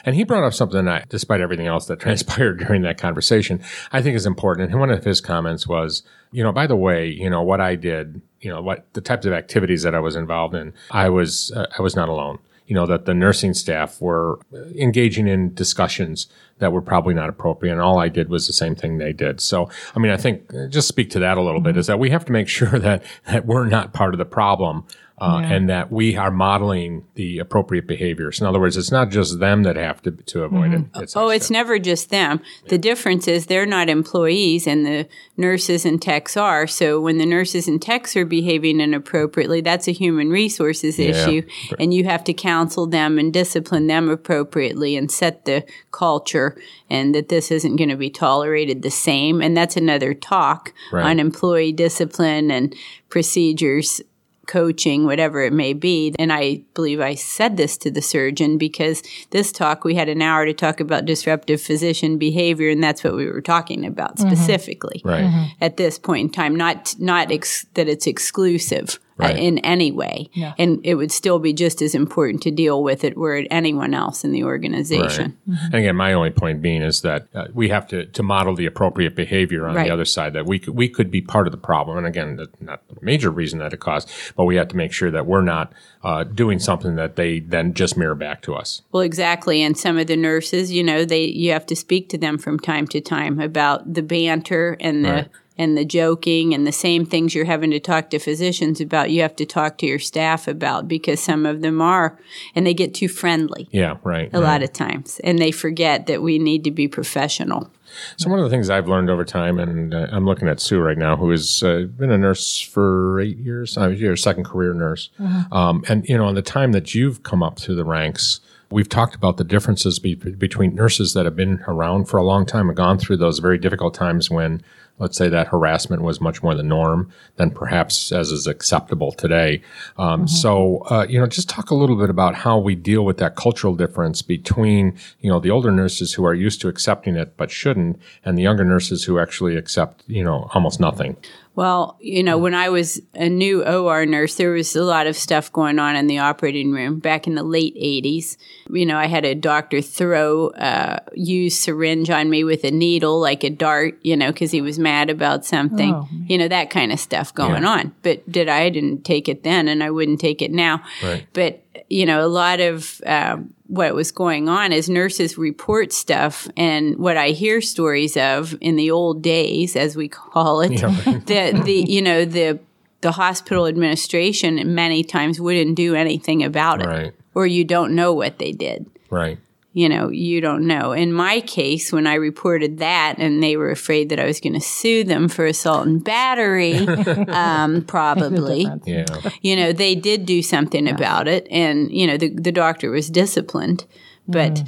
and 0.04 0.16
he 0.16 0.24
brought 0.24 0.44
up 0.44 0.52
something 0.52 0.84
that, 0.84 1.08
despite 1.08 1.40
everything 1.40 1.66
else 1.66 1.86
that 1.86 2.00
transpired 2.00 2.58
during 2.58 2.82
that 2.82 2.98
conversation, 2.98 3.62
I 3.90 4.02
think 4.02 4.16
is 4.16 4.26
important. 4.26 4.70
And 4.70 4.80
one 4.80 4.90
of 4.90 5.04
his 5.04 5.22
comments 5.22 5.66
was, 5.66 6.02
you 6.30 6.42
know, 6.42 6.52
by 6.52 6.66
the 6.66 6.76
way, 6.76 7.08
you 7.08 7.30
know 7.30 7.42
what 7.42 7.60
I 7.60 7.74
did, 7.74 8.20
you 8.40 8.50
know, 8.50 8.60
what 8.60 8.92
the 8.92 9.00
types 9.00 9.24
of 9.24 9.32
activities 9.32 9.82
that 9.82 9.94
I 9.94 10.00
was 10.00 10.14
involved 10.14 10.54
in, 10.54 10.74
I 10.90 11.08
was 11.08 11.52
uh, 11.52 11.66
I 11.78 11.80
was 11.80 11.96
not 11.96 12.10
alone 12.10 12.38
you 12.68 12.74
know, 12.74 12.86
that 12.86 13.06
the 13.06 13.14
nursing 13.14 13.54
staff 13.54 13.98
were 14.00 14.38
engaging 14.76 15.26
in 15.26 15.54
discussions 15.54 16.26
that 16.58 16.70
were 16.70 16.82
probably 16.82 17.14
not 17.14 17.30
appropriate. 17.30 17.72
And 17.72 17.80
all 17.80 17.98
I 17.98 18.08
did 18.08 18.28
was 18.28 18.46
the 18.46 18.52
same 18.52 18.74
thing 18.74 18.98
they 18.98 19.14
did. 19.14 19.40
So, 19.40 19.70
I 19.96 19.98
mean, 19.98 20.12
I 20.12 20.18
think 20.18 20.52
just 20.68 20.86
speak 20.86 21.08
to 21.10 21.18
that 21.20 21.38
a 21.38 21.42
little 21.42 21.62
bit 21.62 21.70
mm-hmm. 21.70 21.78
is 21.78 21.86
that 21.86 21.98
we 21.98 22.10
have 22.10 22.26
to 22.26 22.32
make 22.32 22.46
sure 22.58 22.78
that, 22.78 23.02
that 23.26 23.46
we're 23.46 23.66
not 23.66 23.94
part 23.94 24.12
of 24.12 24.18
the 24.18 24.26
problem. 24.26 24.84
Uh, 25.20 25.40
and 25.44 25.68
that 25.68 25.90
we 25.90 26.16
are 26.16 26.30
modeling 26.30 27.04
the 27.14 27.38
appropriate 27.38 27.86
behaviors. 27.86 28.40
In 28.40 28.46
other 28.46 28.60
words, 28.60 28.76
it's 28.76 28.92
not 28.92 29.10
just 29.10 29.38
them 29.40 29.64
that 29.64 29.76
have 29.76 30.00
to 30.02 30.12
to 30.12 30.44
avoid 30.44 30.72
it. 30.74 30.84
It's 30.96 31.16
Oh, 31.16 31.28
it's 31.28 31.50
never 31.50 31.78
just 31.78 32.10
them. 32.10 32.40
The 32.68 32.78
difference 32.78 33.26
is 33.26 33.46
they're 33.46 33.66
not 33.66 33.88
employees 33.88 34.66
and 34.66 34.86
the 34.86 35.08
nurses 35.36 35.84
and 35.84 36.00
techs 36.00 36.36
are. 36.36 36.66
So 36.66 37.00
when 37.00 37.18
the 37.18 37.26
nurses 37.26 37.66
and 37.68 37.80
techs 37.82 38.16
are 38.16 38.24
behaving 38.24 38.80
inappropriately, 38.80 39.60
that's 39.60 39.88
a 39.88 39.92
human 39.92 40.30
resources 40.30 40.98
Yeah. 40.98 41.06
issue. 41.10 41.42
And 41.78 41.92
you 41.92 42.04
have 42.04 42.22
to 42.24 42.32
counsel 42.32 42.86
them 42.86 43.18
and 43.18 43.32
discipline 43.32 43.86
them 43.88 44.08
appropriately 44.08 44.96
and 44.96 45.10
set 45.10 45.44
the 45.44 45.64
culture 45.90 46.56
and 46.88 47.14
that 47.14 47.28
this 47.28 47.50
isn't 47.50 47.76
going 47.76 47.90
to 47.90 47.96
be 47.96 48.10
tolerated 48.10 48.82
the 48.82 48.90
same. 48.90 49.42
And 49.42 49.56
that's 49.56 49.76
another 49.76 50.14
talk 50.14 50.72
Right. 50.92 51.04
on 51.04 51.18
employee 51.18 51.72
discipline 51.72 52.50
and 52.50 52.74
procedures 53.08 54.00
coaching, 54.48 55.04
whatever 55.04 55.42
it 55.42 55.52
may 55.52 55.72
be. 55.72 56.14
And 56.18 56.32
I 56.32 56.62
believe 56.74 57.00
I 57.00 57.14
said 57.14 57.56
this 57.56 57.76
to 57.78 57.90
the 57.90 58.02
surgeon 58.02 58.58
because 58.58 59.02
this 59.30 59.52
talk, 59.52 59.84
we 59.84 59.94
had 59.94 60.08
an 60.08 60.20
hour 60.20 60.44
to 60.44 60.52
talk 60.52 60.80
about 60.80 61.04
disruptive 61.04 61.60
physician 61.60 62.18
behavior, 62.18 62.70
and 62.70 62.82
that's 62.82 63.04
what 63.04 63.14
we 63.14 63.26
were 63.26 63.40
talking 63.40 63.84
about 63.86 64.16
mm-hmm. 64.16 64.28
specifically 64.28 65.00
Right. 65.04 65.24
Mm-hmm. 65.24 65.44
at 65.60 65.76
this 65.76 65.98
point 65.98 66.22
in 66.22 66.30
time. 66.30 66.56
Not 66.56 66.96
not 66.98 67.30
ex- 67.30 67.66
that 67.74 67.88
it's 67.88 68.06
exclusive. 68.06 68.98
Uh, 69.20 69.24
Right. 69.24 69.36
in 69.36 69.58
any 69.58 69.90
way, 69.90 70.28
Yeah. 70.32 70.54
and 70.58 70.80
it 70.84 70.94
would 70.94 71.10
still 71.10 71.38
be 71.38 71.52
just 71.52 71.82
as 71.82 71.94
important 71.94 72.42
to 72.42 72.50
deal 72.50 72.82
with 72.82 73.04
it 73.04 73.16
were 73.16 73.36
it 73.36 73.46
anyone 73.50 73.94
else 73.94 74.24
in 74.24 74.32
the 74.32 74.44
organization. 74.44 75.36
Right. 75.46 75.58
And 75.66 75.74
again, 75.74 75.96
my 75.96 76.12
only 76.12 76.30
point 76.30 76.62
being 76.62 76.82
is 76.82 77.00
that 77.02 77.26
uh, 77.34 77.46
we 77.52 77.68
have 77.68 77.86
to, 77.88 78.06
to 78.06 78.22
model 78.22 78.54
the 78.54 78.66
appropriate 78.66 79.14
behavior 79.16 79.66
on 79.66 79.74
Right. 79.74 79.86
the 79.86 79.92
other 79.92 80.04
side. 80.04 80.32
That 80.34 80.46
we 80.46 80.58
could, 80.58 80.74
we 80.74 80.88
could 80.88 81.10
be 81.10 81.20
part 81.20 81.46
of 81.46 81.50
the 81.52 81.58
problem, 81.58 81.98
and 81.98 82.06
again, 82.06 82.36
that- 82.36 82.62
not 82.62 82.86
the 82.88 82.96
major 83.02 83.30
reason 83.30 83.58
that 83.58 83.72
it 83.72 83.80
caused, 83.80 84.10
but 84.36 84.44
we 84.44 84.56
have 84.56 84.68
to 84.68 84.76
make 84.76 84.92
sure 84.92 85.10
that 85.10 85.26
we're 85.26 85.42
not 85.42 85.72
uh, 86.04 86.22
doing 86.24 86.58
something 86.60 86.94
that 86.94 87.16
they 87.16 87.40
then 87.40 87.74
just 87.74 87.96
mirror 87.96 88.14
back 88.14 88.40
to 88.42 88.54
us. 88.54 88.82
Well, 88.92 89.02
exactly. 89.02 89.62
And 89.62 89.76
some 89.76 89.98
of 89.98 90.06
the 90.06 90.16
nurses, 90.16 90.70
you 90.70 90.84
know, 90.84 91.04
they 91.04 91.24
you 91.24 91.50
have 91.52 91.66
to 91.66 91.76
speak 91.76 92.08
to 92.10 92.18
them 92.18 92.38
from 92.38 92.58
time 92.60 92.86
to 92.88 93.00
time 93.00 93.40
about 93.40 93.92
the 93.94 94.02
banter 94.02 94.76
and 94.80 95.04
the 95.04 95.10
Right. 95.10 95.28
And 95.58 95.76
the 95.76 95.84
joking 95.84 96.54
and 96.54 96.66
the 96.66 96.72
same 96.72 97.04
things 97.04 97.34
you're 97.34 97.44
having 97.44 97.70
to 97.72 97.80
talk 97.80 98.10
to 98.10 98.18
physicians 98.18 98.80
about. 98.80 99.10
You 99.10 99.22
have 99.22 99.36
to 99.36 99.46
talk 99.46 99.78
to 99.78 99.86
your 99.86 99.98
staff 99.98 100.48
about 100.48 100.88
because 100.88 101.20
some 101.20 101.44
of 101.44 101.60
them 101.60 101.82
are 101.82 102.18
and 102.54 102.66
they 102.66 102.74
get 102.74 102.94
too 102.94 103.08
friendly 103.08 103.68
Yeah, 103.72 103.96
right. 104.04 104.30
a 104.32 104.40
lot 104.40 104.62
of 104.62 104.72
times 104.72 105.20
and 105.24 105.38
they 105.38 105.50
forget 105.50 106.06
that 106.06 106.22
we 106.22 106.38
need 106.38 106.64
to 106.64 106.70
be 106.70 106.88
professional. 106.88 107.70
So 108.18 108.28
one 108.28 108.38
of 108.38 108.44
the 108.44 108.50
things 108.50 108.68
I've 108.68 108.86
learned 108.86 109.08
over 109.08 109.24
time, 109.24 109.58
and 109.58 109.94
uh, 109.94 110.08
I'm 110.12 110.26
looking 110.26 110.46
at 110.46 110.60
Sue 110.60 110.78
right 110.78 110.98
now, 110.98 111.16
who 111.16 111.30
has 111.30 111.62
uh, 111.62 111.86
been 111.96 112.10
a 112.10 112.18
nurse 112.18 112.60
for 112.60 113.18
eight 113.18 113.38
years. 113.38 113.78
Uh, 113.78 113.88
you're 113.88 114.12
a 114.12 114.18
second 114.18 114.44
career 114.44 114.74
nurse, 114.74 115.08
um, 115.50 115.82
and 115.88 116.06
you 116.06 116.16
know, 116.18 116.28
in 116.28 116.34
the 116.34 116.42
time 116.42 116.72
that 116.72 116.94
you've 116.94 117.22
come 117.22 117.42
up 117.42 117.58
through 117.58 117.76
the 117.76 117.86
ranks, 117.86 118.40
we've 118.70 118.90
talked 118.90 119.14
about 119.14 119.38
the 119.38 119.44
differences 119.44 119.98
be- 119.98 120.14
between 120.14 120.74
nurses 120.74 121.14
that 121.14 121.24
have 121.24 121.34
been 121.34 121.64
around 121.66 122.04
for 122.04 122.18
a 122.18 122.22
long 122.22 122.44
time 122.44 122.68
and 122.68 122.76
gone 122.76 122.98
through 122.98 123.16
those 123.16 123.38
very 123.38 123.56
difficult 123.56 123.94
times 123.94 124.30
when 124.30 124.62
let's 124.98 125.16
say 125.16 125.28
that 125.28 125.48
harassment 125.48 126.02
was 126.02 126.20
much 126.20 126.42
more 126.42 126.54
the 126.54 126.62
norm 126.62 127.10
than 127.36 127.50
perhaps 127.50 128.12
as 128.12 128.30
is 128.30 128.46
acceptable 128.46 129.12
today. 129.12 129.60
Um, 129.96 130.26
So, 130.28 130.78
uh, 130.90 131.06
you 131.08 131.18
know, 131.18 131.26
just 131.26 131.48
talk 131.48 131.70
a 131.70 131.74
little 131.74 131.96
bit 131.96 132.10
about 132.10 132.34
how 132.34 132.58
we 132.58 132.74
deal 132.74 133.04
with 133.04 133.18
that 133.18 133.36
cultural 133.36 133.74
difference 133.74 134.22
between, 134.22 134.96
you 135.20 135.30
know, 135.30 135.40
the 135.40 135.50
older 135.50 135.70
nurses 135.70 136.14
who 136.14 136.24
are 136.24 136.34
used 136.34 136.60
to 136.60 136.68
accepting 136.68 137.16
it 137.16 137.36
but 137.36 137.50
shouldn't, 137.50 138.00
and 138.24 138.36
the 138.36 138.42
younger 138.42 138.64
nurses 138.64 139.04
who 139.04 139.18
actually 139.18 139.56
accept, 139.56 140.04
you 140.06 140.22
know, 140.22 140.48
almost 140.54 140.80
nothing. 140.80 141.16
Well, 141.58 141.96
you 142.00 142.22
know, 142.22 142.38
when 142.38 142.54
I 142.54 142.68
was 142.68 143.02
a 143.14 143.28
new 143.28 143.64
OR 143.64 144.06
nurse, 144.06 144.36
there 144.36 144.52
was 144.52 144.76
a 144.76 144.84
lot 144.84 145.08
of 145.08 145.16
stuff 145.16 145.52
going 145.52 145.80
on 145.80 145.96
in 145.96 146.06
the 146.06 146.18
operating 146.18 146.70
room 146.70 147.00
back 147.00 147.26
in 147.26 147.34
the 147.34 147.42
late 147.42 147.74
80s. 147.74 148.36
You 148.70 148.86
know, 148.86 148.96
I 148.96 149.06
had 149.06 149.24
a 149.24 149.34
doctor 149.34 149.82
throw 149.82 150.50
uh, 150.50 151.00
a 151.04 151.18
used 151.18 151.60
syringe 151.60 152.10
on 152.10 152.30
me 152.30 152.44
with 152.44 152.62
a 152.62 152.70
needle, 152.70 153.18
like 153.18 153.42
a 153.42 153.50
dart, 153.50 153.98
you 154.02 154.16
know, 154.16 154.30
because 154.30 154.52
he 154.52 154.60
was 154.60 154.78
mad 154.78 155.10
about 155.10 155.44
something. 155.44 155.94
Oh, 155.94 156.08
you 156.28 156.38
know, 156.38 156.46
that 156.46 156.70
kind 156.70 156.92
of 156.92 157.00
stuff 157.00 157.34
going 157.34 157.64
on. 157.64 157.92
But 158.02 158.30
did 158.30 158.48
I? 158.48 158.60
I 158.60 158.68
didn't 158.68 159.04
take 159.04 159.28
it 159.28 159.42
then, 159.42 159.66
and 159.66 159.82
I 159.82 159.90
wouldn't 159.90 160.20
take 160.20 160.40
it 160.42 160.52
now. 160.52 160.84
Right. 161.02 161.26
But, 161.32 161.64
you 161.88 162.06
know, 162.06 162.24
a 162.24 162.28
lot 162.28 162.60
of 162.60 163.00
um, 163.06 163.52
what 163.66 163.94
was 163.94 164.10
going 164.10 164.48
on 164.48 164.72
is 164.72 164.88
nurses 164.88 165.38
report 165.38 165.92
stuff. 165.92 166.48
And 166.56 166.96
what 166.98 167.16
I 167.16 167.30
hear 167.30 167.60
stories 167.60 168.16
of 168.16 168.56
in 168.60 168.76
the 168.76 168.90
old 168.90 169.22
days, 169.22 169.76
as 169.76 169.96
we 169.96 170.08
call 170.08 170.60
it, 170.60 170.68
the, 171.26 171.62
the, 171.64 171.72
you 171.72 172.02
know, 172.02 172.24
the, 172.24 172.58
the 173.00 173.12
hospital 173.12 173.66
administration 173.66 174.74
many 174.74 175.04
times 175.04 175.40
wouldn't 175.40 175.76
do 175.76 175.94
anything 175.94 176.42
about 176.42 176.82
it. 176.82 176.86
Right. 176.86 177.14
Or 177.34 177.46
you 177.46 177.64
don't 177.64 177.94
know 177.94 178.12
what 178.12 178.38
they 178.38 178.52
did 178.52 178.86
Right. 179.10 179.38
You 179.78 179.88
know, 179.88 180.08
you 180.08 180.40
don't 180.40 180.66
know. 180.66 180.90
In 180.90 181.12
my 181.12 181.40
case, 181.40 181.92
when 181.92 182.04
I 182.08 182.14
reported 182.14 182.78
that 182.78 183.14
and 183.18 183.40
they 183.40 183.56
were 183.56 183.70
afraid 183.70 184.08
that 184.08 184.18
I 184.18 184.24
was 184.26 184.40
going 184.40 184.54
to 184.54 184.60
sue 184.60 185.04
them 185.04 185.28
for 185.28 185.46
assault 185.46 185.86
and 185.86 186.02
battery, 186.02 186.74
um, 187.28 187.82
probably, 187.84 188.66
Yeah. 188.84 189.06
you 189.40 189.54
know, 189.54 189.72
they 189.72 189.94
did 189.94 190.26
do 190.26 190.42
something 190.42 190.88
about 190.88 191.28
it. 191.28 191.46
And, 191.48 191.92
you 191.92 192.08
know, 192.08 192.16
the, 192.16 192.28
the 192.30 192.50
doctor 192.50 192.90
was 192.90 193.08
disciplined, 193.08 193.84
but 194.26 194.64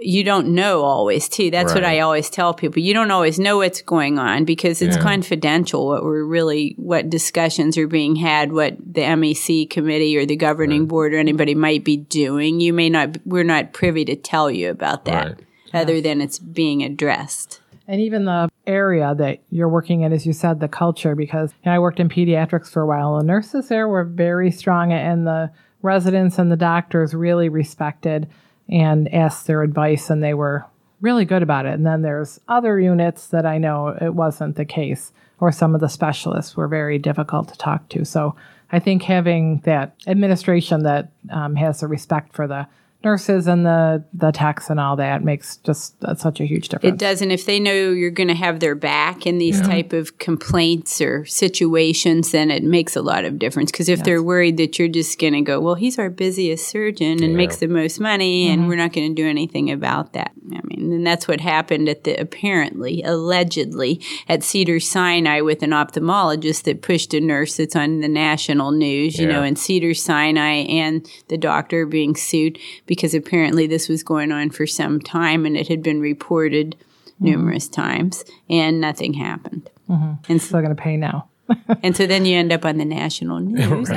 you 0.00 0.24
don't 0.24 0.48
know 0.48 0.82
always, 0.82 1.28
too. 1.28 1.50
That's 1.50 1.74
what 1.74 1.84
I 1.84 2.00
always 2.00 2.30
tell 2.30 2.54
people. 2.54 2.80
You 2.82 2.94
don't 2.94 3.10
always 3.10 3.38
know 3.38 3.58
what's 3.58 3.82
going 3.82 4.18
on 4.18 4.44
because 4.44 4.82
it's 4.82 4.96
Yeah. 4.96 5.02
confidential 5.02 5.86
what 5.86 6.04
we're 6.04 6.24
really, 6.24 6.74
what 6.78 7.10
discussions 7.10 7.76
are 7.78 7.86
being 7.86 8.16
had, 8.16 8.52
what 8.52 8.76
the 8.78 9.02
MEC 9.02 9.66
committee 9.68 10.16
or 10.16 10.26
the 10.26 10.36
governing 10.36 10.86
board 10.86 11.12
or 11.14 11.18
anybody 11.18 11.54
might 11.54 11.84
be 11.84 11.96
doing. 11.96 12.60
You 12.60 12.72
may 12.72 12.88
not, 12.88 13.18
we're 13.26 13.44
not 13.44 13.72
privy 13.72 14.04
to 14.06 14.16
tell 14.16 14.50
you 14.50 14.70
about 14.70 15.04
that 15.04 15.26
Right. 15.26 15.36
other 15.74 16.00
than 16.00 16.20
it's 16.20 16.38
being 16.38 16.82
addressed. 16.82 17.60
And 17.86 18.00
even 18.00 18.24
the 18.24 18.48
area 18.66 19.14
that 19.18 19.40
you're 19.50 19.68
working 19.68 20.02
in, 20.02 20.12
as 20.12 20.24
you 20.24 20.32
said, 20.32 20.60
the 20.60 20.68
culture, 20.68 21.16
because 21.16 21.52
you 21.64 21.70
know, 21.70 21.74
I 21.74 21.78
worked 21.80 21.98
in 21.98 22.08
pediatrics 22.08 22.70
for 22.70 22.82
a 22.82 22.86
while, 22.86 23.16
and 23.16 23.28
the 23.28 23.32
nurses 23.32 23.68
there 23.68 23.88
were 23.88 24.04
very 24.04 24.52
strong, 24.52 24.92
and 24.92 25.26
the 25.26 25.50
residents 25.82 26.38
and 26.38 26.52
the 26.52 26.56
doctors 26.56 27.14
really 27.14 27.48
respected 27.48 28.28
and 28.70 29.12
asked 29.12 29.46
their 29.46 29.62
advice, 29.62 30.10
and 30.10 30.22
they 30.22 30.34
were 30.34 30.64
really 31.00 31.24
good 31.24 31.42
about 31.42 31.66
it. 31.66 31.74
And 31.74 31.86
then 31.86 32.02
there's 32.02 32.40
other 32.48 32.78
units 32.78 33.26
that 33.28 33.46
I 33.46 33.58
know 33.58 33.96
it 34.00 34.14
wasn't 34.14 34.56
the 34.56 34.64
case, 34.64 35.12
or 35.40 35.50
some 35.50 35.74
of 35.74 35.80
the 35.80 35.88
specialists 35.88 36.56
were 36.56 36.68
very 36.68 36.98
difficult 36.98 37.48
to 37.48 37.58
talk 37.58 37.88
to. 37.90 38.04
So 38.04 38.36
I 38.72 38.78
think 38.78 39.02
having 39.02 39.60
that 39.64 39.96
administration 40.06 40.82
that 40.84 41.10
um, 41.30 41.56
has 41.56 41.80
the 41.80 41.88
respect 41.88 42.34
for 42.34 42.46
the 42.46 42.66
nurses 43.02 43.46
and 43.46 43.64
the 43.64 44.04
the 44.12 44.30
techs 44.30 44.68
and 44.68 44.78
all 44.78 44.96
that 44.96 45.24
makes 45.24 45.56
just 45.58 45.94
uh, 46.04 46.14
such 46.14 46.40
a 46.40 46.44
huge 46.44 46.68
difference. 46.68 46.94
It 46.94 46.98
doesn't 46.98 47.30
if 47.30 47.46
they 47.46 47.58
know 47.58 47.90
you're 47.90 48.10
going 48.10 48.28
to 48.28 48.34
have 48.34 48.60
their 48.60 48.74
back 48.74 49.26
in 49.26 49.38
these 49.38 49.60
type 49.60 49.92
of 49.92 50.18
complaints 50.18 51.00
or 51.00 51.24
situations, 51.24 52.30
then 52.32 52.50
it 52.50 52.62
makes 52.62 52.96
a 52.96 53.02
lot 53.02 53.24
of 53.24 53.38
difference. 53.38 53.70
Because 53.70 53.88
if 53.88 54.04
they're 54.04 54.22
worried 54.22 54.56
that 54.58 54.78
you're 54.78 54.88
just 54.88 55.18
going 55.18 55.32
to 55.32 55.40
go, 55.40 55.60
well, 55.60 55.74
he's 55.76 55.98
our 55.98 56.10
busiest 56.10 56.68
surgeon 56.68 57.22
and 57.22 57.36
makes 57.36 57.56
the 57.56 57.68
most 57.68 58.00
money, 58.00 58.48
and 58.48 58.68
we're 58.68 58.76
not 58.76 58.92
going 58.92 59.14
to 59.14 59.22
do 59.22 59.28
anything 59.28 59.70
about 59.70 60.12
that. 60.12 60.32
I 60.52 60.60
mean, 60.64 60.92
and 60.92 61.06
that's 61.06 61.26
what 61.28 61.40
happened 61.40 61.88
at 61.88 62.04
the 62.04 62.14
apparently, 62.20 63.02
allegedly, 63.02 64.00
at 64.28 64.42
Cedar 64.42 64.80
Sinai 64.80 65.40
with 65.40 65.62
an 65.62 65.70
ophthalmologist 65.70 66.64
that 66.64 66.82
pushed 66.82 67.14
a 67.14 67.20
nurse 67.20 67.56
that's 67.56 67.76
on 67.76 68.00
the 68.00 68.08
national 68.08 68.72
news. 68.72 69.18
You 69.18 69.26
know, 69.26 69.40
Yeah. 69.40 69.46
and 69.48 69.58
Cedar 69.58 69.94
Sinai 69.94 70.64
and 70.68 71.06
the 71.28 71.38
doctor 71.38 71.86
being 71.86 72.14
sued 72.16 72.58
because 72.90 73.14
apparently 73.14 73.68
this 73.68 73.88
was 73.88 74.02
going 74.02 74.32
on 74.32 74.50
for 74.50 74.66
some 74.66 74.98
time 74.98 75.46
and 75.46 75.56
it 75.56 75.68
had 75.68 75.80
been 75.80 76.00
reported 76.00 76.74
numerous 77.20 77.68
times 77.68 78.24
and 78.48 78.80
nothing 78.80 79.14
happened. 79.14 79.70
And, 80.28 80.42
so, 80.42 80.48
Still 80.48 80.62
going 80.62 80.74
to 80.74 80.82
pay 80.82 80.96
now. 80.96 81.28
and 81.84 81.96
so 81.96 82.08
then 82.08 82.24
you 82.24 82.36
end 82.36 82.52
up 82.52 82.64
on 82.64 82.78
the 82.78 82.84
national 82.84 83.38
news 83.38 83.88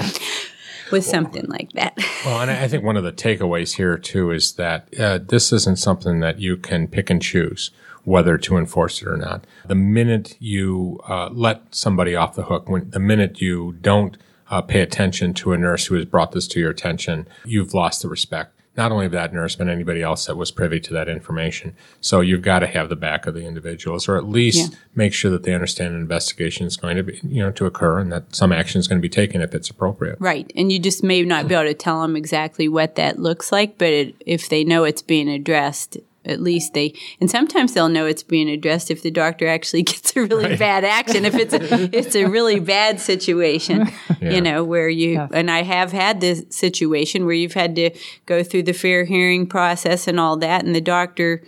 with 0.92 1.04
something 1.04 1.48
like 1.48 1.72
that. 1.72 1.98
Well, 2.24 2.42
and 2.42 2.52
I 2.52 2.66
I 2.66 2.68
think 2.68 2.84
one 2.84 2.96
of 2.96 3.04
the 3.04 3.12
takeaways 3.12 3.78
here 3.78 3.98
too 3.98 4.30
is 4.30 4.54
that 4.54 4.88
uh, 5.00 5.18
this 5.18 5.52
isn't 5.52 5.80
something 5.80 6.20
that 6.20 6.38
you 6.38 6.56
can 6.56 6.88
pick 6.88 7.10
and 7.10 7.20
choose 7.20 7.72
whether 8.04 8.38
to 8.38 8.58
enforce 8.58 9.02
it 9.02 9.08
or 9.08 9.18
not. 9.18 9.48
The 9.66 9.74
minute 9.74 10.36
you 10.40 11.00
uh, 11.10 11.30
let 11.32 11.74
somebody 11.74 12.16
off 12.16 12.36
the 12.36 12.44
hook, 12.44 12.70
when 12.70 12.92
the 12.92 13.00
minute 13.00 13.42
you 13.42 13.74
don't 13.82 14.18
uh, 14.52 14.62
pay 14.62 14.82
attention 14.82 15.34
to 15.36 15.52
a 15.52 15.58
nurse 15.58 15.88
who 15.88 15.96
has 15.96 16.06
brought 16.06 16.34
this 16.34 16.48
to 16.50 16.60
your 16.60 16.70
attention, 16.70 17.28
you've 17.44 17.74
lost 17.74 18.04
the 18.04 18.08
respect. 18.08 18.54
Not 18.76 18.92
only 18.92 19.08
that 19.10 19.34
nurse, 19.34 19.56
but 19.56 19.68
anybody 19.68 20.02
else 20.02 20.26
that 20.26 20.36
was 20.36 20.50
privy 20.50 20.80
to 20.80 20.94
that 20.94 21.08
information. 21.08 21.76
So 22.02 22.22
you've 22.22 22.42
got 22.42 22.60
to 22.60 22.68
have 22.68 22.90
the 22.90 22.96
back 22.96 23.28
of 23.28 23.36
the 23.36 23.46
individuals, 23.46 24.08
or 24.10 24.18
at 24.18 24.28
least 24.28 24.72
Yeah. 24.72 24.78
make 24.96 25.14
sure 25.14 25.30
that 25.30 25.44
they 25.44 25.54
understand 25.54 25.94
an 25.94 26.02
investigation 26.02 26.66
is 26.66 26.76
going 26.76 26.98
to 26.98 27.04
be, 27.04 27.20
you 27.24 27.44
know, 27.44 27.52
to 27.52 27.66
occur, 27.68 28.00
and 28.00 28.12
that 28.12 28.36
some 28.36 28.52
action 28.52 28.80
is 28.80 28.88
going 28.88 29.00
to 29.00 29.02
be 29.02 29.10
taken 29.10 29.42
if 29.42 29.54
it's 29.54 29.70
appropriate. 29.70 30.16
Right. 30.20 30.52
And 30.56 30.72
you 30.72 30.80
just 30.80 31.04
may 31.04 31.22
not 31.22 31.48
be 31.48 31.54
able 31.54 31.66
to 31.66 31.74
tell 31.76 32.02
them 32.02 32.16
exactly 32.16 32.68
what 32.68 32.96
that 32.96 33.20
looks 33.20 33.52
like, 33.52 33.78
but 33.78 33.90
it, 33.90 34.16
if 34.26 34.50
they 34.50 34.64
know 34.64 34.84
it's 34.86 35.04
being 35.04 35.30
addressed, 35.30 35.98
at 36.26 36.40
least 36.42 36.74
they, 36.74 36.94
and 37.20 37.30
sometimes 37.30 37.74
they'll 37.74 37.90
know 37.90 38.06
it's 38.06 38.24
being 38.24 38.50
addressed 38.50 38.90
if 38.90 39.02
the 39.04 39.12
doctor 39.12 39.48
actually 39.48 39.82
gets 39.94 40.16
a 40.16 40.22
really 40.22 40.56
bad 40.56 40.84
action. 40.84 41.26
If 41.26 41.36
it's 41.36 41.54
a, 41.54 41.90
it's 41.98 42.16
a 42.16 42.26
really 42.26 42.60
bad 42.60 43.00
situation, 43.00 43.90
Yeah. 44.22 44.32
you 44.32 44.42
know, 44.42 44.64
where 44.64 44.90
you, 44.90 45.20
and 45.34 45.52
I 45.52 45.64
have 45.64 45.92
had 45.92 46.22
this 46.22 46.46
situation 46.50 47.26
where 47.26 47.36
you've 47.36 47.54
had 47.54 47.76
to 47.76 47.92
go 48.26 48.44
through 48.44 48.64
the 48.64 48.74
fair 48.74 49.04
hearing 49.06 49.48
process 49.48 50.08
and 50.08 50.20
all 50.20 50.38
that, 50.38 50.64
and 50.64 50.74
the 50.74 50.82
doctor, 50.82 51.44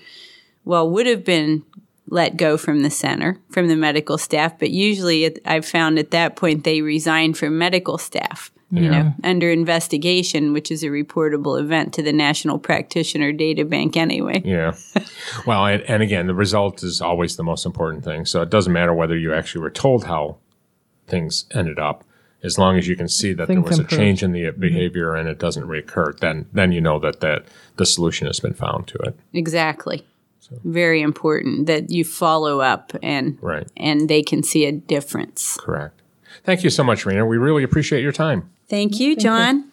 well, 0.66 0.90
would 0.90 1.08
have 1.08 1.24
been 1.24 1.64
let 2.08 2.38
go 2.38 2.56
from 2.58 2.82
the 2.84 2.90
center, 2.92 3.40
from 3.50 3.68
the 3.68 3.76
medical 3.76 4.18
staff, 4.18 4.60
but 4.60 4.70
usually 4.70 5.24
it, 5.24 5.40
I've 5.46 5.66
found 5.66 5.98
at 5.98 6.12
that 6.12 6.36
point 6.36 6.64
they 6.64 6.82
resign 6.82 7.34
from 7.34 7.58
medical 7.58 7.98
staff. 7.98 8.52
You 8.72 8.90
know, 8.90 9.14
under 9.24 9.52
investigation, 9.52 10.52
which 10.52 10.72
is 10.72 10.84
a 10.84 10.88
reportable 10.88 11.60
event 11.60 11.94
to 11.94 12.02
the 12.02 12.12
National 12.12 12.58
Practitioner 12.58 13.32
Data 13.32 13.64
Bank 13.64 13.96
anyway. 13.96 14.42
Yeah. 14.44 14.76
Well, 15.46 15.66
and, 15.66 15.82
and 15.84 16.02
again, 16.02 16.28
the 16.28 16.34
result 16.34 16.82
is 16.84 17.02
always 17.02 17.36
the 17.36 17.44
most 17.44 17.66
important 17.66 18.04
thing. 18.04 18.26
So 18.26 18.42
it 18.42 18.50
doesn't 18.50 18.72
matter 18.74 18.94
whether 18.94 19.18
you 19.18 19.34
actually 19.34 19.62
were 19.62 19.70
told 19.70 20.06
how 20.06 20.38
things 21.08 21.46
ended 21.52 21.78
up. 21.80 22.04
As 22.44 22.58
long 22.58 22.78
as 22.78 22.88
you 22.88 22.96
can 22.96 23.08
see 23.08 23.34
that 23.34 23.48
there 23.48 23.56
Things 23.56 23.70
was 23.70 23.80
a 23.80 23.84
change 23.84 24.22
in 24.24 24.32
the 24.32 24.44
mm-hmm. 24.44 24.60
behavior 24.60 25.16
and 25.16 25.28
it 25.28 25.40
doesn't 25.40 25.64
reoccur, 25.64 26.18
then 26.20 26.48
then 26.54 26.72
you 26.72 26.80
know 26.80 27.00
that 27.00 27.20
that 27.22 27.46
the 27.78 27.86
solution 27.86 28.28
has 28.28 28.40
been 28.40 28.54
found 28.54 28.88
to 28.88 28.98
it. 29.00 29.18
Exactly. 29.34 30.06
Very 30.64 31.02
important 31.02 31.66
that 31.66 31.90
you 31.90 32.04
follow 32.04 32.62
up 32.62 32.94
and 33.02 33.38
Right. 33.42 33.68
and 33.78 34.08
they 34.10 34.22
can 34.22 34.44
see 34.44 34.66
a 34.66 34.72
difference. 34.72 35.58
Correct. 35.60 36.02
Thank 36.44 36.64
you 36.64 36.70
so 36.70 36.84
much, 36.84 37.06
Rena. 37.06 37.26
We 37.26 37.38
really 37.38 37.64
appreciate 37.64 38.04
your 38.04 38.12
time. 38.12 38.50
Thank 38.68 39.00
you, 39.00 39.16
John. 39.16 39.72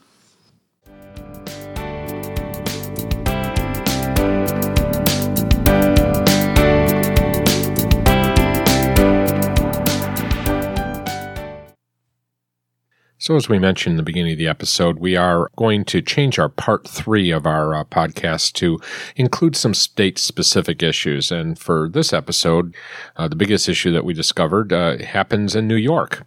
So, 13.22 13.36
as 13.36 13.48
we 13.48 13.60
mentioned 13.60 13.92
in 13.92 13.96
the 13.98 14.02
beginning 14.02 14.32
of 14.32 14.38
the 14.38 14.48
episode, 14.48 14.98
we 14.98 15.14
are 15.14 15.48
going 15.54 15.84
to 15.84 16.02
change 16.02 16.40
our 16.40 16.48
part 16.48 16.88
three 16.88 17.30
of 17.30 17.46
our 17.46 17.72
uh, 17.72 17.84
podcast 17.84 18.54
to 18.54 18.80
include 19.14 19.54
some 19.54 19.74
state 19.74 20.18
specific 20.18 20.82
issues. 20.82 21.30
And 21.30 21.56
for 21.56 21.88
this 21.88 22.12
episode, 22.12 22.74
uh, 23.16 23.28
the 23.28 23.36
biggest 23.36 23.68
issue 23.68 23.92
that 23.92 24.04
we 24.04 24.12
discovered 24.12 24.72
uh, 24.72 24.98
happens 24.98 25.54
in 25.54 25.68
New 25.68 25.76
York. 25.76 26.26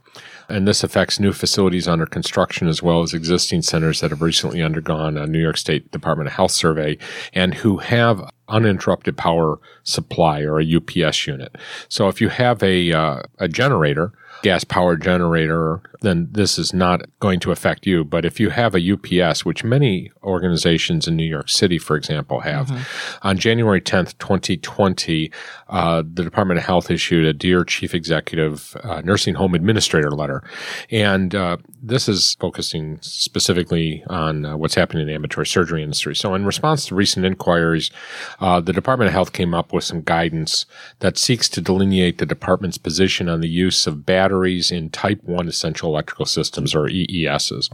And 0.50 0.68
this 0.68 0.84
affects 0.84 1.20
new 1.20 1.34
facilities 1.34 1.88
under 1.88 2.06
construction 2.06 2.68
as 2.68 2.84
well 2.84 3.02
as 3.02 3.14
existing 3.14 3.64
centers 3.64 4.02
that 4.02 4.12
have 4.12 4.22
recently 4.22 4.62
undergone 4.62 5.18
a 5.18 5.26
New 5.26 5.42
York 5.42 5.58
State 5.58 5.92
Department 5.92 6.28
of 6.28 6.34
Health 6.34 6.52
survey 6.52 6.98
and 7.34 7.54
who 7.54 7.78
have 7.78 8.30
uninterrupted 8.48 9.18
power 9.18 9.60
supply 9.84 10.42
or 10.42 10.60
a 10.60 10.76
UPS 10.76 11.26
unit. 11.26 11.56
So 11.90 12.08
if 12.08 12.22
you 12.22 12.30
have 12.30 12.62
a, 12.62 12.92
uh, 12.92 13.22
a 13.40 13.48
generator, 13.48 14.12
gas 14.44 14.64
powered 14.64 15.02
generator, 15.02 15.82
then 16.02 16.28
this 16.32 16.58
is 16.58 16.74
not 16.74 17.02
going 17.20 17.40
to 17.42 17.52
affect 17.52 17.86
you. 17.86 18.04
But 18.04 18.26
if 18.26 18.40
you 18.40 18.50
have 18.50 18.76
a 18.76 18.94
UPS, 18.94 19.46
which 19.46 19.64
many 19.64 20.12
organizations 20.24 21.08
in 21.08 21.16
New 21.16 21.26
York 21.26 21.50
City, 21.50 21.78
for 21.78 21.96
example, 21.96 22.42
have, 22.42 22.68
mm-hmm. 22.68 23.28
on 23.28 23.38
January 23.38 23.82
10th, 23.82 24.18
2020, 24.18 25.32
uh, 25.70 26.04
the 26.14 26.24
Department 26.24 26.60
of 26.60 26.66
Health 26.66 26.92
issued 26.92 27.26
a 27.26 27.34
Dear 27.34 27.64
Chief 27.64 27.94
Executive 27.94 28.78
uh, 28.84 29.02
Nursing 29.02 29.36
Home 29.36 29.56
Administrator 29.56 30.12
letter. 30.12 30.44
And 30.92 31.34
uh, 31.34 31.58
this 31.82 32.08
is 32.08 32.36
focusing 32.40 33.00
specifically 33.02 34.04
on 34.08 34.46
uh, 34.46 34.58
what's 34.58 34.76
happening 34.76 35.02
in 35.02 35.08
the 35.08 35.14
ambulatory 35.14 35.48
surgery 35.48 35.84
industry. 35.84 36.16
So, 36.16 36.34
in 36.34 36.46
response 36.46 36.86
to 36.88 36.96
recent 36.96 37.26
inquiries, 37.26 37.92
uh, 38.40 38.60
the 38.62 38.74
Department 38.74 39.08
of 39.08 39.14
Health 39.14 39.34
came 39.34 39.54
up 39.54 39.74
with 39.74 39.84
some 39.84 40.02
guidance 40.02 40.66
that 41.00 41.18
seeks 41.18 41.50
to 41.50 41.62
delineate 41.62 42.18
the 42.18 42.26
department's 42.26 42.78
position 42.78 43.30
on 43.30 43.42
the 43.42 43.50
use 43.50 43.88
of 43.88 44.06
batteries 44.06 44.72
in 44.72 44.90
Type 44.90 45.24
1 45.24 45.48
essential 45.48 45.85
electrical 45.88 46.26
systems, 46.26 46.76
or 46.76 46.88
EESs. 46.88 47.70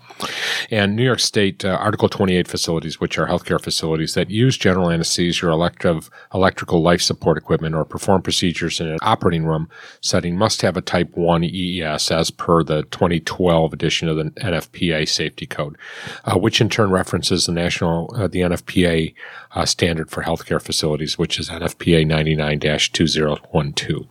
And 0.69 0.95
New 0.95 1.03
York 1.03 1.19
State 1.19 1.65
uh, 1.65 1.69
Article 1.69 2.09
28 2.09 2.47
facilities, 2.47 2.99
which 2.99 3.17
are 3.17 3.27
healthcare 3.27 3.61
facilities 3.61 4.13
that 4.13 4.29
use 4.29 4.57
general 4.57 4.89
anesthesia 4.89 5.47
or 5.47 5.49
elective, 5.49 6.09
electrical 6.33 6.81
life 6.81 7.01
support 7.01 7.37
equipment, 7.37 7.75
or 7.75 7.85
perform 7.85 8.21
procedures 8.21 8.79
in 8.79 8.87
an 8.87 8.97
operating 9.01 9.45
room 9.45 9.69
setting, 10.01 10.37
must 10.37 10.61
have 10.61 10.77
a 10.77 10.81
Type 10.81 11.15
1 11.15 11.43
EES 11.43 12.11
as 12.11 12.31
per 12.31 12.63
the 12.63 12.83
2012 12.83 13.73
edition 13.73 14.09
of 14.09 14.17
the 14.17 14.23
NFPA 14.41 15.07
Safety 15.07 15.45
Code, 15.45 15.77
uh, 16.25 16.37
which 16.37 16.61
in 16.61 16.69
turn 16.69 16.91
references 16.91 17.45
the 17.45 17.51
national, 17.51 18.13
uh, 18.15 18.27
the 18.27 18.41
NFPA 18.41 19.13
uh, 19.53 19.65
standard 19.65 20.09
for 20.09 20.23
healthcare 20.23 20.61
facilities, 20.61 21.17
which 21.17 21.39
is 21.39 21.49
NFPA 21.49 22.05
99 22.05 22.59
2012. 22.59 24.07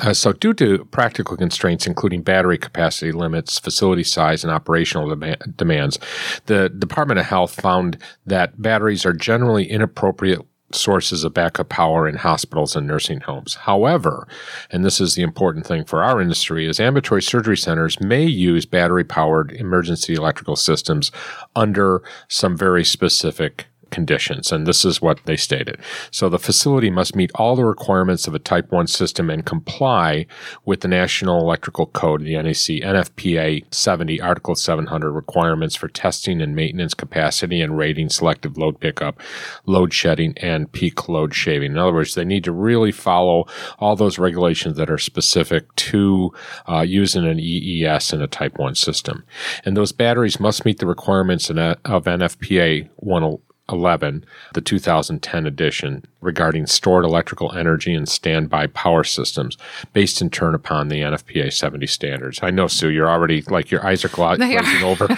Uh, 0.00 0.14
so, 0.14 0.32
due 0.32 0.54
to 0.54 0.84
practical 0.86 1.36
constraints, 1.36 1.86
including 1.86 2.22
battery 2.22 2.58
capacity 2.58 3.12
limits, 3.12 3.58
facility 3.58 4.04
size, 4.04 4.44
and 4.44 4.52
operational 4.52 5.16
demands, 5.56 5.98
the 6.46 6.68
Department 6.68 7.18
of 7.18 7.26
Health 7.26 7.60
found 7.60 7.98
that 8.24 8.60
batteries 8.60 9.04
are 9.04 9.12
generally 9.12 9.68
inappropriate 9.68 10.40
sources 10.72 11.24
of 11.24 11.34
backup 11.34 11.68
power 11.68 12.08
in 12.08 12.16
hospitals 12.16 12.76
and 12.76 12.86
nursing 12.86 13.20
homes. 13.20 13.54
However, 13.54 14.28
and 14.70 14.84
this 14.84 15.00
is 15.00 15.14
the 15.14 15.22
important 15.22 15.66
thing 15.66 15.84
for 15.84 16.02
our 16.02 16.20
industry, 16.20 16.66
is 16.66 16.80
ambulatory 16.80 17.22
surgery 17.22 17.56
centers 17.56 18.00
may 18.00 18.24
use 18.24 18.66
battery 18.66 19.04
powered 19.04 19.52
emergency 19.52 20.14
electrical 20.14 20.56
systems 20.56 21.10
under 21.56 22.02
some 22.28 22.56
very 22.56 22.84
specific 22.84 23.66
conditions, 23.90 24.52
and 24.52 24.66
this 24.66 24.84
is 24.84 25.02
what 25.02 25.20
they 25.24 25.36
stated. 25.36 25.78
So 26.10 26.28
the 26.28 26.38
facility 26.38 26.90
must 26.90 27.16
meet 27.16 27.30
all 27.34 27.56
the 27.56 27.64
requirements 27.64 28.26
of 28.26 28.34
a 28.34 28.38
Type 28.38 28.70
1 28.72 28.86
system 28.86 29.30
and 29.30 29.44
comply 29.44 30.26
with 30.64 30.80
the 30.80 30.88
National 30.88 31.40
Electrical 31.40 31.86
Code, 31.86 32.22
the 32.22 32.34
NEC, 32.34 32.82
NFPA 32.82 33.72
70, 33.72 34.20
Article 34.20 34.54
700 34.54 35.10
requirements 35.12 35.76
for 35.76 35.88
testing 35.88 36.40
and 36.40 36.54
maintenance 36.54 36.94
capacity 36.94 37.60
and 37.60 37.76
rating 37.76 38.08
selective 38.08 38.56
load 38.56 38.80
pickup, 38.80 39.20
load 39.66 39.92
shedding, 39.92 40.34
and 40.38 40.70
peak 40.72 41.08
load 41.08 41.34
shaving. 41.34 41.72
In 41.72 41.78
other 41.78 41.92
words, 41.92 42.14
they 42.14 42.24
need 42.24 42.44
to 42.44 42.52
really 42.52 42.92
follow 42.92 43.46
all 43.78 43.96
those 43.96 44.18
regulations 44.18 44.76
that 44.76 44.90
are 44.90 44.98
specific 44.98 45.74
to 45.76 46.32
uh, 46.68 46.80
using 46.80 47.26
an 47.26 47.38
EES 47.38 48.12
in 48.12 48.22
a 48.22 48.26
Type 48.26 48.58
1 48.58 48.74
system. 48.74 49.24
And 49.64 49.76
those 49.76 49.92
batteries 49.92 50.40
must 50.40 50.64
meet 50.64 50.78
the 50.78 50.86
requirements 50.86 51.50
of 51.50 51.56
NFPA 51.56 52.88
1 52.96 53.38
11, 53.72 54.24
the 54.54 54.60
2010 54.60 55.46
edition, 55.46 56.04
regarding 56.20 56.66
stored 56.66 57.04
electrical 57.04 57.52
energy 57.52 57.94
and 57.94 58.08
standby 58.08 58.66
power 58.68 59.04
systems, 59.04 59.56
based 59.92 60.20
in 60.20 60.30
turn 60.30 60.54
upon 60.54 60.88
the 60.88 60.96
NFPA 60.96 61.52
70 61.52 61.86
standards. 61.86 62.40
I 62.42 62.50
know, 62.50 62.66
Sue, 62.66 62.90
you're 62.90 63.08
already 63.08 63.42
like 63.42 63.70
your 63.70 63.84
eyes 63.84 64.04
are 64.04 64.08
glazing 64.36 64.82
over, 64.82 65.08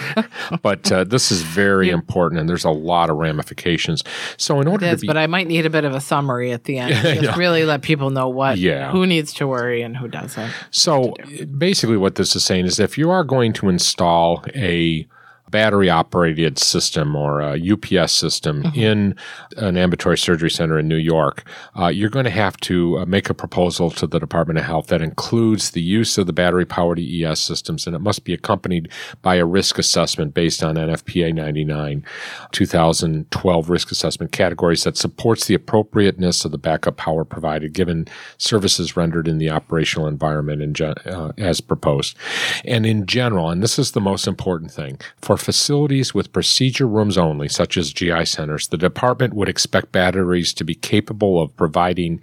but 0.61 0.91
uh, 0.91 1.03
this 1.03 1.31
is 1.31 1.41
very 1.41 1.87
yeah. 1.87 1.93
important, 1.93 2.39
and 2.39 2.49
there's 2.49 2.65
a 2.65 2.71
lot 2.71 3.09
of 3.09 3.17
ramifications. 3.17 4.03
So, 4.37 4.61
in 4.61 4.67
order 4.67 4.85
is, 4.85 4.99
to 4.99 5.01
be, 5.01 5.07
but 5.07 5.17
I 5.17 5.27
might 5.27 5.47
need 5.47 5.65
a 5.65 5.69
bit 5.69 5.85
of 5.85 5.93
a 5.93 6.01
summary 6.01 6.51
at 6.51 6.63
the 6.63 6.77
end, 6.77 6.93
just 7.01 7.21
yeah. 7.21 7.37
really 7.37 7.65
let 7.65 7.81
people 7.81 8.09
know 8.09 8.29
what, 8.29 8.57
yeah. 8.57 8.91
who 8.91 9.05
needs 9.05 9.33
to 9.33 9.47
worry 9.47 9.81
and 9.81 9.97
who 9.97 10.07
doesn't. 10.07 10.53
So, 10.71 11.13
basically, 11.57 11.97
what 11.97 12.15
this 12.15 12.35
is 12.35 12.43
saying 12.43 12.65
is 12.65 12.79
if 12.79 12.97
you 12.97 13.09
are 13.09 13.23
going 13.23 13.53
to 13.53 13.69
install 13.69 14.43
a 14.55 15.07
battery 15.53 15.87
operated 15.87 16.57
system 16.57 17.15
or 17.15 17.39
a 17.39 17.53
UPS 17.53 18.11
system 18.11 18.63
mm-hmm. 18.63 18.79
in 18.79 19.15
an 19.57 19.77
ambulatory 19.77 20.17
surgery 20.17 20.49
center 20.49 20.79
in 20.79 20.87
New 20.87 20.97
York, 20.97 21.47
uh, 21.77 21.89
you're 21.89 22.09
going 22.09 22.25
to 22.25 22.31
have 22.31 22.57
to 22.57 22.97
uh, 22.97 23.05
make 23.05 23.29
a 23.29 23.35
proposal 23.35 23.91
to 23.91 24.07
the 24.07 24.19
Department 24.19 24.57
of 24.57 24.65
Health 24.65 24.87
that 24.87 25.03
includes 25.03 25.69
the 25.69 25.81
use 25.81 26.17
of 26.17 26.25
the 26.25 26.33
battery 26.33 26.65
powered 26.65 26.97
EES 26.97 27.39
systems, 27.39 27.85
and 27.85 27.95
it 27.95 27.99
must 27.99 28.23
be 28.23 28.33
accompanied 28.33 28.91
by 29.21 29.35
a 29.35 29.45
risk 29.45 29.77
assessment 29.77 30.33
based 30.33 30.63
on 30.63 30.75
NFPA 30.75 31.35
99 31.35 32.03
2012 32.51 33.69
risk 33.69 33.91
assessment 33.91 34.31
categories 34.31 34.83
that 34.85 34.97
supports 34.97 35.45
the 35.45 35.53
appropriateness 35.53 36.45
of 36.45 36.51
the 36.51 36.57
backup 36.57 36.97
power 36.97 37.23
provided 37.23 37.73
given 37.73 38.07
services 38.39 38.97
rendered 38.97 39.27
in 39.27 39.37
the 39.37 39.51
operational 39.51 40.07
environment 40.07 40.63
in 40.63 40.73
gen- 40.73 40.95
uh, 41.05 41.31
as 41.37 41.61
proposed. 41.61 42.17
And 42.65 42.87
in 42.87 43.05
general, 43.05 43.51
and 43.51 43.61
this 43.61 43.77
is 43.77 43.91
the 43.91 44.01
most 44.01 44.25
important 44.25 44.71
thing, 44.71 44.99
for 45.21 45.37
facilities 45.43 46.13
with 46.13 46.33
procedure 46.33 46.87
rooms 46.87 47.17
only, 47.17 47.49
such 47.49 47.77
as 47.77 47.93
GI 47.93 48.25
centers, 48.25 48.67
the 48.67 48.77
department 48.77 49.33
would 49.33 49.49
expect 49.49 49.91
batteries 49.91 50.53
to 50.53 50.63
be 50.63 50.75
capable 50.75 51.41
of 51.41 51.55
providing 51.55 52.21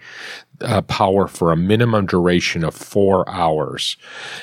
uh, 0.63 0.83
power 0.83 1.27
for 1.27 1.53
a 1.53 1.57
minimum 1.57 2.07
duration 2.07 2.65
of 2.65 2.75
four 2.75 3.29
hours. 3.29 3.97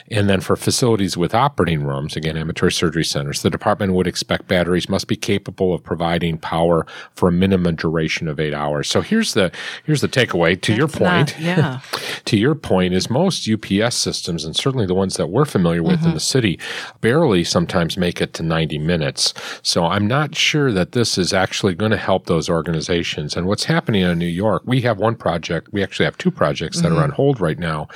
And 0.09 0.29
then 0.29 0.41
for 0.41 0.55
facilities 0.55 1.15
with 1.17 1.35
operating 1.35 1.83
rooms, 1.83 2.15
again, 2.15 2.37
ambulatory 2.37 2.71
surgery 2.71 3.05
centers, 3.05 3.41
the 3.41 3.49
department 3.49 3.93
would 3.93 4.07
expect 4.07 4.47
batteries 4.47 4.89
must 4.89 5.07
be 5.07 5.15
capable 5.15 5.73
of 5.73 5.83
providing 5.83 6.37
power 6.37 6.85
for 7.13 7.29
a 7.29 7.31
minimum 7.31 7.75
duration 7.75 8.27
of 8.27 8.39
eight 8.39 8.53
hours. 8.53 8.87
So 8.87 9.01
here's 9.01 9.33
the 9.33 9.51
here's 9.83 10.01
the 10.01 10.07
takeaway. 10.07 10.59
To 10.61 10.71
That's 10.71 10.77
your 10.77 10.87
point, 10.87 11.39
not, 11.39 11.39
yeah. 11.39 11.79
to 12.25 12.37
your 12.37 12.55
point, 12.55 12.93
is 12.93 13.09
most 13.09 13.47
UPS 13.47 13.95
systems, 13.95 14.43
and 14.43 14.55
certainly 14.55 14.85
the 14.85 14.95
ones 14.95 15.17
that 15.17 15.27
we're 15.27 15.45
familiar 15.45 15.83
with 15.83 15.99
mm-hmm. 15.99 16.09
in 16.09 16.13
the 16.13 16.19
city, 16.19 16.59
barely 17.01 17.43
sometimes 17.43 17.97
make 17.97 18.21
it 18.21 18.33
to 18.35 18.43
90 18.43 18.77
minutes. 18.79 19.33
So 19.61 19.85
I'm 19.85 20.07
not 20.07 20.35
sure 20.35 20.71
that 20.71 20.93
this 20.93 21.17
is 21.17 21.33
actually 21.33 21.75
going 21.75 21.91
to 21.91 21.97
help 21.97 22.25
those 22.25 22.49
organizations. 22.49 23.35
And 23.35 23.45
what's 23.47 23.65
happening 23.65 24.01
in 24.01 24.17
New 24.17 24.25
York, 24.25 24.63
we 24.65 24.81
have 24.81 24.97
one 24.97 25.15
project. 25.15 25.71
We 25.71 25.83
actually 25.83 26.06
have 26.07 26.17
two 26.17 26.31
projects 26.31 26.81
that 26.81 26.89
mm-hmm. 26.89 26.97
are 26.97 27.03
on 27.03 27.11
hold 27.11 27.39
right 27.39 27.59
now 27.59 27.87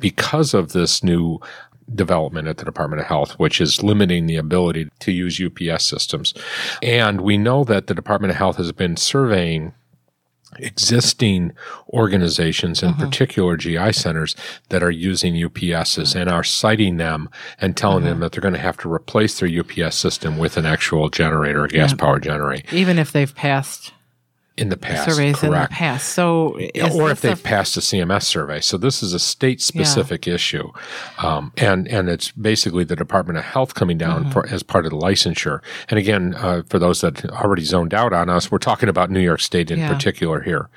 because 0.00 0.54
of 0.54 0.72
this 0.72 1.02
new 1.02 1.38
development 1.94 2.48
at 2.48 2.58
the 2.58 2.64
Department 2.64 3.00
of 3.00 3.06
Health, 3.06 3.38
which 3.38 3.60
is 3.60 3.82
limiting 3.82 4.26
the 4.26 4.36
ability 4.36 4.88
to 5.00 5.12
use 5.12 5.40
UPS 5.40 5.84
systems. 5.84 6.34
And 6.82 7.20
we 7.20 7.38
know 7.38 7.64
that 7.64 7.86
the 7.86 7.94
Department 7.94 8.30
of 8.30 8.36
Health 8.36 8.56
has 8.56 8.72
been 8.72 8.96
surveying 8.96 9.72
existing 10.56 11.52
organizations, 11.90 12.82
in 12.82 12.90
mm-hmm. 12.90 13.04
particular 13.04 13.56
GI 13.56 13.92
centers, 13.92 14.34
that 14.70 14.82
are 14.82 14.90
using 14.90 15.34
UPSs 15.34 16.18
and 16.18 16.30
are 16.30 16.44
citing 16.44 16.96
them 16.96 17.28
and 17.60 17.76
telling 17.76 17.98
mm-hmm. 17.98 18.08
them 18.08 18.20
that 18.20 18.32
they're 18.32 18.40
going 18.40 18.54
to 18.54 18.60
have 18.60 18.78
to 18.78 18.92
replace 18.92 19.40
their 19.40 19.48
UPS 19.60 19.96
system 19.96 20.38
with 20.38 20.56
an 20.56 20.66
actual 20.66 21.10
generator, 21.10 21.64
a 21.64 21.68
gas 21.68 21.94
yeah. 21.98 22.18
generator. 22.18 22.74
Even 22.74 22.98
if 22.98 23.12
they've 23.12 23.34
passed 23.34 23.92
in 24.58 24.68
the 24.68 24.76
past. 24.76 25.08
Surveys 25.08 25.36
correct. 25.36 25.54
in 25.54 25.60
the 25.62 25.68
past. 25.68 26.08
So, 26.10 26.58
or 26.94 27.10
if 27.10 27.20
they've 27.20 27.42
passed 27.42 27.76
a 27.76 27.80
CMS 27.80 28.24
survey. 28.24 28.60
So 28.60 28.76
this 28.76 29.02
is 29.02 29.14
a 29.14 29.18
state 29.18 29.60
specific 29.60 30.26
yeah. 30.26 30.34
issue, 30.34 30.72
um, 31.18 31.52
and 31.56 31.86
and 31.88 32.08
it's 32.08 32.32
basically 32.32 32.84
the 32.84 32.96
Department 32.96 33.38
of 33.38 33.44
Health 33.44 33.74
coming 33.74 33.96
down 33.96 34.24
mm-hmm. 34.24 34.32
for, 34.32 34.48
as 34.48 34.62
part 34.62 34.84
of 34.84 34.90
the 34.90 34.98
licensure. 34.98 35.60
And 35.88 35.98
again, 35.98 36.34
uh, 36.34 36.62
for 36.68 36.78
those 36.78 37.00
that 37.02 37.24
already 37.30 37.62
zoned 37.62 37.94
out 37.94 38.12
on 38.12 38.28
us, 38.28 38.50
we're 38.50 38.58
talking 38.58 38.88
about 38.88 39.10
New 39.10 39.20
York 39.20 39.40
State 39.40 39.70
in 39.70 39.78
yeah. 39.78 39.92
particular 39.92 40.40
here. 40.40 40.68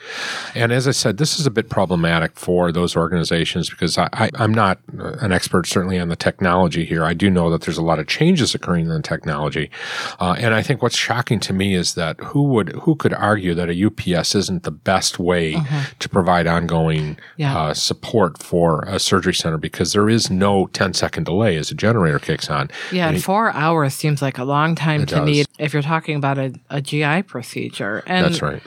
And 0.53 0.71
as 0.71 0.87
I 0.87 0.91
said, 0.91 1.17
this 1.17 1.39
is 1.39 1.47
a 1.47 1.51
bit 1.51 1.69
problematic 1.69 2.37
for 2.37 2.71
those 2.71 2.95
organizations 2.95 3.69
because 3.69 3.97
I, 3.97 4.09
I, 4.13 4.29
I'm 4.35 4.53
not 4.53 4.79
an 4.93 5.31
expert 5.31 5.65
certainly 5.65 5.99
on 5.99 6.09
the 6.09 6.15
technology 6.15 6.85
here. 6.85 7.03
I 7.03 7.13
do 7.13 7.29
know 7.29 7.49
that 7.49 7.61
there's 7.61 7.77
a 7.77 7.83
lot 7.83 7.99
of 7.99 8.07
changes 8.07 8.53
occurring 8.53 8.85
in 8.85 8.91
the 8.91 9.01
technology, 9.01 9.71
uh, 10.19 10.35
and 10.37 10.53
I 10.53 10.61
think 10.61 10.83
what's 10.83 10.97
shocking 10.97 11.39
to 11.41 11.53
me 11.53 11.73
is 11.73 11.95
that 11.95 12.19
who 12.19 12.43
would 12.43 12.69
who 12.69 12.95
could 12.95 13.13
argue 13.13 13.55
that 13.55 13.70
a 13.71 13.85
UPS 13.85 14.35
isn't 14.35 14.63
the 14.63 14.71
best 14.71 15.19
way 15.19 15.53
mm-hmm. 15.53 15.97
to 15.99 16.09
provide 16.09 16.47
ongoing 16.47 17.17
yeah. 17.37 17.57
uh, 17.57 17.73
support 17.73 18.41
for 18.41 18.83
a 18.87 18.99
surgery 18.99 19.33
center 19.33 19.57
because 19.57 19.93
there 19.93 20.09
is 20.09 20.29
no 20.29 20.67
10 20.67 20.93
second 20.93 21.23
delay 21.23 21.57
as 21.57 21.71
a 21.71 21.75
generator 21.75 22.19
kicks 22.19 22.49
on. 22.49 22.69
Yeah, 22.91 23.09
and, 23.09 23.23
four 23.23 23.51
hours 23.51 23.93
seems 23.93 24.21
like 24.21 24.37
a 24.37 24.43
long 24.43 24.75
time 24.75 25.05
to 25.07 25.15
does. 25.15 25.25
need 25.25 25.47
if 25.57 25.73
you're 25.73 25.81
talking 25.81 26.15
about 26.15 26.37
a, 26.37 26.53
a 26.69 26.81
GI 26.81 27.23
procedure. 27.23 28.03
And 28.05 28.25
That's 28.25 28.41
right. 28.41 28.61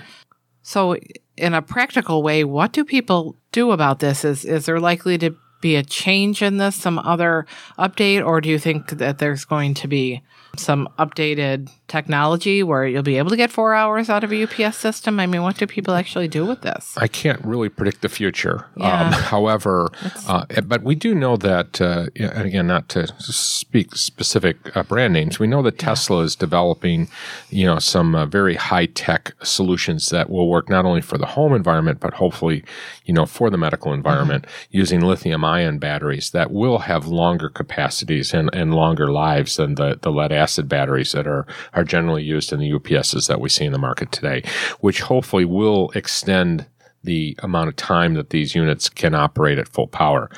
So, 0.62 0.96
in 1.36 1.52
a 1.52 1.60
practical 1.60 2.22
way, 2.22 2.44
what 2.44 2.72
do 2.72 2.84
people 2.84 3.36
do 3.52 3.72
about 3.72 3.98
this? 3.98 4.24
Is 4.24 4.44
is 4.44 4.66
there 4.66 4.80
likely 4.80 5.18
to 5.18 5.36
be 5.60 5.76
a 5.76 5.82
change 5.82 6.42
in 6.42 6.58
this, 6.58 6.76
some 6.76 6.98
other 6.98 7.46
update, 7.78 8.24
or 8.24 8.40
do 8.40 8.48
you 8.50 8.58
think 8.58 8.90
that 8.90 9.18
there's 9.18 9.44
going 9.44 9.74
to 9.74 9.88
be 9.88 10.22
some 10.58 10.88
updated 10.98 11.70
technology 11.88 12.62
where 12.62 12.86
you'll 12.86 13.02
be 13.02 13.18
able 13.18 13.30
to 13.30 13.36
get 13.36 13.50
four 13.50 13.74
hours 13.74 14.08
out 14.08 14.24
of 14.24 14.32
a 14.32 14.42
UPS 14.42 14.76
system? 14.76 15.20
I 15.20 15.26
mean, 15.26 15.42
what 15.42 15.56
do 15.56 15.66
people 15.66 15.94
actually 15.94 16.28
do 16.28 16.46
with 16.46 16.62
this? 16.62 16.94
I 16.96 17.08
can't 17.08 17.44
really 17.44 17.68
predict 17.68 18.02
the 18.02 18.08
future. 18.08 18.66
Yeah. 18.76 19.06
Um, 19.06 19.12
however, 19.12 19.90
uh, 20.26 20.46
but 20.64 20.82
we 20.82 20.94
do 20.94 21.14
know 21.14 21.36
that, 21.36 21.80
uh, 21.80 22.06
and 22.16 22.46
again, 22.46 22.66
not 22.66 22.88
to 22.90 23.06
speak 23.20 23.94
specific 23.96 24.76
uh, 24.76 24.82
brand 24.82 25.12
names, 25.12 25.38
we 25.38 25.46
know 25.46 25.62
that 25.62 25.78
Tesla 25.78 26.22
is 26.22 26.34
developing, 26.34 27.08
you 27.50 27.66
know, 27.66 27.78
some 27.78 28.14
uh, 28.14 28.26
very 28.26 28.54
high 28.54 28.86
tech 28.86 29.34
solutions 29.42 30.08
that 30.08 30.30
will 30.30 30.48
work 30.48 30.68
not 30.68 30.84
only 30.84 31.00
for 31.00 31.18
the 31.18 31.26
home 31.26 31.52
environment, 31.52 32.00
but 32.00 32.14
hopefully, 32.14 32.64
you 33.04 33.12
know, 33.12 33.26
for 33.26 33.50
the 33.50 33.58
medical 33.58 33.92
environment 33.92 34.46
using 34.70 35.00
lithium 35.00 35.44
ion 35.44 35.78
batteries 35.78 36.30
that 36.30 36.50
will 36.50 36.78
have 36.78 37.06
longer 37.06 37.48
capacities 37.48 38.32
and, 38.32 38.48
and 38.54 38.74
longer 38.74 39.10
lives 39.10 39.56
than 39.56 39.74
the, 39.74 39.98
the 40.00 40.10
lead 40.10 40.32
acid 40.32 40.68
batteries 40.68 41.12
that 41.12 41.26
are, 41.26 41.46
are 41.74 41.84
generally 41.84 42.22
used 42.22 42.52
in 42.52 42.60
the 42.60 42.70
UPSs 42.72 43.28
that 43.28 43.40
we 43.40 43.48
see 43.48 43.64
in 43.64 43.72
the 43.72 43.78
market 43.78 44.12
today, 44.12 44.42
which 44.80 45.00
hopefully 45.02 45.44
will 45.44 45.90
extend 45.94 46.66
the 47.04 47.36
amount 47.42 47.68
of 47.68 47.76
time 47.76 48.14
that 48.14 48.30
these 48.30 48.54
units 48.54 48.88
can 48.88 49.14
operate 49.14 49.58
at 49.58 49.68
full 49.68 49.86
power. 49.86 50.30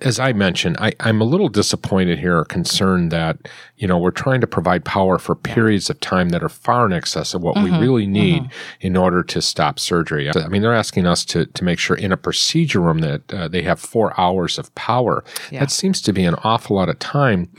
As 0.00 0.20
I 0.20 0.32
mentioned, 0.32 0.76
I, 0.78 0.92
am 1.00 1.20
a 1.20 1.24
little 1.24 1.48
disappointed 1.48 2.18
here 2.18 2.38
or 2.38 2.44
concerned 2.44 3.10
that, 3.10 3.48
you 3.78 3.86
know, 3.86 3.98
we're 3.98 4.10
trying 4.10 4.40
to 4.40 4.46
provide 4.46 4.84
power 4.84 5.18
for 5.18 5.34
periods 5.34 5.90
of 5.90 6.00
time 6.00 6.30
that 6.30 6.42
are 6.42 6.48
far 6.48 6.86
in 6.86 6.92
excess 6.92 7.34
of 7.34 7.42
what 7.42 7.56
Mm-hmm. 7.56 7.74
we 7.74 7.78
really 7.80 8.06
need 8.06 8.50
in 8.80 8.96
order 8.96 9.22
to 9.22 9.40
stop 9.42 9.78
surgery. 9.78 10.30
I 10.30 10.48
mean, 10.48 10.62
they're 10.62 10.74
asking 10.74 11.06
us 11.06 11.24
to, 11.26 11.46
to 11.46 11.64
make 11.64 11.78
sure 11.78 11.96
in 11.96 12.12
a 12.12 12.16
procedure 12.16 12.80
room 12.80 12.98
that 12.98 13.32
uh, 13.32 13.48
they 13.48 13.62
have 13.62 13.80
four 13.80 14.18
hours 14.20 14.58
of 14.58 14.74
power. 14.74 15.24
Yeah. 15.50 15.60
That 15.60 15.70
seems 15.70 16.00
to 16.02 16.12
be 16.12 16.24
an 16.24 16.34
awful 16.44 16.76
lot 16.76 16.88
of 16.88 16.98
time. 16.98 17.50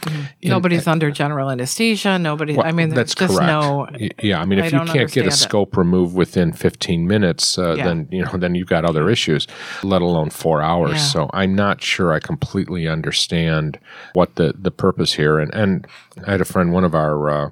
in- 0.41 0.49
Nobody's 0.49 0.87
under 0.87 1.09
general 1.11 1.49
anesthesia. 1.49 2.17
Nobody, 2.19 2.55
well, 2.55 2.65
I 2.65 2.71
mean, 2.71 2.89
that's 2.89 3.15
just 3.15 3.33
correct. 3.37 3.47
no. 3.47 3.87
Yeah, 4.21 4.39
I 4.39 4.45
mean, 4.45 4.59
I 4.59 4.65
if 4.67 4.71
you 4.73 4.79
can't 4.79 4.87
get 4.93 4.97
a 4.97 5.01
understand 5.03 5.27
it. 5.27 5.31
scope 5.33 5.77
removed 5.77 6.15
within 6.15 6.53
15 6.53 7.07
minutes, 7.07 7.57
uh, 7.57 7.75
Yeah. 7.75 7.85
then 7.85 8.07
you 8.11 8.23
know, 8.23 8.31
then 8.37 8.55
you've 8.55 8.67
got 8.69 8.85
other 8.85 9.09
issues. 9.09 9.47
Let 9.83 10.01
alone 10.01 10.29
four 10.29 10.61
hours. 10.61 10.93
Yeah. 10.93 10.97
So 10.97 11.29
I'm 11.33 11.55
not 11.55 11.81
sure 11.81 12.13
I 12.13 12.19
completely 12.19 12.87
understand 12.87 13.79
what 14.13 14.35
the 14.35 14.53
the 14.57 14.71
purpose 14.71 15.13
here. 15.13 15.39
And 15.39 15.53
and 15.53 15.87
I 16.25 16.31
had 16.31 16.41
a 16.41 16.45
friend, 16.45 16.71
one 16.71 16.83
of 16.83 16.95
our. 16.95 17.29
Uh, 17.29 17.51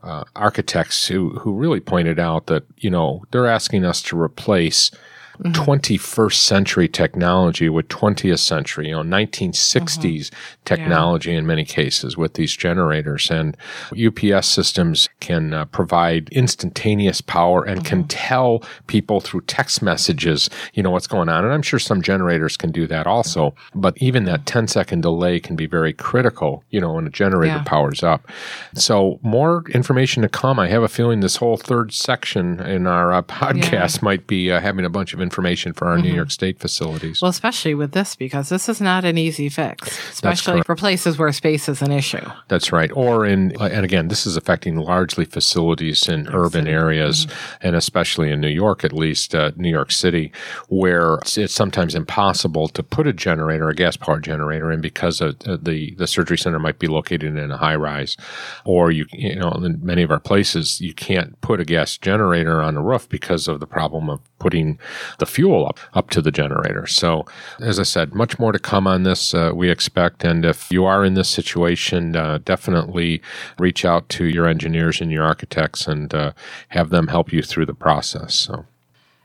uh, 0.00 0.22
architects 0.36 1.08
who 1.08 1.30
who 1.40 1.52
really 1.52 1.80
pointed 1.80 2.20
out 2.20 2.46
that 2.46 2.64
you 2.76 2.88
know 2.88 3.24
they're 3.32 3.48
asking 3.48 3.84
us 3.84 4.00
to 4.00 4.20
replace 4.20 4.92
Mm-hmm. 5.38 5.52
21st 5.62 6.34
century 6.34 6.88
technology 6.88 7.68
with 7.68 7.86
20th 7.88 8.40
century, 8.40 8.88
you 8.88 8.92
know, 8.92 9.02
1960s 9.02 10.30
technology 10.64 11.34
in 11.34 11.46
many 11.46 11.64
cases 11.64 12.16
with 12.16 12.34
these 12.34 12.56
generators. 12.56 13.30
And 13.30 13.56
UPS 13.92 14.48
systems 14.48 15.08
can 15.20 15.54
uh, 15.54 15.64
provide 15.66 16.28
instantaneous 16.30 17.20
power 17.20 17.62
and 17.64 17.84
can 17.84 18.04
tell 18.08 18.62
people 18.88 19.20
through 19.20 19.42
text 19.42 19.80
messages, 19.82 20.50
you 20.74 20.82
know, 20.82 20.90
what's 20.90 21.06
going 21.06 21.28
on. 21.28 21.44
And 21.44 21.52
I'm 21.54 21.62
sure 21.62 21.78
some 21.78 22.02
generators 22.02 22.56
can 22.56 22.72
do 22.72 22.86
that 22.88 23.06
also. 23.06 23.54
But 23.74 23.96
even 23.98 24.24
that 24.24 24.46
10 24.46 24.66
second 24.68 25.02
delay 25.02 25.38
can 25.40 25.56
be 25.56 25.66
very 25.66 25.92
critical, 25.92 26.64
you 26.70 26.80
know, 26.80 26.94
when 26.94 27.06
a 27.06 27.10
generator 27.10 27.56
Yeah. 27.56 27.62
powers 27.64 28.02
up. 28.02 28.26
So 28.74 29.18
more 29.22 29.64
information 29.70 30.22
to 30.22 30.28
come. 30.28 30.58
I 30.58 30.68
have 30.68 30.82
a 30.82 30.88
feeling 30.88 31.20
this 31.20 31.36
whole 31.36 31.56
third 31.56 31.92
section 31.92 32.60
in 32.60 32.86
our 32.86 33.12
uh, 33.12 33.22
podcast 33.22 34.02
might 34.02 34.26
be 34.26 34.50
uh, 34.50 34.60
having 34.60 34.84
a 34.84 34.90
bunch 34.90 35.14
of 35.14 35.20
information 35.28 35.74
for 35.74 35.86
our 35.90 35.98
New 35.98 36.14
York 36.20 36.30
State 36.30 36.58
facilities. 36.58 37.20
Well, 37.20 37.30
especially 37.30 37.74
with 37.74 37.92
this, 37.92 38.16
because 38.16 38.48
this 38.48 38.68
is 38.68 38.80
not 38.80 39.04
an 39.04 39.18
easy 39.18 39.48
fix, 39.48 39.80
especially 40.10 40.62
for 40.62 40.74
places 40.74 41.18
where 41.18 41.30
space 41.32 41.68
is 41.68 41.82
an 41.82 41.92
issue. 41.92 42.26
That's 42.48 42.72
right. 42.72 42.90
Or 42.94 43.26
in, 43.26 43.40
and 43.60 43.84
again, 43.84 44.08
this 44.08 44.26
is 44.26 44.36
affecting 44.36 44.76
largely 44.76 45.26
facilities 45.26 46.08
in 46.08 46.28
urban 46.32 46.66
areas, 46.66 47.26
and 47.60 47.76
especially 47.76 48.30
in 48.30 48.40
New 48.40 48.48
York, 48.64 48.84
at 48.84 48.92
least, 48.92 49.34
uh, 49.34 49.52
New 49.56 49.68
York 49.68 49.90
City, 49.92 50.32
where 50.68 51.16
it's, 51.16 51.36
it's 51.36 51.54
sometimes 51.54 51.94
impossible 51.94 52.68
to 52.68 52.82
put 52.82 53.06
a 53.06 53.12
generator, 53.12 53.68
a 53.68 53.74
gas 53.74 53.96
powered 53.96 54.24
generator 54.24 54.72
in 54.72 54.80
because 54.80 55.20
of, 55.20 55.36
uh, 55.46 55.58
the, 55.60 55.94
the 55.98 56.06
surgery 56.06 56.38
center 56.38 56.58
might 56.58 56.78
be 56.78 56.86
located 56.86 57.36
in 57.36 57.50
a 57.50 57.56
high 57.58 57.76
rise. 57.76 58.16
Or 58.64 58.90
you, 58.90 59.04
you 59.12 59.36
know, 59.36 59.50
in 59.50 59.78
many 59.82 60.02
of 60.02 60.10
our 60.10 60.20
places, 60.20 60.80
you 60.80 60.94
can't 60.94 61.38
put 61.40 61.60
a 61.60 61.64
gas 61.64 61.98
generator 61.98 62.62
on 62.62 62.74
the 62.74 62.80
roof 62.80 63.08
because 63.08 63.48
of 63.48 63.60
the 63.60 63.66
problem 63.66 64.08
of 64.08 64.20
putting 64.38 64.78
the 65.18 65.26
fuel 65.26 65.66
up, 65.66 65.78
up 65.94 66.10
to 66.10 66.22
the 66.22 66.30
generator. 66.30 66.86
So, 66.86 67.26
as 67.60 67.78
I 67.78 67.82
said, 67.82 68.14
much 68.14 68.38
more 68.38 68.52
to 68.52 68.58
come 68.58 68.86
on 68.86 69.02
this, 69.02 69.34
uh, 69.34 69.52
we 69.54 69.70
expect. 69.70 70.24
And 70.24 70.44
if 70.44 70.70
you 70.70 70.84
are 70.84 71.04
in 71.04 71.14
this 71.14 71.28
situation, 71.28 72.16
uh, 72.16 72.38
definitely 72.44 73.20
reach 73.58 73.84
out 73.84 74.08
to 74.10 74.24
your 74.24 74.46
engineers 74.46 75.00
and 75.00 75.10
your 75.10 75.24
architects 75.24 75.86
and 75.86 76.12
uh, 76.14 76.32
have 76.68 76.90
them 76.90 77.08
help 77.08 77.32
you 77.32 77.42
through 77.42 77.66
the 77.66 77.74
process. 77.74 78.34
So, 78.34 78.64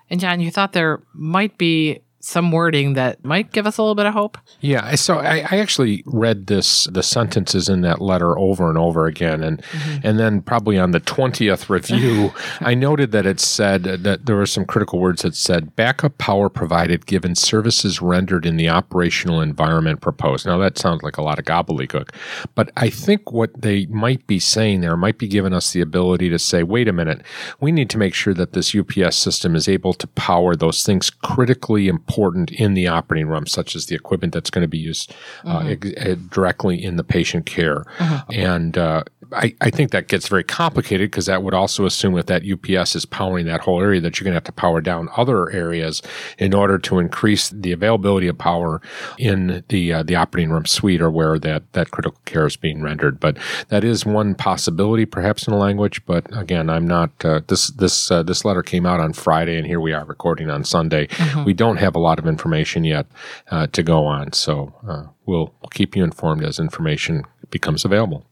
And 0.09 0.19
John, 0.19 0.39
you 0.39 0.51
thought 0.51 0.73
there 0.73 1.01
might 1.13 1.57
be 1.57 2.01
some 2.26 2.53
wording 2.53 2.93
that 2.93 3.24
might 3.26 3.51
give 3.51 3.67
us 3.67 3.78
a 3.78 3.82
little 3.82 3.95
bit 3.95 4.05
of 4.05 4.13
hope. 4.13 4.38
Yeah, 4.61 4.95
so 4.95 5.17
I, 5.17 5.45
I 5.51 5.57
actually 5.57 6.03
read 6.05 6.47
this 6.47 6.86
the 6.86 7.03
sentences 7.03 7.67
in 7.67 7.82
that 7.82 7.99
letter 7.99 8.39
over 8.39 8.69
and 8.69 8.78
over 8.78 9.07
again, 9.07 9.43
and 9.43 9.61
mm-hmm. 9.61 10.07
and 10.07 10.17
then 10.17 10.41
probably 10.41 10.80
on 10.80 10.91
the 10.91 11.01
twentieth 11.01 11.69
review, 11.69 12.32
I 12.61 12.76
noted 12.76 13.11
that 13.11 13.26
it 13.26 13.41
said 13.41 13.84
that 13.84 14.26
there 14.26 14.38
were 14.38 14.45
some 14.45 14.63
critical 14.63 14.99
words 14.99 15.24
that 15.24 15.36
said 15.36 15.76
backup 15.76 16.17
power 16.17 16.47
provided 16.47 17.05
given 17.05 17.36
services 17.36 18.01
rendered 18.01 18.45
in 18.45 18.55
the 18.55 18.69
operational 18.69 19.41
environment 19.41 19.99
proposed. 19.99 20.45
Now 20.45 20.57
that 20.59 20.78
sounds 20.78 21.03
like 21.03 21.17
a 21.17 21.21
lot 21.21 21.39
of 21.39 21.45
gobbledygook, 21.45 22.15
but 22.55 22.71
I 22.78 22.89
think 22.89 23.34
what 23.34 23.61
they 23.61 23.86
might 23.88 24.26
be 24.28 24.39
saying 24.39 24.80
there 24.80 24.95
might 24.95 25.17
be 25.17 25.28
giving 25.28 25.53
us 25.53 25.74
the 25.74 25.82
ability 25.82 26.30
to 26.30 26.39
say, 26.39 26.63
wait 26.63 26.88
a 26.88 26.93
minute, 26.93 27.21
we 27.59 27.74
need 27.74 27.89
to 27.89 27.97
make 27.97 28.13
sure 28.13 28.34
that 28.34 28.53
this 28.53 28.74
UPS 28.74 29.17
system 29.17 29.57
is 29.57 29.67
able 29.67 29.93
to 29.95 30.07
power 30.07 30.55
those 30.55 30.86
things 30.86 31.09
critically 31.09 31.89
important 31.89 32.12
in 32.51 32.74
the 32.74 32.88
operating 32.88 33.28
room, 33.28 33.45
such 33.47 33.76
as 33.76 33.86
the 33.88 33.95
equipment 33.95 34.34
that's 34.34 34.49
going 34.49 34.61
to 34.64 34.68
be 34.68 34.78
used 34.78 35.14
uh, 35.45 35.64
ex- 35.68 35.93
uh, 35.97 36.16
directly 36.30 36.84
in 36.84 36.95
the 36.97 37.03
patient 37.03 37.45
care. 37.45 37.86
And 38.32 38.78
uh, 38.78 39.03
I, 39.36 39.55
I 39.61 39.69
think 39.69 39.91
that 39.91 40.07
gets 40.07 40.27
very 40.27 40.43
complicated 40.43 41.11
because 41.11 41.25
that 41.25 41.43
would 41.43 41.53
also 41.53 41.86
assume 41.86 42.13
that 42.15 42.27
that 42.27 42.43
UPS 42.43 42.95
is 42.95 43.05
powering 43.05 43.45
that 43.45 43.61
whole 43.61 43.81
area 43.81 44.01
that 44.01 44.19
you're 44.19 44.25
going 44.25 44.34
to 44.34 44.38
have 44.38 44.43
to 44.45 44.51
power 44.51 44.81
down 44.81 45.09
other 45.15 45.49
areas 45.51 46.01
in 46.38 46.53
order 46.53 46.77
to 46.79 46.99
increase 46.99 47.49
the 47.49 47.71
availability 47.71 48.27
of 48.27 48.38
power 48.38 48.81
in 49.17 49.63
the 49.69 49.93
uh, 49.93 50.03
the 50.03 50.15
operating 50.15 50.51
room 50.51 50.65
suite 50.65 51.01
or 51.01 51.09
where 51.09 51.39
that, 51.39 51.71
that 51.73 51.91
critical 51.91 52.19
care 52.25 52.45
is 52.45 52.55
being 52.55 52.81
rendered. 52.81 53.19
But 53.19 53.38
that 53.69 53.84
is 53.84 54.05
one 54.05 54.36
possibility, 54.36 55.05
perhaps 55.05 55.47
in 55.47 55.53
a 55.53 55.57
language. 55.57 56.05
But 56.05 56.25
again, 56.36 56.69
I'm 56.69 56.88
not. 56.88 57.11
Uh, 57.23 57.41
this 57.47 57.67
this 57.67 58.11
uh, 58.11 58.23
this 58.23 58.45
letter 58.45 58.63
came 58.63 58.86
out 58.86 58.99
on 58.99 59.13
Friday, 59.13 59.57
and 59.57 59.67
here 59.67 59.79
we 59.79 59.93
are 59.93 60.05
recording 60.05 60.49
on 60.49 60.63
Sunday. 60.63 61.07
We 61.45 61.53
don't 61.53 61.77
have 61.77 61.95
a 61.95 61.99
lot 61.99 62.19
of 62.19 62.27
information 62.27 62.84
yet 62.84 63.07
uh, 63.51 63.67
to 63.67 63.84
go 63.84 64.05
on, 64.05 64.34
so 64.34 64.73
uh, 64.88 65.03
we'll 65.25 65.53
keep 65.71 65.95
you 65.95 66.03
informed 66.03 66.43
as 66.43 66.59
information 66.59 67.23
becomes 67.49 67.86
available. 67.86 68.25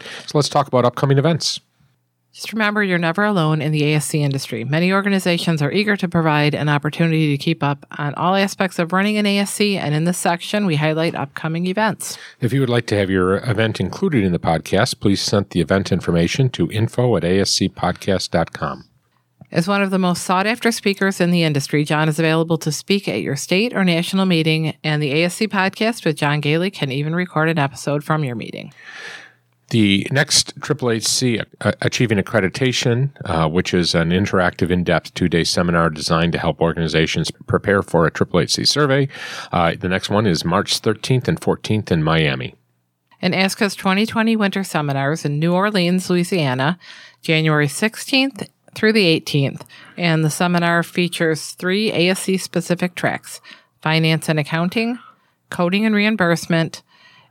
So 0.00 0.32
let's 0.34 0.48
talk 0.48 0.66
about 0.66 0.84
upcoming 0.84 1.18
events. 1.18 1.60
Just 2.34 2.52
remember, 2.52 2.82
you're 2.82 2.98
never 2.98 3.22
alone 3.22 3.62
in 3.62 3.70
the 3.70 3.82
ASC 3.82 4.18
industry. 4.18 4.64
Many 4.64 4.92
organizations 4.92 5.62
are 5.62 5.70
eager 5.70 5.96
to 5.96 6.08
provide 6.08 6.52
an 6.52 6.68
opportunity 6.68 7.30
to 7.30 7.38
keep 7.38 7.62
up 7.62 7.86
on 7.96 8.12
all 8.14 8.34
aspects 8.34 8.80
of 8.80 8.92
running 8.92 9.16
an 9.18 9.24
ASC, 9.24 9.76
and 9.76 9.94
in 9.94 10.02
this 10.02 10.18
section, 10.18 10.66
we 10.66 10.74
highlight 10.74 11.14
upcoming 11.14 11.68
events. 11.68 12.18
If 12.40 12.52
you 12.52 12.58
would 12.58 12.68
like 12.68 12.86
to 12.86 12.96
have 12.96 13.08
your 13.08 13.36
event 13.48 13.78
included 13.78 14.24
in 14.24 14.32
the 14.32 14.40
podcast, 14.40 14.98
please 14.98 15.22
send 15.22 15.50
the 15.50 15.60
event 15.60 15.92
information 15.92 16.50
to 16.50 16.68
info 16.72 17.16
at 17.16 17.22
ascpodcast.com. 17.22 18.88
As 19.52 19.68
one 19.68 19.82
of 19.82 19.92
the 19.92 20.00
most 20.00 20.24
sought 20.24 20.48
after 20.48 20.72
speakers 20.72 21.20
in 21.20 21.30
the 21.30 21.44
industry, 21.44 21.84
John 21.84 22.08
is 22.08 22.18
available 22.18 22.58
to 22.58 22.72
speak 22.72 23.06
at 23.06 23.22
your 23.22 23.36
state 23.36 23.72
or 23.72 23.84
national 23.84 24.26
meeting, 24.26 24.74
and 24.82 25.00
the 25.00 25.12
ASC 25.12 25.46
podcast 25.46 26.04
with 26.04 26.16
John 26.16 26.42
Goehle 26.42 26.72
can 26.72 26.90
even 26.90 27.14
record 27.14 27.48
an 27.48 27.60
episode 27.60 28.02
from 28.02 28.24
your 28.24 28.34
meeting. 28.34 28.72
The 29.70 30.06
next 30.10 30.58
HHHC 30.60 31.44
uh, 31.60 31.72
Achieving 31.80 32.18
Accreditation, 32.18 33.10
uh, 33.24 33.48
which 33.48 33.72
is 33.72 33.94
an 33.94 34.10
interactive, 34.10 34.70
in 34.70 34.84
depth 34.84 35.14
two 35.14 35.28
day 35.28 35.44
seminar 35.44 35.90
designed 35.90 36.32
to 36.32 36.38
help 36.38 36.60
organizations 36.60 37.30
prepare 37.46 37.82
for 37.82 38.06
a 38.06 38.10
HHHC 38.10 38.68
survey. 38.68 39.08
Uh, 39.52 39.74
the 39.78 39.88
next 39.88 40.10
one 40.10 40.26
is 40.26 40.44
March 40.44 40.80
13th 40.80 41.28
and 41.28 41.40
14th 41.40 41.90
in 41.90 42.02
Miami. 42.02 42.54
And 43.22 43.32
ASCA's 43.32 43.74
2020 43.74 44.36
Winter 44.36 44.62
Seminars 44.62 45.24
in 45.24 45.38
New 45.38 45.54
Orleans, 45.54 46.10
Louisiana, 46.10 46.78
January 47.22 47.68
16th 47.68 48.46
through 48.74 48.92
the 48.92 49.20
18th. 49.20 49.62
And 49.96 50.24
the 50.24 50.30
seminar 50.30 50.82
features 50.82 51.52
three 51.52 51.90
ASC 51.90 52.40
specific 52.40 52.94
tracks 52.94 53.40
finance 53.80 54.28
and 54.28 54.38
accounting, 54.38 54.98
coding 55.50 55.84
and 55.84 55.94
reimbursement, 55.94 56.82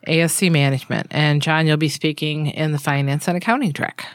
ASC 0.07 0.51
management. 0.51 1.07
And 1.11 1.41
John, 1.41 1.67
you'll 1.67 1.77
be 1.77 1.89
speaking 1.89 2.47
in 2.47 2.71
the 2.71 2.79
finance 2.79 3.27
and 3.27 3.37
accounting 3.37 3.73
track. 3.73 4.05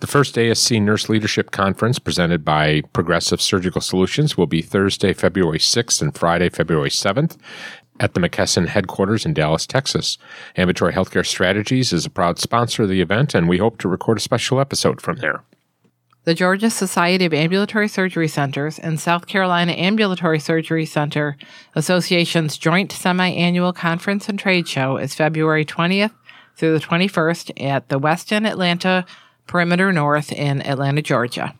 The 0.00 0.06
first 0.06 0.36
ASC 0.36 0.80
Nurse 0.80 1.08
Leadership 1.08 1.50
Conference 1.50 1.98
presented 1.98 2.44
by 2.44 2.82
Progressive 2.92 3.40
Surgical 3.42 3.80
Solutions 3.80 4.36
will 4.36 4.46
be 4.46 4.62
Thursday, 4.62 5.12
February 5.12 5.58
6th 5.58 6.00
and 6.00 6.16
Friday, 6.16 6.50
February 6.50 6.90
7th. 6.90 7.36
at 8.00 8.14
the 8.14 8.20
McKesson 8.20 8.68
headquarters 8.68 9.26
in 9.26 9.34
Dallas, 9.34 9.66
Texas. 9.66 10.18
Ambulatory 10.56 10.92
Healthcare 10.92 11.26
Strategies 11.26 11.92
is 11.92 12.06
a 12.06 12.10
proud 12.10 12.38
sponsor 12.38 12.84
of 12.84 12.88
the 12.88 13.00
event, 13.00 13.34
and 13.34 13.48
we 13.48 13.58
hope 13.58 13.78
to 13.78 13.88
record 13.88 14.18
a 14.18 14.20
special 14.20 14.60
episode 14.60 15.00
from 15.00 15.16
there. 15.16 15.42
The 16.28 16.34
Georgia 16.34 16.68
Society 16.68 17.24
of 17.24 17.32
Ambulatory 17.32 17.88
Surgery 17.88 18.28
Centers 18.28 18.78
and 18.78 19.00
South 19.00 19.26
Carolina 19.26 19.72
Ambulatory 19.72 20.38
Surgery 20.38 20.84
Center 20.84 21.38
Association's 21.74 22.58
joint 22.58 22.92
semi 22.92 23.30
annual 23.30 23.72
conference 23.72 24.28
and 24.28 24.38
trade 24.38 24.68
show 24.68 24.98
is 24.98 25.14
February 25.14 25.64
20th 25.64 26.12
through 26.54 26.78
the 26.78 26.84
21st 26.84 27.64
at 27.64 27.88
the 27.88 27.98
Westin 27.98 28.46
Atlanta 28.46 29.06
Perimeter 29.46 29.90
North 29.90 30.30
in 30.30 30.60
Atlanta, 30.66 31.00
Georgia. 31.00 31.54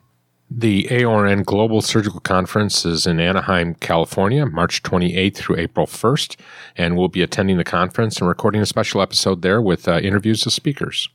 The 0.51 0.87
AORN 0.91 1.45
Global 1.45 1.81
Surgical 1.81 2.19
Conference 2.19 2.85
is 2.85 3.07
in 3.07 3.19
Anaheim, 3.19 3.73
California, 3.73 4.45
March 4.45 4.83
28th 4.83 5.35
through 5.35 5.57
April 5.57 5.87
1st, 5.87 6.35
and 6.77 6.95
we'll 6.95 7.07
be 7.07 7.23
attending 7.23 7.57
the 7.57 7.63
conference 7.63 8.19
and 8.19 8.27
recording 8.27 8.61
a 8.61 8.67
special 8.67 9.01
episode 9.01 9.41
there 9.41 9.63
with 9.63 9.87
uh, 9.87 9.97
interviews 9.97 10.45
of 10.45 10.53
speakers. 10.53 11.09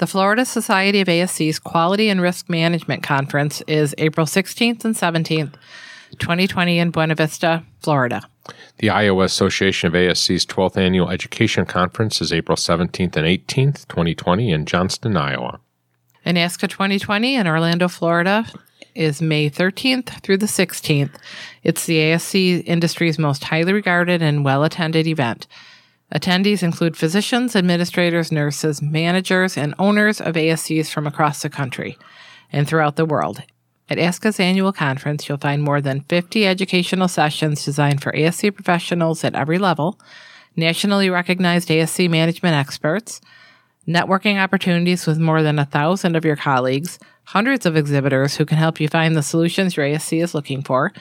The 0.00 0.06
Florida 0.06 0.46
Society 0.46 1.02
of 1.02 1.08
ASC's 1.08 1.58
Quality 1.58 2.08
and 2.08 2.22
Risk 2.22 2.48
Management 2.48 3.02
Conference 3.02 3.60
is 3.66 3.94
April 3.98 4.26
16th 4.26 4.82
and 4.82 4.94
17th, 4.94 5.52
2020 6.18 6.78
in 6.78 6.90
Buena 6.90 7.14
Vista, 7.14 7.64
Florida. 7.80 8.26
The 8.78 8.88
Iowa 8.88 9.24
Association 9.24 9.88
of 9.88 9.92
ASC's 9.92 10.46
12th 10.46 10.78
Annual 10.78 11.10
Education 11.10 11.66
Conference 11.66 12.22
is 12.22 12.32
April 12.32 12.56
17th 12.56 13.14
and 13.14 13.26
18th, 13.26 13.86
2020 13.88 14.50
in 14.50 14.64
Johnston, 14.64 15.18
Iowa. 15.18 15.60
ANASCA 16.24 16.66
2020 16.66 17.34
in 17.34 17.46
Orlando, 17.46 17.86
Florida 17.86 18.46
is 18.94 19.20
May 19.20 19.50
13th 19.50 20.22
through 20.22 20.38
the 20.38 20.46
16th. 20.46 21.14
It's 21.62 21.84
the 21.84 21.98
ASC 21.98 22.62
industry's 22.64 23.18
most 23.18 23.44
highly 23.44 23.74
regarded 23.74 24.22
and 24.22 24.46
well 24.46 24.64
attended 24.64 25.06
event. 25.06 25.46
Attendees 26.14 26.62
include 26.62 26.96
physicians, 26.96 27.54
administrators, 27.54 28.32
nurses, 28.32 28.82
managers, 28.82 29.56
and 29.56 29.74
owners 29.78 30.20
of 30.20 30.34
ASCs 30.34 30.90
from 30.90 31.06
across 31.06 31.42
the 31.42 31.50
country 31.50 31.96
and 32.52 32.66
throughout 32.66 32.96
the 32.96 33.04
world. 33.04 33.42
At 33.88 33.98
ASCA's 33.98 34.40
annual 34.40 34.72
conference, 34.72 35.28
you'll 35.28 35.38
find 35.38 35.62
more 35.62 35.80
than 35.80 36.02
50 36.02 36.46
educational 36.46 37.08
sessions 37.08 37.64
designed 37.64 38.02
for 38.02 38.12
ASC 38.12 38.54
professionals 38.54 39.24
at 39.24 39.34
every 39.34 39.58
level, 39.58 39.98
nationally 40.56 41.10
recognized 41.10 41.68
ASC 41.68 42.08
management 42.08 42.54
experts, 42.54 43.20
networking 43.86 44.40
opportunities 44.40 45.06
with 45.06 45.18
more 45.18 45.42
than 45.42 45.58
a 45.58 45.64
thousand 45.64 46.16
of 46.16 46.24
your 46.24 46.36
colleagues, 46.36 46.98
hundreds 47.24 47.66
of 47.66 47.76
exhibitors 47.76 48.36
who 48.36 48.44
can 48.44 48.58
help 48.58 48.80
you 48.80 48.88
find 48.88 49.16
the 49.16 49.22
solutions 49.22 49.76
your 49.76 49.86
ASC 49.86 50.22
is 50.22 50.34
looking 50.34 50.62
for, 50.62 50.92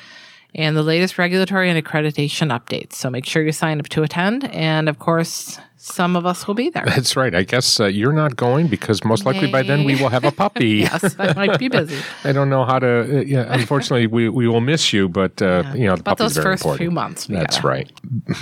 and 0.56 0.76
the 0.76 0.84
latest 0.84 1.18
regulatory 1.18 1.70
and 1.70 1.84
accreditation 1.84 2.50
updates. 2.58 2.94
So 2.94 3.10
make 3.10 3.26
sure 3.26 3.44
you 3.44 3.52
sign 3.52 3.80
up 3.80 3.90
to 3.90 4.04
attend. 4.04 4.46
And 4.54 4.90
of 4.90 4.98
course, 5.00 5.60
some 5.82 6.16
of 6.18 6.26
us 6.26 6.46
will 6.46 6.56
be 6.56 6.70
there. 6.70 6.84
That's 6.86 7.16
right. 7.16 7.34
I 7.34 7.44
guess 7.44 7.80
uh, 7.80 7.86
you're 7.86 8.12
not 8.12 8.36
going 8.36 8.68
because 8.68 9.04
most 9.06 9.26
likely 9.26 9.50
by 9.50 9.64
then 9.64 9.86
we 9.86 9.96
will 9.96 10.10
have 10.10 10.26
a 10.26 10.32
puppy. 10.32 10.68
yes, 10.80 11.16
I 11.18 11.34
might 11.34 11.58
be 11.58 11.70
busy. 11.70 11.98
I 12.26 12.34
don't 12.34 12.50
know 12.50 12.66
how 12.66 12.80
to. 12.80 13.20
Uh, 13.20 13.22
yeah, 13.22 13.46
unfortunately, 13.54 14.06
we, 14.08 14.28
we 14.28 14.48
will 14.48 14.60
miss 14.60 14.92
you, 14.92 15.08
but 15.08 15.42
uh, 15.42 15.64
Yeah. 15.66 15.74
you 15.76 15.88
know 15.88 15.96
the 15.96 16.04
But 16.04 16.18
those 16.18 16.36
first 16.36 16.64
important. 16.64 16.80
few 16.80 16.92
months, 16.92 17.28
That's 17.28 17.58
gotta- 17.58 17.68
right. 17.68 17.92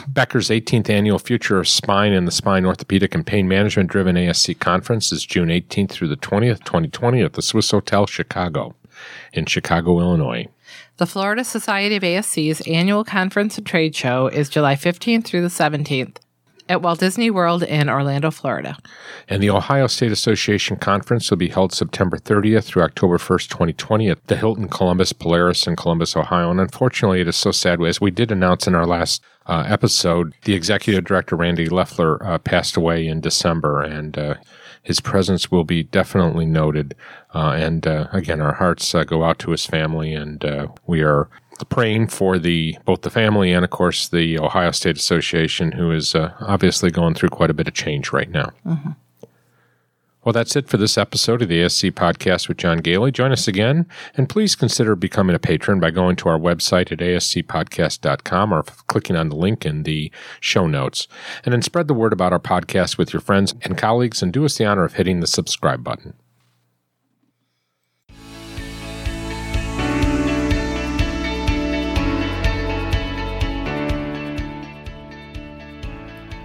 Becker's 0.08 0.48
18th 0.50 0.90
annual 0.90 1.20
Future 1.20 1.60
of 1.60 1.68
Spine 1.68 2.14
and 2.14 2.28
the 2.28 2.32
Spine 2.32 2.66
Orthopedic 2.66 3.14
and 3.14 3.26
Pain 3.26 3.48
Management 3.48 3.90
Driven 3.92 4.16
ASC 4.16 4.58
Conference 4.60 5.12
is 5.12 5.24
June 5.26 5.50
18th 5.50 5.92
through 5.92 6.08
the 6.08 6.18
20th, 6.18 6.64
2020, 6.64 7.22
at 7.22 7.34
the 7.34 7.42
Swiss 7.44 7.70
Hotel 7.70 8.08
Chicago 8.08 8.74
in 9.34 9.46
Chicago, 9.46 10.00
Illinois. 10.00 10.48
The 10.98 11.06
Florida 11.06 11.44
Society 11.44 11.96
of 11.96 12.02
ASC's 12.02 12.60
annual 12.62 13.04
conference 13.04 13.56
and 13.60 13.68
trade 13.68 13.96
show 13.96 14.26
is 14.30 14.50
July 14.50 14.74
15th 14.74 15.26
through 15.26 15.44
the 15.44 15.48
17th 15.48 16.16
at 16.68 16.82
Walt 16.82 17.00
Disney 17.00 17.30
World 17.30 17.62
in 17.62 17.88
Orlando, 17.88 18.32
Florida. 18.32 18.76
And 19.28 19.44
the 19.44 19.52
Ohio 19.52 19.86
State 19.86 20.12
Association 20.12 20.76
Conference 20.76 21.30
will 21.30 21.38
be 21.38 21.50
held 21.50 21.72
September 21.72 22.18
30th 22.18 22.64
through 22.64 22.82
October 22.82 23.20
1st, 23.20 23.48
2020 23.48 24.10
at 24.10 24.26
the 24.26 24.38
Hilton 24.38 24.70
Columbus 24.70 25.14
Polaris 25.14 25.68
in 25.68 25.76
Columbus, 25.76 26.18
Ohio. 26.18 26.50
And 26.50 26.60
unfortunately, 26.60 27.22
it 27.22 27.28
is 27.28 27.36
so 27.36 27.52
sad. 27.52 27.80
As 27.84 28.02
we 28.02 28.10
did 28.10 28.32
announce 28.32 28.66
in 28.66 28.74
our 28.74 28.88
last 28.88 29.24
uh, 29.46 29.66
episode, 29.68 30.34
the 30.46 30.56
executive 30.56 31.06
director, 31.06 31.36
Randy 31.36 31.70
Leffler, 31.70 32.26
uh, 32.26 32.40
passed 32.40 32.76
away 32.76 33.08
in 33.08 33.22
December. 33.22 33.84
And 33.84 34.18
uh, 34.18 34.36
his 34.88 35.02
presence 35.02 35.52
will 35.52 35.66
be 35.66 35.84
definitely 35.84 36.46
noted. 36.46 36.96
Uh, 37.36 37.52
and 37.58 37.86
uh, 37.86 38.08
again, 38.14 38.40
our 38.40 38.54
hearts 38.54 38.96
uh, 38.96 39.04
go 39.04 39.26
out 39.26 39.38
to 39.40 39.52
his 39.52 39.66
family, 39.66 40.14
and 40.14 40.46
uh, 40.46 40.68
we 40.86 41.04
are 41.04 41.28
praying 41.68 42.08
for 42.08 42.40
the 42.40 42.78
both 42.86 43.02
the 43.02 43.10
family 43.10 43.52
and, 43.52 43.66
of 43.66 43.70
course, 43.70 44.08
the 44.08 44.40
Ohio 44.40 44.72
State 44.72 44.96
Association, 44.96 45.74
who 45.74 45.92
is 45.92 46.16
uh, 46.16 46.32
obviously 46.40 46.90
going 46.90 47.16
through 47.16 47.28
quite 47.30 47.50
a 47.50 47.54
bit 47.54 47.68
of 47.68 47.74
change 47.74 48.14
right 48.14 48.30
now. 48.30 48.50
Well, 50.28 50.34
that's 50.34 50.58
it 50.58 50.68
for 50.68 50.76
this 50.76 50.98
episode 50.98 51.42
of 51.42 51.48
the 51.48 51.62
ASC 51.62 51.90
Podcast 51.94 52.50
with 52.50 52.58
John 52.58 52.82
Goehle. 52.82 53.14
Join 53.14 53.32
us 53.32 53.48
again, 53.48 53.88
and 54.14 54.28
please 54.28 54.58
consider 54.58 54.94
becoming 54.94 55.38
a 55.38 55.40
patron 55.40 55.80
by 55.80 55.90
going 55.90 56.18
to 56.18 56.28
our 56.28 56.38
website 56.38 56.92
at 56.92 56.98
ascpodcast.com 56.98 58.54
or 58.54 58.64
clicking 58.88 59.16
on 59.16 59.30
the 59.30 59.38
link 59.38 59.66
in 59.66 59.84
the 59.84 60.12
show 60.42 60.68
notes. 60.68 61.08
And 61.46 61.54
then 61.54 61.62
spread 61.62 61.88
the 61.88 61.94
word 61.94 62.12
about 62.12 62.34
our 62.34 62.42
podcast 62.42 62.98
with 62.98 63.14
your 63.14 63.22
friends 63.22 63.56
and 63.62 63.78
colleagues, 63.78 64.22
and 64.22 64.34
do 64.34 64.44
us 64.44 64.58
the 64.58 64.66
honor 64.66 64.84
of 64.84 64.96
hitting 64.96 65.22
the 65.22 65.28
subscribe 65.28 65.82
button. 65.82 66.14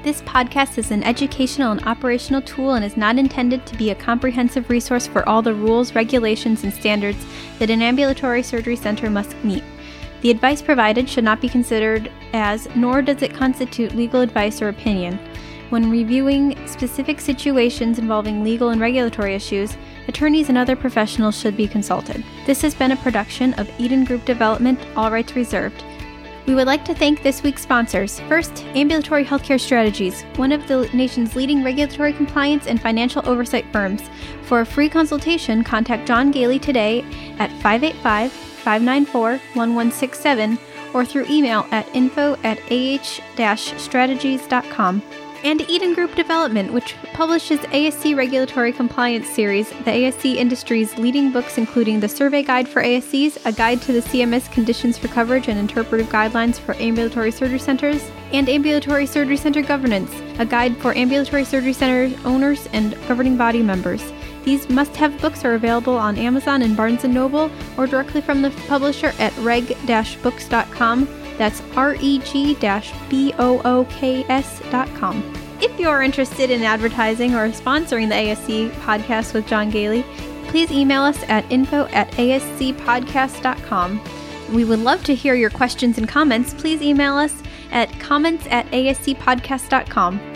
This 0.02 0.22
podcast 0.22 0.78
is 0.78 0.90
an 0.90 1.04
educational 1.04 1.70
and 1.70 1.84
operational 1.84 2.42
tool 2.42 2.74
and 2.74 2.84
is 2.84 2.96
not 2.96 3.18
intended 3.18 3.64
to 3.66 3.76
be 3.76 3.90
a 3.90 3.94
comprehensive 3.94 4.68
resource 4.68 5.06
for 5.06 5.28
all 5.28 5.42
the 5.42 5.54
rules, 5.54 5.94
regulations, 5.94 6.64
and 6.64 6.74
standards 6.74 7.24
that 7.60 7.70
an 7.70 7.82
ambulatory 7.82 8.42
surgery 8.42 8.74
center 8.74 9.08
must 9.08 9.36
meet. 9.44 9.62
The 10.22 10.32
advice 10.32 10.60
provided 10.60 11.08
should 11.08 11.22
not 11.22 11.40
be 11.40 11.48
considered 11.48 12.10
as, 12.32 12.66
nor 12.74 13.00
does 13.00 13.22
it 13.22 13.32
constitute 13.32 13.94
legal 13.94 14.22
advice 14.22 14.60
or 14.60 14.70
opinion. 14.70 15.20
When 15.70 15.88
reviewing 15.88 16.66
specific 16.66 17.20
situations 17.20 18.00
involving 18.00 18.42
legal 18.42 18.70
and 18.70 18.80
regulatory 18.80 19.36
issues, 19.36 19.76
attorneys 20.08 20.48
and 20.48 20.58
other 20.58 20.74
professionals 20.74 21.38
should 21.38 21.56
be 21.56 21.68
consulted. 21.68 22.24
This 22.44 22.60
has 22.62 22.74
been 22.74 22.90
a 22.90 22.96
production 22.96 23.54
of 23.54 23.70
Eden 23.78 24.04
Group 24.04 24.24
Development, 24.24 24.80
all 24.96 25.12
rights 25.12 25.36
reserved. 25.36 25.84
We 26.46 26.54
would 26.56 26.66
like 26.66 26.84
to 26.86 26.94
thank 26.94 27.22
this 27.22 27.42
week's 27.42 27.62
sponsors. 27.62 28.18
First, 28.20 28.64
Ambulatory 28.74 29.24
Healthcare 29.24 29.60
Strategies, 29.60 30.22
one 30.36 30.50
of 30.50 30.66
the 30.66 30.88
nation's 30.92 31.36
leading 31.36 31.62
regulatory 31.62 32.12
compliance 32.12 32.66
and 32.66 32.80
financial 32.80 33.26
oversight 33.28 33.64
firms. 33.72 34.02
For 34.42 34.60
a 34.60 34.66
free 34.66 34.88
consultation, 34.88 35.62
contact 35.62 36.08
John 36.08 36.32
Goehle 36.32 36.60
today 36.60 37.02
at 37.38 37.50
585 37.62 38.32
594 38.32 39.30
1167 39.54 40.58
or 40.94 41.04
through 41.04 41.26
email 41.30 41.66
at 41.70 41.88
info 41.94 42.36
at 42.42 42.58
ah 42.70 43.54
strategies.com. 43.54 45.02
And 45.44 45.68
Eden 45.68 45.92
Group 45.92 46.14
Development, 46.14 46.72
which 46.72 46.94
publishes 47.14 47.58
ASC 47.60 48.16
Regulatory 48.16 48.72
Compliance 48.72 49.28
Series, 49.28 49.70
the 49.70 49.90
ASC 49.90 50.36
industry's 50.36 50.96
leading 50.98 51.32
books, 51.32 51.58
including 51.58 51.98
the 51.98 52.08
Survey 52.08 52.44
Guide 52.44 52.68
for 52.68 52.80
ASCs, 52.80 53.44
a 53.44 53.52
guide 53.52 53.82
to 53.82 53.92
the 53.92 54.00
CMS 54.00 54.50
Conditions 54.52 54.96
for 54.96 55.08
Coverage 55.08 55.48
and 55.48 55.58
Interpretive 55.58 56.06
Guidelines 56.06 56.60
for 56.60 56.76
Ambulatory 56.76 57.32
Surgery 57.32 57.58
Centers, 57.58 58.08
and 58.32 58.48
Ambulatory 58.48 59.04
Surgery 59.04 59.36
Center 59.36 59.62
Governance, 59.62 60.12
a 60.38 60.46
guide 60.46 60.76
for 60.76 60.96
ambulatory 60.96 61.44
surgery 61.44 61.72
center 61.72 62.16
owners 62.24 62.68
and 62.72 62.96
governing 63.08 63.36
body 63.36 63.62
members. 63.62 64.12
These 64.44 64.68
must-have 64.70 65.20
books 65.20 65.44
are 65.44 65.54
available 65.54 65.96
on 65.96 66.16
Amazon 66.18 66.62
and 66.62 66.76
Barnes 66.76 67.04
& 67.04 67.04
Noble 67.04 67.50
or 67.76 67.86
directly 67.88 68.20
from 68.20 68.42
the 68.42 68.50
publisher 68.68 69.12
at 69.18 69.36
reg-books.com. 69.38 71.21
That's 71.38 71.60
reg-books.com. 71.60 72.22
If 75.60 75.78
you 75.78 75.88
are 75.88 76.02
interested 76.02 76.50
in 76.50 76.62
advertising 76.62 77.34
or 77.34 77.48
sponsoring 77.50 78.08
the 78.08 78.16
ASC 78.16 78.70
podcast 78.80 79.32
with 79.32 79.46
John 79.46 79.70
Goehle, 79.70 80.02
please 80.48 80.72
email 80.72 81.02
us 81.02 81.22
at 81.28 81.50
info 81.50 81.86
at 81.86 82.10
ascpodcast.com. 82.12 84.00
We 84.52 84.64
would 84.64 84.80
love 84.80 85.04
to 85.04 85.14
hear 85.14 85.34
your 85.34 85.50
questions 85.50 85.98
and 85.98 86.08
comments. 86.08 86.52
Please 86.52 86.82
email 86.82 87.14
us 87.14 87.42
at 87.70 87.90
comments 88.00 88.46
at 88.50 88.66
ascpodcast.com. 88.70 90.31